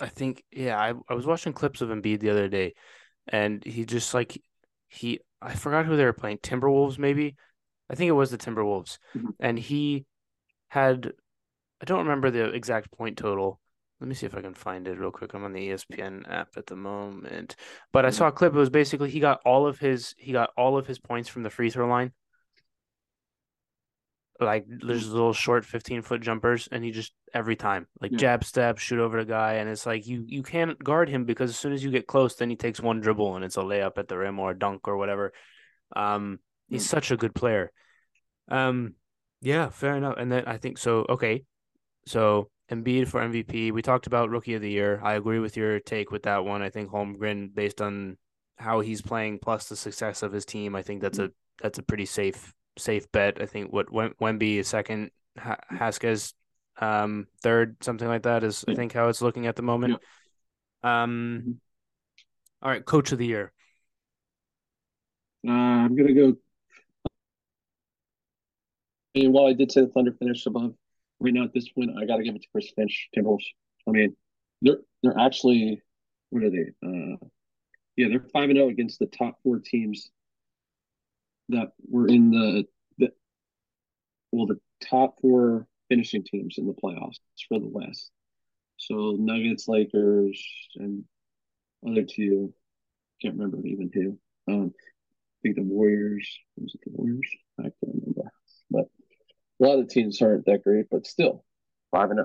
I 0.00 0.08
think 0.08 0.42
yeah, 0.50 0.80
I, 0.80 0.94
I 1.08 1.14
was 1.14 1.26
watching 1.26 1.52
clips 1.52 1.80
of 1.80 1.90
Embiid 1.90 2.18
the 2.18 2.30
other 2.30 2.48
day 2.48 2.74
and 3.28 3.64
he 3.64 3.84
just 3.84 4.14
like 4.14 4.42
he 4.94 5.20
I 5.42 5.54
forgot 5.54 5.86
who 5.86 5.96
they 5.96 6.04
were 6.04 6.12
playing, 6.12 6.38
Timberwolves 6.38 6.98
maybe. 6.98 7.36
I 7.90 7.94
think 7.94 8.08
it 8.08 8.12
was 8.12 8.30
the 8.30 8.38
Timberwolves. 8.38 8.98
Mhm. 9.14 9.34
And 9.40 9.58
he 9.58 10.06
had 10.68 11.12
I 11.80 11.84
don't 11.84 11.98
remember 12.06 12.30
the 12.30 12.44
exact 12.52 12.90
point 12.92 13.18
total. 13.18 13.60
Let 14.00 14.08
me 14.08 14.14
see 14.14 14.26
if 14.26 14.34
I 14.34 14.40
can 14.40 14.54
find 14.54 14.88
it 14.88 14.98
real 14.98 15.10
quick. 15.10 15.34
I'm 15.34 15.44
on 15.44 15.52
the 15.52 15.68
ESPN 15.68 16.24
app 16.28 16.56
at 16.56 16.66
the 16.66 16.76
moment. 16.76 17.56
But 17.92 18.04
I 18.04 18.08
Mhm. 18.08 18.14
saw 18.14 18.26
a 18.28 18.32
clip. 18.32 18.54
It 18.54 18.58
was 18.58 18.70
basically 18.70 19.10
he 19.10 19.20
got 19.20 19.40
all 19.44 19.66
of 19.66 19.78
his 19.78 20.14
he 20.18 20.32
got 20.32 20.50
all 20.56 20.76
of 20.78 20.86
his 20.86 20.98
points 20.98 21.28
from 21.28 21.42
the 21.42 21.50
free 21.50 21.70
throw 21.70 21.86
line. 21.86 22.12
Like 24.40 24.64
there's 24.68 25.10
little 25.12 25.32
short 25.32 25.64
15 25.64 26.02
foot 26.02 26.20
jumpers, 26.20 26.68
and 26.72 26.82
he 26.84 26.90
just 26.90 27.12
every 27.32 27.54
time 27.56 27.86
like 28.00 28.10
Yeah. 28.12 28.18
jab 28.18 28.44
step, 28.44 28.78
shoot 28.78 28.98
over 28.98 29.18
the 29.24 29.30
guy, 29.30 29.54
and 29.54 29.70
it's 29.70 29.86
like 29.86 30.06
you 30.06 30.24
you 30.26 30.42
can't 30.42 30.78
guard 30.82 31.08
him 31.08 31.24
because 31.24 31.50
as 31.50 31.56
soon 31.56 31.72
as 31.72 31.84
you 31.84 31.90
get 31.90 32.06
close, 32.08 32.34
then 32.34 32.50
he 32.50 32.56
takes 32.56 32.80
one 32.80 33.00
dribble 33.00 33.36
and 33.36 33.44
it's 33.44 33.56
a 33.56 33.60
layup 33.62 33.96
at 33.96 34.08
the 34.08 34.18
rim 34.18 34.38
or 34.40 34.50
a 34.50 34.58
dunk 34.58 34.88
or 34.88 34.96
whatever. 34.96 35.32
Um, 35.94 36.40
he's 36.68 36.84
Yeah. 36.84 36.88
such 36.90 37.10
a 37.12 37.16
good 37.16 37.34
player. 37.34 37.70
Um, 38.48 38.94
yeah, 39.40 39.68
fair 39.68 39.96
enough. 39.96 40.16
And 40.18 40.32
then 40.32 40.44
I 40.46 40.56
think 40.56 40.78
so. 40.78 41.06
Okay, 41.08 41.44
so 42.06 42.50
Embiid 42.70 43.08
for 43.08 43.20
MVP. 43.20 43.70
We 43.72 43.82
talked 43.82 44.06
about 44.06 44.30
Rookie 44.30 44.54
of 44.54 44.62
the 44.62 44.70
Year. 44.70 44.98
I 45.02 45.14
agree 45.14 45.38
with 45.38 45.56
your 45.56 45.78
take 45.80 46.10
with 46.10 46.22
that 46.24 46.44
one. 46.44 46.62
I 46.62 46.70
think 46.70 46.90
Holmgren, 46.90 47.54
based 47.54 47.80
on 47.80 48.16
how 48.56 48.80
he's 48.80 49.02
playing 49.02 49.38
plus 49.38 49.68
the 49.68 49.76
success 49.76 50.22
of 50.22 50.32
his 50.32 50.44
team, 50.44 50.74
I 50.74 50.82
think 50.82 51.02
that's 51.02 51.18
a 51.18 51.30
that's 51.62 51.78
a 51.78 51.82
pretty 51.82 52.06
safe 52.06 52.52
safe 52.76 53.10
bet. 53.12 53.40
I 53.40 53.46
think 53.46 53.72
what 53.72 53.92
Wem- 53.92 54.14
Wemby 54.20 54.56
is 54.56 54.68
second, 54.68 55.10
ha- 55.38 55.60
Haskins 55.70 56.34
um 56.80 57.26
third, 57.40 57.76
something 57.84 58.08
like 58.08 58.24
that 58.24 58.42
is 58.42 58.64
I 58.66 58.74
think 58.74 58.92
how 58.92 59.08
it's 59.08 59.22
looking 59.22 59.46
at 59.46 59.54
the 59.56 59.62
moment. 59.62 60.00
Um, 60.82 61.42
Mhm. 61.46 61.56
all 62.62 62.70
right, 62.70 62.84
Coach 62.84 63.12
of 63.12 63.18
the 63.18 63.26
Year. 63.26 63.52
Uh, 65.46 65.52
I'm 65.52 65.94
gonna 65.94 66.14
go. 66.14 66.36
I 69.14 69.20
mean, 69.20 69.32
while 69.32 69.46
I 69.46 69.52
did 69.52 69.70
say 69.70 69.82
the 69.82 69.88
Thunder 69.88 70.12
finished 70.12 70.46
above, 70.46 70.74
right 71.20 71.32
now 71.32 71.44
at 71.44 71.52
this 71.54 71.68
point, 71.68 71.90
I 71.96 72.04
got 72.06 72.16
to 72.16 72.24
give 72.24 72.34
it 72.34 72.42
to 72.42 72.48
Chris 72.52 72.70
Finch, 72.74 73.08
Timberwolves. 73.16 73.44
I 73.86 73.92
mean, 73.92 74.16
they're 74.62 74.78
they're 75.02 75.18
actually 75.18 75.80
what 76.30 76.42
are 76.42 76.50
they? 76.50 76.70
Uh, 76.84 77.16
yeah, 77.96 78.08
they're 78.08 78.26
five 78.32 78.50
and 78.50 78.56
zero 78.56 78.68
against 78.68 78.98
the 78.98 79.06
top 79.06 79.38
four 79.44 79.60
teams 79.60 80.10
that 81.50 81.72
were 81.88 82.06
in 82.08 82.30
the 82.30 82.64
the 82.98 83.10
well, 84.32 84.46
the 84.46 84.60
top 84.88 85.20
four 85.20 85.66
finishing 85.88 86.24
teams 86.24 86.56
in 86.58 86.66
the 86.66 86.74
playoffs 86.74 87.18
for 87.48 87.58
the 87.58 87.68
West. 87.68 88.10
So 88.76 89.16
Nuggets, 89.18 89.68
Lakers, 89.68 90.42
and 90.76 91.04
other 91.86 92.04
two. 92.04 92.52
Can't 93.22 93.34
remember 93.34 93.58
even 93.66 93.90
who. 93.92 94.18
Um, 94.52 94.72
I 94.76 95.38
think 95.42 95.56
the 95.56 95.62
Warriors. 95.62 96.28
Was 96.56 96.74
it 96.74 96.80
the 96.84 96.92
Warriors? 96.92 97.28
I 97.58 97.62
can't 97.62 97.74
remember. 97.82 98.30
But 98.70 98.86
a 99.60 99.64
lot 99.64 99.78
of 99.78 99.88
teams 99.88 100.20
aren't 100.20 100.46
that 100.46 100.64
great, 100.64 100.86
but 100.90 101.06
still 101.06 101.44
five 101.90 102.10
and 102.10 102.20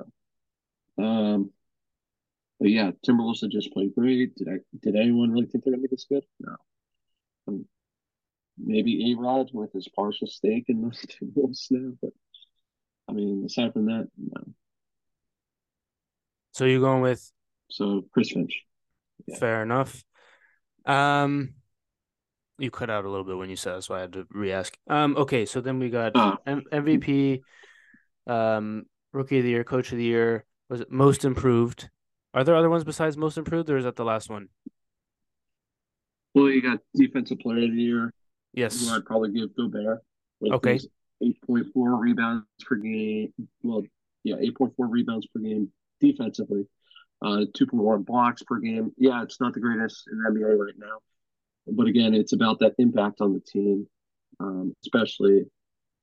zero. 0.98 1.08
Um, 1.08 1.52
but 2.60 2.70
yeah, 2.70 2.92
Timberwolves 3.08 3.42
have 3.42 3.52
just 3.52 3.72
played 3.72 3.96
great. 3.96 4.36
Did 4.36 4.50
I? 4.50 4.58
Did 4.82 4.96
anyone 4.96 5.32
really 5.32 5.46
think 5.46 5.64
they're 5.64 5.74
gonna 5.74 5.82
be 5.82 5.88
this 5.90 6.06
good? 6.10 6.24
No. 6.40 6.56
Um, 7.48 7.66
maybe 8.64 9.12
A 9.12 9.18
Rod 9.18 9.52
with 9.54 9.72
his 9.74 9.88
partial 9.88 10.28
stake 10.28 10.66
in 10.68 10.82
those 10.82 11.06
Timberwolves 11.22 11.68
now, 11.72 11.94
but 12.02 12.12
I 13.08 13.14
mean, 13.14 13.44
aside 13.46 13.74
from 13.74 13.86
that, 13.88 14.08
no. 14.18 14.44
So 16.54 16.66
you're 16.66 16.80
going 16.82 17.02
with 17.02 17.32
So 17.70 18.04
Chris 18.14 18.32
Finch. 18.32 18.64
Yeah. 19.28 19.38
Fair 19.38 19.64
enough. 19.64 20.04
Um, 20.86 21.54
you 22.58 22.72
cut 22.72 22.90
out 22.90 23.06
a 23.06 23.10
little 23.10 23.24
bit 23.26 23.38
when 23.38 23.50
you 23.50 23.56
said 23.56 23.78
it, 23.78 23.84
so 23.84 23.96
I 23.96 24.02
had 24.02 24.14
to 24.14 24.28
re-ask. 24.32 24.78
Um, 24.90 25.16
okay, 25.18 25.46
so 25.46 25.62
then 25.62 25.80
we 25.80 25.90
got 25.90 26.16
Uh, 26.16 26.36
M- 26.46 26.64
MVP, 26.72 27.42
um, 28.28 28.86
Rookie 29.14 29.38
of 29.38 29.44
the 29.44 29.50
Year, 29.52 29.64
Coach 29.64 29.92
of 29.92 29.98
the 29.98 30.04
Year. 30.04 30.46
Was 30.70 30.82
it 30.82 30.92
Most 30.92 31.26
Improved? 31.26 31.90
Are 32.34 32.44
there 32.44 32.56
other 32.56 32.70
ones 32.70 32.84
besides 32.84 33.18
Most 33.18 33.38
Improved, 33.38 33.70
or 33.70 33.78
is 33.78 33.86
that 33.86 33.96
the 33.96 34.06
last 34.06 34.30
one? 34.30 34.50
well, 36.36 36.50
you 36.50 36.62
got 36.62 36.80
Defensive 36.96 37.40
Player 37.40 37.66
of 37.66 37.72
the 37.72 37.82
Year. 37.82 38.14
Yes. 38.54 38.86
who 38.88 38.94
I'd 38.94 39.06
probably 39.06 39.32
give 39.32 39.56
Gobert. 39.56 40.00
With 40.40 40.54
Okay. 40.54 40.80
8.4 41.22 42.00
rebounds 42.00 42.46
per 42.66 42.76
game. 42.76 43.34
Well, 43.62 43.84
yeah, 44.24 44.36
8.4 44.38 44.72
rebounds 44.78 45.28
per 45.28 45.40
game 45.42 45.72
defensively. 46.00 46.66
Uh, 47.22 47.44
2.1 47.58 48.06
blocks 48.06 48.44
per 48.44 48.58
game. 48.60 48.92
Yeah, 48.98 49.22
it's 49.24 49.42
not 49.42 49.54
the 49.54 49.60
greatest 49.60 50.06
in 50.10 50.18
the 50.22 50.30
NBA 50.30 50.58
right 50.58 50.74
now. 50.78 51.00
But 51.68 51.88
again, 51.88 52.14
it's 52.14 52.32
about 52.34 52.60
that 52.60 52.74
impact 52.80 53.20
on 53.22 53.34
the 53.34 53.42
team, 53.42 53.88
um, 54.40 54.74
especially 54.84 55.46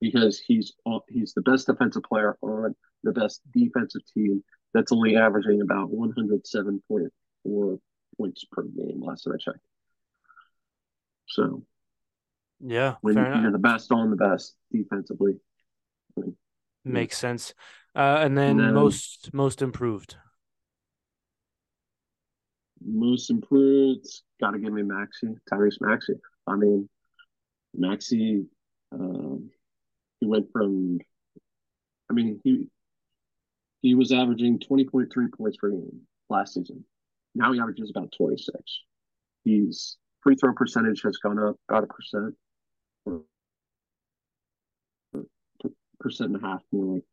because 0.00 0.38
he's 0.38 0.74
he's 1.08 1.32
the 1.32 1.40
best 1.42 1.66
defensive 1.66 2.02
player 2.02 2.36
on 2.42 2.74
the 3.02 3.12
best 3.12 3.40
defensive 3.52 4.02
team 4.12 4.44
that's 4.74 4.92
only 4.92 5.16
averaging 5.16 5.62
about 5.62 5.90
107.4 5.90 7.78
points 8.18 8.44
per 8.52 8.62
game 8.64 9.00
last 9.02 9.24
time 9.24 9.32
I 9.34 9.38
checked. 9.38 9.64
So 11.28 11.64
Yeah, 12.60 12.94
when 13.02 13.14
fair 13.14 13.26
you're 13.26 13.34
enough. 13.38 13.52
the 13.52 13.58
best 13.58 13.92
on 13.92 14.10
the 14.10 14.16
best 14.16 14.54
defensively. 14.72 15.34
Makes 16.84 17.18
sense. 17.18 17.52
Uh, 17.94 18.18
and 18.20 18.36
then 18.38 18.58
then- 18.58 18.74
Most 18.74 19.32
Most 19.34 19.60
Improved. 19.62 20.16
Most 22.84 23.30
improved, 23.30 24.06
got 24.40 24.52
to 24.52 24.58
give 24.58 24.72
me 24.72 24.82
Maxey, 24.82 25.28
Tyrese 25.50 25.80
Maxey. 25.80 26.14
I 26.46 26.54
mean, 26.56 26.88
Maxey, 27.74 28.44
um, 28.92 29.50
he 30.20 30.26
went 30.26 30.52
from, 30.52 30.98
I 32.10 32.12
mean, 32.12 32.40
he 32.44 32.68
he 33.82 33.94
was 33.94 34.12
averaging 34.12 34.58
20.3 34.60 35.08
points 35.36 35.56
per 35.56 35.70
game 35.70 36.00
last 36.28 36.54
season. 36.54 36.84
Now 37.34 37.52
he 37.52 37.60
averages 37.60 37.90
about 37.90 38.12
26. 38.16 38.54
He's 39.44 39.96
free 40.20 40.34
throw 40.36 40.52
percentage 40.54 41.02
has 41.02 41.16
gone 41.18 41.38
up 41.38 41.56
about 41.68 41.84
a 41.84 41.86
percent, 41.86 42.34
or 43.06 43.22
percent 46.00 46.34
and 46.34 46.44
a 46.44 46.46
half 46.46 46.62
more 46.72 46.94
like. 46.94 47.04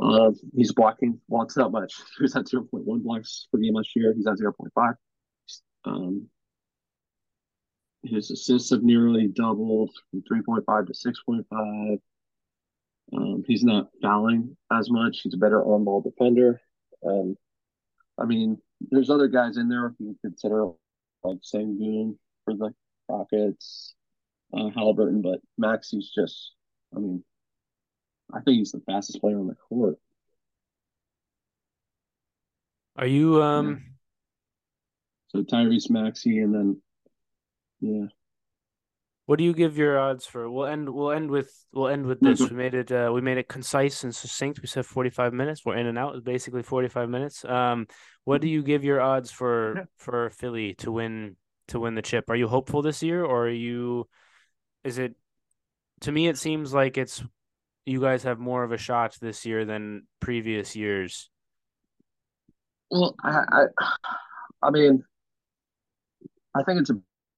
Uh, 0.00 0.30
he's 0.54 0.72
blocking. 0.72 1.20
blocks 1.28 1.56
not 1.56 1.72
much. 1.72 1.92
He 2.16 2.22
was 2.22 2.36
at 2.36 2.46
0.1 2.46 3.02
blocks 3.02 3.48
per 3.50 3.58
game 3.58 3.74
last 3.74 3.96
year. 3.96 4.14
He's 4.14 4.28
at 4.28 4.38
0.5. 4.38 4.94
Um, 5.84 6.28
his 8.04 8.30
assists 8.30 8.70
have 8.70 8.82
nearly 8.82 9.26
doubled 9.26 9.90
from 10.10 10.22
3.5 10.22 10.86
to 10.86 10.92
6.5. 10.92 11.98
Um, 13.12 13.42
he's 13.46 13.64
not 13.64 13.88
fouling 14.00 14.56
as 14.70 14.90
much. 14.90 15.20
He's 15.22 15.34
a 15.34 15.38
better 15.38 15.62
on 15.64 15.84
ball 15.84 16.00
defender. 16.00 16.60
Um, 17.04 17.36
I 18.18 18.24
mean, 18.24 18.58
there's 18.90 19.10
other 19.10 19.28
guys 19.28 19.56
in 19.56 19.68
there 19.68 19.86
if 19.86 19.94
you 19.98 20.16
consider 20.22 20.66
like 21.24 21.38
Sengun 21.38 22.16
for 22.44 22.54
the 22.54 22.72
Rockets, 23.08 23.94
uh, 24.52 24.70
Haliburton, 24.76 25.22
but 25.22 25.40
Maxey's 25.56 26.10
just, 26.14 26.52
I 26.94 26.98
mean, 26.98 27.24
I 28.32 28.40
think 28.40 28.58
he's 28.58 28.72
the 28.72 28.80
fastest 28.86 29.20
player 29.20 29.38
on 29.38 29.46
the 29.46 29.54
court. 29.54 29.96
Are 32.96 33.06
you 33.06 33.42
um? 33.42 33.84
So 35.28 35.42
Tyrese 35.42 35.88
Maxey, 35.88 36.38
and 36.40 36.54
then 36.54 36.82
yeah, 37.80 38.06
What 39.28 39.38
do 39.38 39.44
you 39.44 39.52
give 39.52 39.76
your 39.76 39.98
odds 39.98 40.24
for? 40.24 40.50
We'll 40.50 40.64
end. 40.64 40.88
We'll 40.88 41.12
end 41.12 41.30
with. 41.30 41.52
We'll 41.70 41.88
end 41.88 42.06
with 42.06 42.18
this. 42.18 42.40
We 42.40 42.56
made 42.56 42.72
it. 42.72 42.90
Uh, 42.90 43.10
we 43.12 43.20
made 43.20 43.36
it 43.36 43.46
concise 43.46 44.02
and 44.02 44.14
succinct. 44.14 44.62
We 44.62 44.68
said 44.68 44.86
forty-five 44.86 45.34
minutes. 45.34 45.66
We're 45.66 45.76
in 45.76 45.86
and 45.86 45.98
out. 45.98 46.14
It's 46.14 46.24
basically 46.24 46.62
forty-five 46.62 47.10
minutes. 47.10 47.44
Um, 47.44 47.88
what 48.24 48.40
do 48.40 48.48
you 48.48 48.62
give 48.62 48.84
your 48.84 49.02
odds 49.02 49.30
for 49.30 49.86
for 49.98 50.30
Philly 50.30 50.72
to 50.78 50.90
win 50.90 51.36
to 51.66 51.78
win 51.78 51.94
the 51.94 52.00
chip? 52.00 52.30
Are 52.30 52.36
you 52.36 52.48
hopeful 52.48 52.80
this 52.80 53.02
year, 53.02 53.22
or 53.22 53.48
are 53.48 53.50
you? 53.50 54.08
Is 54.84 54.98
it? 54.98 55.14
To 56.02 56.12
me, 56.12 56.28
it 56.28 56.38
seems 56.38 56.72
like 56.72 56.96
it's. 56.96 57.22
You 57.86 58.00
guys 58.02 58.22
have 58.24 58.38
more 58.38 58.64
of 58.64 58.72
a 58.72 58.76
shot 58.76 59.16
this 59.20 59.46
year 59.46 59.64
than 59.64 60.06
previous 60.20 60.76
years. 60.76 61.30
Well, 62.90 63.14
I, 63.24 63.44
I, 63.50 63.64
I 64.62 64.70
mean, 64.70 65.02
I 66.54 66.62
think 66.64 66.80
it's 66.80 66.90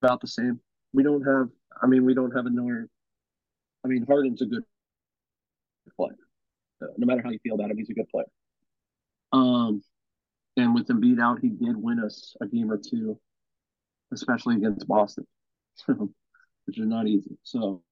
about 0.03 0.21
the 0.21 0.27
same. 0.27 0.61
We 0.93 1.03
don't 1.03 1.23
have. 1.23 1.49
I 1.81 1.87
mean, 1.87 2.05
we 2.05 2.15
don't 2.15 2.35
have 2.35 2.47
another. 2.47 2.89
I 3.85 3.89
mean, 3.89 4.05
Harden's 4.09 4.43
a 4.43 4.47
good 4.47 4.65
player. 5.97 6.17
Uh, 6.83 6.87
no 6.97 7.07
matter 7.07 7.23
how 7.23 7.31
you 7.31 7.39
feel 7.43 7.55
about 7.55 7.71
him, 7.71 7.79
he's 7.79 7.91
a 7.91 7.95
good 7.95 8.09
player. 8.09 8.27
Um, 9.33 9.83
and 10.57 10.75
with 10.75 10.89
him 10.89 11.01
beat 11.01 11.21
out, 11.21 11.41
he 11.41 11.49
did 11.49 11.77
win 11.77 12.01
us 12.01 12.35
a 12.41 12.47
game 12.47 12.71
or 12.71 12.79
two, 12.79 13.19
especially 14.13 14.57
against 14.57 14.87
Boston, 14.87 15.27
which 16.71 16.79
is 16.79 16.87
not 16.87 17.09
easy. 17.09 17.37
So, 17.43 17.83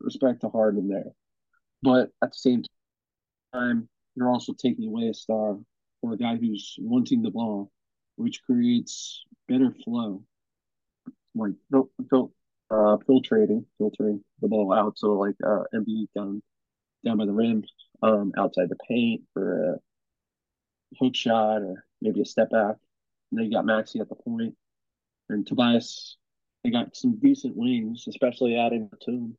respect 0.00 0.40
to 0.40 0.48
Harden 0.48 0.88
there. 0.88 1.12
But 1.82 2.10
at 2.22 2.32
the 2.32 2.38
same 2.38 2.64
time, 3.52 3.88
you're 4.16 4.28
also 4.30 4.54
taking 4.54 4.88
away 4.88 5.08
a 5.08 5.14
star 5.14 5.58
or 6.02 6.12
a 6.14 6.16
guy 6.16 6.36
who's 6.36 6.76
wanting 6.80 7.22
the 7.22 7.30
ball, 7.30 7.70
which 8.16 8.42
creates 8.42 9.24
better 9.48 9.72
flow, 9.84 10.24
like 11.36 11.52
fil- 11.70 12.32
uh, 12.70 12.96
filtrating, 13.08 13.64
filtering 13.78 14.24
the 14.40 14.48
ball 14.48 14.72
out. 14.72 14.98
So 14.98 15.12
like 15.12 15.36
uh, 15.46 15.64
Embiid 15.74 16.08
down 16.16 16.42
down 17.04 17.18
by 17.18 17.26
the 17.26 17.32
rim, 17.32 17.64
um, 18.02 18.32
outside 18.36 18.68
the 18.68 18.76
paint 18.88 19.22
for 19.32 19.74
a 19.74 19.78
hook 21.00 21.14
shot 21.14 21.62
or 21.62 21.84
maybe 22.02 22.20
a 22.20 22.26
step 22.26 22.50
back. 22.50 22.76
And 23.30 23.38
then 23.38 23.46
you 23.46 23.52
got 23.52 23.66
Maxey 23.66 24.00
at 24.00 24.08
the 24.08 24.16
point, 24.16 24.56
and 25.30 25.46
Tobias. 25.46 26.17
They 26.68 26.72
got 26.72 26.94
some 26.94 27.16
decent 27.18 27.56
wings, 27.56 28.04
especially 28.08 28.58
adding 28.58 28.90
Batum, 28.92 29.38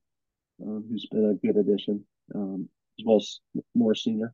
um, 0.64 0.84
who's 0.90 1.06
been 1.12 1.30
a 1.30 1.36
good 1.36 1.58
addition, 1.58 2.04
um, 2.34 2.68
as 2.98 3.06
well 3.06 3.18
as 3.18 3.40
Morris 3.76 4.04
Senior. 4.04 4.34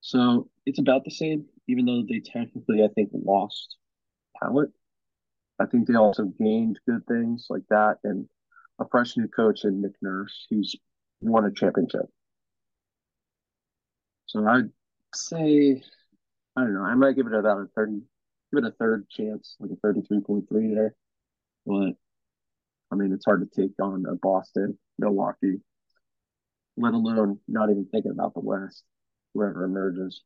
So 0.00 0.50
it's 0.64 0.80
about 0.80 1.04
the 1.04 1.12
same, 1.12 1.44
even 1.68 1.84
though 1.84 2.02
they 2.02 2.18
technically, 2.18 2.82
I 2.82 2.88
think, 2.88 3.10
lost 3.12 3.76
talent. 4.42 4.72
I 5.60 5.66
think 5.66 5.86
they 5.86 5.94
also 5.94 6.24
gained 6.24 6.80
good 6.88 7.06
things 7.06 7.46
like 7.50 7.62
that 7.70 7.98
and 8.02 8.28
a 8.80 8.88
fresh 8.90 9.16
new 9.16 9.28
coach 9.28 9.62
in 9.62 9.80
Nick 9.80 9.94
Nurse 10.02 10.48
who's 10.50 10.74
won 11.20 11.44
a 11.44 11.52
championship. 11.52 12.10
So 14.26 14.44
I'd 14.44 14.70
say, 15.14 15.84
I 16.56 16.62
don't 16.62 16.74
know, 16.74 16.82
I 16.82 16.96
might 16.96 17.14
give 17.14 17.28
it 17.28 17.32
about 17.32 17.60
a 17.60 17.66
30, 17.76 18.00
give 18.52 18.64
it 18.64 18.68
a 18.68 18.72
third 18.72 19.08
chance, 19.08 19.54
like 19.60 19.70
a 19.70 19.86
33.3 19.86 20.74
there. 20.74 20.96
But 21.66 21.94
I 22.90 22.94
mean, 22.94 23.12
it's 23.12 23.24
hard 23.24 23.40
to 23.50 23.60
take 23.62 23.72
on 23.80 24.04
a 24.06 24.14
Boston, 24.14 24.78
Milwaukee, 24.98 25.60
let 26.76 26.94
alone 26.94 27.40
not 27.48 27.70
even 27.70 27.86
thinking 27.90 28.12
about 28.12 28.34
the 28.34 28.40
West, 28.40 28.84
whoever 29.34 29.64
emerges. 29.64 30.22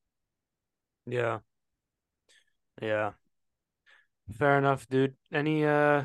Yeah. 1.07 1.41
Yeah. 2.80 3.12
Fair 4.38 4.59
enough, 4.59 4.88
dude. 4.88 5.14
Any 5.32 5.64
uh 5.64 6.05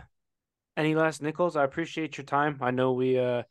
any 0.77 0.95
last 0.95 1.21
nickels? 1.21 1.55
I 1.55 1.63
appreciate 1.63 2.17
your 2.17 2.25
time. 2.25 2.57
I 2.61 2.71
know 2.71 2.93
we 2.93 3.17
uh 3.17 3.43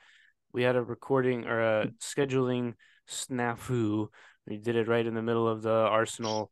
we 0.53 0.63
had 0.63 0.77
a 0.77 0.83
recording 0.83 1.47
or 1.47 1.61
a 1.61 1.93
scheduling 2.01 2.75
snafu. 3.09 4.09
We 4.47 4.59
did 4.59 4.77
it 4.77 4.89
right 4.89 5.07
in 5.07 5.15
the 5.15 5.23
middle 5.23 5.49
of 5.49 5.63
the 5.63 5.71
Arsenal 5.73 6.51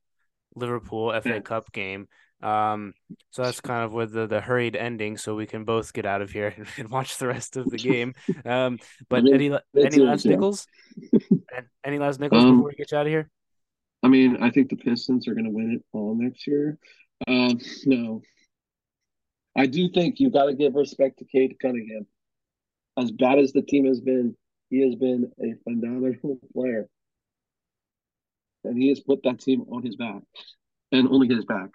Liverpool 0.54 1.12
FA 1.12 1.28
Yeah. 1.30 1.40
Cup 1.40 1.72
game. 1.72 2.08
Um 2.42 2.94
so 3.30 3.42
that's 3.42 3.60
kind 3.70 3.84
of 3.84 3.92
with 3.92 4.12
the, 4.12 4.26
the 4.26 4.40
hurried 4.40 4.76
ending 4.76 5.16
so 5.16 5.34
we 5.34 5.46
can 5.46 5.64
both 5.64 5.92
get 5.92 6.06
out 6.06 6.22
of 6.22 6.30
here 6.30 6.54
and, 6.56 6.66
and 6.78 6.88
watch 6.90 7.18
the 7.18 7.26
rest 7.26 7.56
of 7.56 7.70
the 7.70 7.76
game. 7.90 8.14
Um 8.44 8.78
but 9.08 9.24
any 9.30 9.50
any 9.76 9.98
last 9.98 10.26
nickels? 10.26 10.66
And 11.12 11.66
any 11.84 11.98
last 11.98 12.20
nickels 12.20 12.44
before 12.44 12.64
we 12.64 12.74
get 12.74 12.92
you 12.92 12.98
out 12.98 13.06
of 13.06 13.12
here? 13.12 13.30
I 14.02 14.08
mean, 14.08 14.42
I 14.42 14.50
think 14.50 14.68
the 14.68 14.76
Pistons 14.76 15.28
are 15.28 15.34
going 15.34 15.44
to 15.44 15.50
win 15.50 15.74
it 15.74 15.84
all 15.92 16.16
next 16.16 16.46
year. 16.46 16.76
Um, 17.28 17.60
no, 17.86 18.22
I 19.56 19.66
do 19.66 19.88
think 19.90 20.18
you've 20.18 20.32
got 20.32 20.46
to 20.46 20.54
give 20.54 20.74
respect 20.74 21.18
to 21.18 21.24
Cade 21.24 21.56
Cunningham. 21.60 22.06
As 22.98 23.10
bad 23.10 23.38
as 23.38 23.52
the 23.52 23.62
team 23.62 23.86
has 23.86 24.00
been, 24.00 24.36
he 24.70 24.80
has 24.80 24.94
been 24.96 25.30
a 25.40 25.54
phenomenal 25.64 26.38
player, 26.52 26.88
and 28.64 28.76
he 28.76 28.88
has 28.88 29.00
put 29.00 29.22
that 29.22 29.40
team 29.40 29.64
on 29.70 29.82
his 29.82 29.96
back, 29.96 30.22
and 30.90 31.08
only 31.08 31.28
his 31.28 31.44
back. 31.44 31.70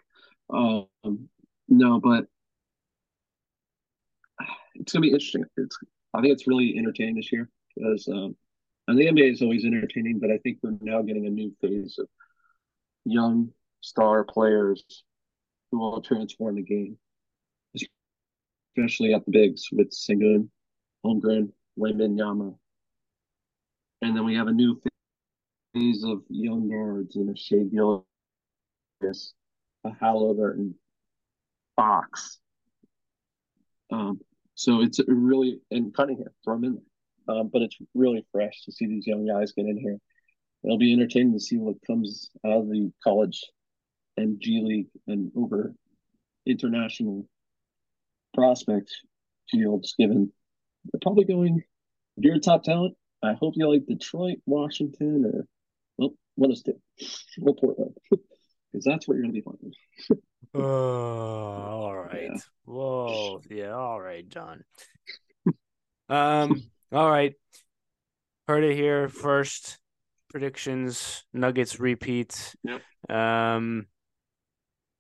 Um, 0.50 1.30
no, 1.68 2.00
but 2.00 2.26
it's 4.76 4.94
to 4.94 5.00
be 5.00 5.10
interesting. 5.10 5.44
It's 5.58 5.78
I 6.14 6.22
think 6.22 6.34
it's 6.34 6.48
really 6.48 6.76
entertaining 6.78 7.16
this 7.16 7.32
year 7.32 7.50
because 7.76 8.08
um, 8.08 8.36
and 8.88 8.98
the 8.98 9.08
NBA 9.08 9.34
is 9.34 9.42
always 9.42 9.66
entertaining, 9.66 10.20
but 10.20 10.32
I 10.32 10.38
think 10.38 10.60
we're 10.62 10.78
now 10.82 11.02
getting 11.02 11.26
a 11.26 11.30
new 11.30 11.54
phase 11.62 11.98
of 12.00 12.08
young 13.06 13.50
star 13.82 14.24
players 14.24 14.84
who 15.72 15.80
will 15.80 16.02
transform 16.02 16.56
the 16.56 16.64
game, 16.64 16.98
especially 18.78 19.14
at 19.14 19.26
the 19.26 19.32
bigs 19.32 19.68
with 19.72 19.92
Sengun, 19.92 20.50
Holmgren, 21.06 21.52
Wembanyama. 21.78 22.56
And 24.02 24.16
then 24.16 24.24
we 24.26 24.36
have 24.36 24.48
a 24.48 24.54
new 24.54 24.82
phase 25.74 26.04
of 26.06 26.22
young 26.30 26.70
guards 26.70 27.16
in 27.18 27.30
a 27.30 27.36
Shai 27.36 27.64
Gilgeous, 27.64 29.34
a 29.88 30.04
Haliburton, 30.04 30.74
Fox. 31.76 32.40
Um, 33.92 34.20
so 34.56 34.82
it's 34.82 35.00
really, 35.08 35.60
and 35.72 35.94
Cunningham, 35.94 36.30
throw 36.44 36.56
him 36.56 36.64
in 36.66 36.74
there. 36.74 37.36
Um, 37.36 37.50
but 37.52 37.62
it's 37.62 37.78
really 37.94 38.26
fresh 38.32 38.64
to 38.64 38.72
see 38.72 38.88
these 38.88 39.06
young 39.06 39.26
guys 39.26 39.52
get 39.52 39.66
in 39.66 39.78
here. 39.78 39.98
It'll 40.64 40.78
be 40.78 40.94
entertaining 40.94 41.34
to 41.34 41.40
see 41.40 41.58
what 41.58 41.76
comes 41.86 42.30
out 42.46 42.60
of 42.60 42.70
the 42.70 42.92
college 43.04 43.44
and 44.16 44.40
G 44.40 44.62
League 44.64 44.88
and 45.08 45.32
over 45.36 45.74
international 46.46 47.28
prospect 48.34 48.92
fields, 49.50 49.94
given 49.98 50.32
they're 50.86 51.00
probably 51.02 51.26
going, 51.26 51.64
if 52.18 52.24
you're 52.24 52.36
a 52.36 52.40
top 52.40 52.64
talent, 52.64 52.96
I 53.24 53.34
hope 53.34 53.54
you 53.56 53.70
like 53.70 53.86
Detroit, 53.86 54.40
Washington, 54.46 55.26
or, 55.26 55.46
well, 55.98 56.14
one 56.36 56.52
of 56.52 56.64
two, 56.64 56.80
or 57.42 57.56
Portland, 57.56 57.96
because 58.12 58.86
that's 58.86 59.08
where 59.08 59.18
you're 59.18 59.24
going 59.24 59.34
to 59.34 59.40
be 59.40 59.44
finding. 59.44 59.67
Oh, 60.54 60.62
all 60.64 61.96
right. 61.96 62.30
Yeah. 62.32 62.40
Whoa. 62.66 63.42
Yeah, 63.50 63.74
all 63.74 64.02
right, 64.02 64.28
John. 64.28 64.64
Um, 66.10 66.64
all 66.92 67.10
right. 67.12 67.34
Heard 68.48 68.64
it 68.64 68.76
here 68.76 69.08
first. 69.10 69.78
Predictions, 70.30 71.26
Nuggets 71.34 71.80
repeat. 71.80 72.56
Yep. 72.64 72.82
Um, 73.10 73.88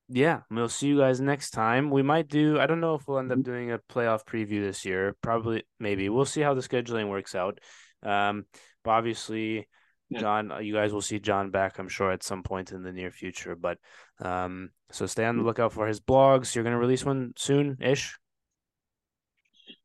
yeah, 0.09 0.41
we'll 0.51 0.69
see 0.69 0.87
you 0.87 0.97
guys 0.99 1.19
next 1.19 1.51
time. 1.51 1.89
We 1.89 2.01
might 2.03 2.27
do, 2.27 2.59
I 2.59 2.65
don't 2.67 2.79
know 2.79 2.95
if 2.95 3.07
we'll 3.07 3.19
end 3.19 3.31
up 3.31 3.39
Mhm. 3.39 3.43
doing 3.43 3.71
a 3.71 3.79
playoff 3.79 4.25
preview 4.25 4.61
this 4.61 4.85
year. 4.85 5.15
Probably, 5.21 5.63
maybe. 5.79 6.07
We'll 6.09 6.25
see 6.25 6.41
how 6.41 6.53
the 6.53 6.61
scheduling 6.61 7.09
works 7.09 7.35
out. 7.35 7.59
Um, 8.03 8.45
but 8.83 8.91
obviously, 8.91 9.67
Yeah. 10.09 10.19
John, 10.19 10.53
you 10.61 10.73
guys 10.73 10.93
will 10.93 11.01
see 11.01 11.19
John 11.19 11.51
back, 11.51 11.79
I'm 11.79 11.89
sure, 11.89 12.11
at 12.11 12.23
some 12.23 12.41
point 12.41 12.71
in 12.71 12.81
the 12.81 12.93
near 12.93 13.11
future. 13.11 13.55
But 13.55 13.77
um, 14.19 14.71
so 14.91 15.05
stay 15.05 15.25
on 15.25 15.37
the 15.37 15.43
lookout 15.43 15.73
for 15.73 15.87
his 15.87 15.99
blogs. 15.99 16.55
You're 16.55 16.63
gonna 16.63 16.79
release 16.79 17.03
one 17.03 17.33
soon 17.35 17.77
ish. 17.81 18.17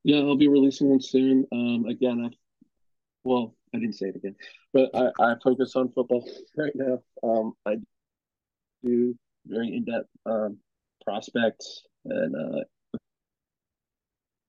Yeah, 0.04 0.18
I'll 0.18 0.36
be 0.36 0.48
releasing 0.48 0.90
one 0.90 1.00
soon. 1.00 1.46
Um, 1.52 1.86
again, 1.86 2.24
I, 2.24 2.36
well, 3.24 3.54
I 3.74 3.78
didn't 3.78 3.94
say 3.94 4.08
it 4.08 4.16
again, 4.16 4.36
but 4.72 4.90
I, 4.94 5.10
I 5.20 5.34
focus 5.42 5.74
on 5.74 5.90
football 5.92 6.28
right 6.56 6.72
now. 6.74 6.98
Um, 7.22 7.54
I 7.66 7.76
do 8.84 9.16
very 9.46 9.74
in-depth 9.74 10.08
um, 10.26 10.58
prospects 11.04 11.82
and 12.04 12.34
uh, 12.34 12.98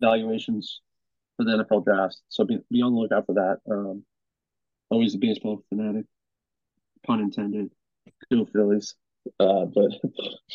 evaluations 0.01 0.81
for 1.37 1.45
the 1.45 1.51
NFL 1.51 1.85
drafts. 1.85 2.21
So 2.29 2.45
be, 2.45 2.59
be 2.71 2.81
on 2.81 2.93
the 2.93 2.99
lookout 2.99 3.25
for 3.25 3.33
that. 3.33 3.59
Um, 3.71 4.03
always 4.93 5.15
a 5.15 5.17
baseball 5.17 5.63
fanatic, 5.69 6.05
pun 7.05 7.19
intended. 7.19 7.69
Go 8.31 8.45
Phillies. 8.45 8.95
Uh, 9.39 9.65
but 9.65 9.91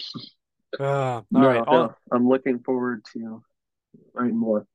Uh, 0.78 0.82
all 0.84 1.26
no, 1.30 1.46
right. 1.48 1.64
All, 1.66 1.82
no, 1.84 1.94
I'm 2.12 2.28
looking 2.28 2.60
forward 2.60 3.04
to 3.12 3.42
writing 4.14 4.36
more. 4.36 4.66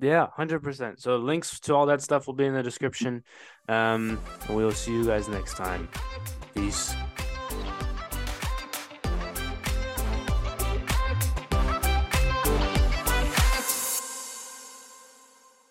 yeah, 0.00 0.26
hundred 0.34 0.62
percent. 0.62 1.00
So 1.00 1.16
links 1.16 1.60
to 1.60 1.74
all 1.74 1.86
that 1.86 2.02
stuff 2.02 2.26
will 2.26 2.34
be 2.34 2.44
in 2.44 2.54
the 2.54 2.62
description. 2.62 3.22
Um, 3.68 4.20
and 4.46 4.56
we'll 4.56 4.72
see 4.72 4.92
you 4.92 5.04
guys 5.04 5.28
next 5.28 5.56
time. 5.56 5.88
Peace. 6.54 6.94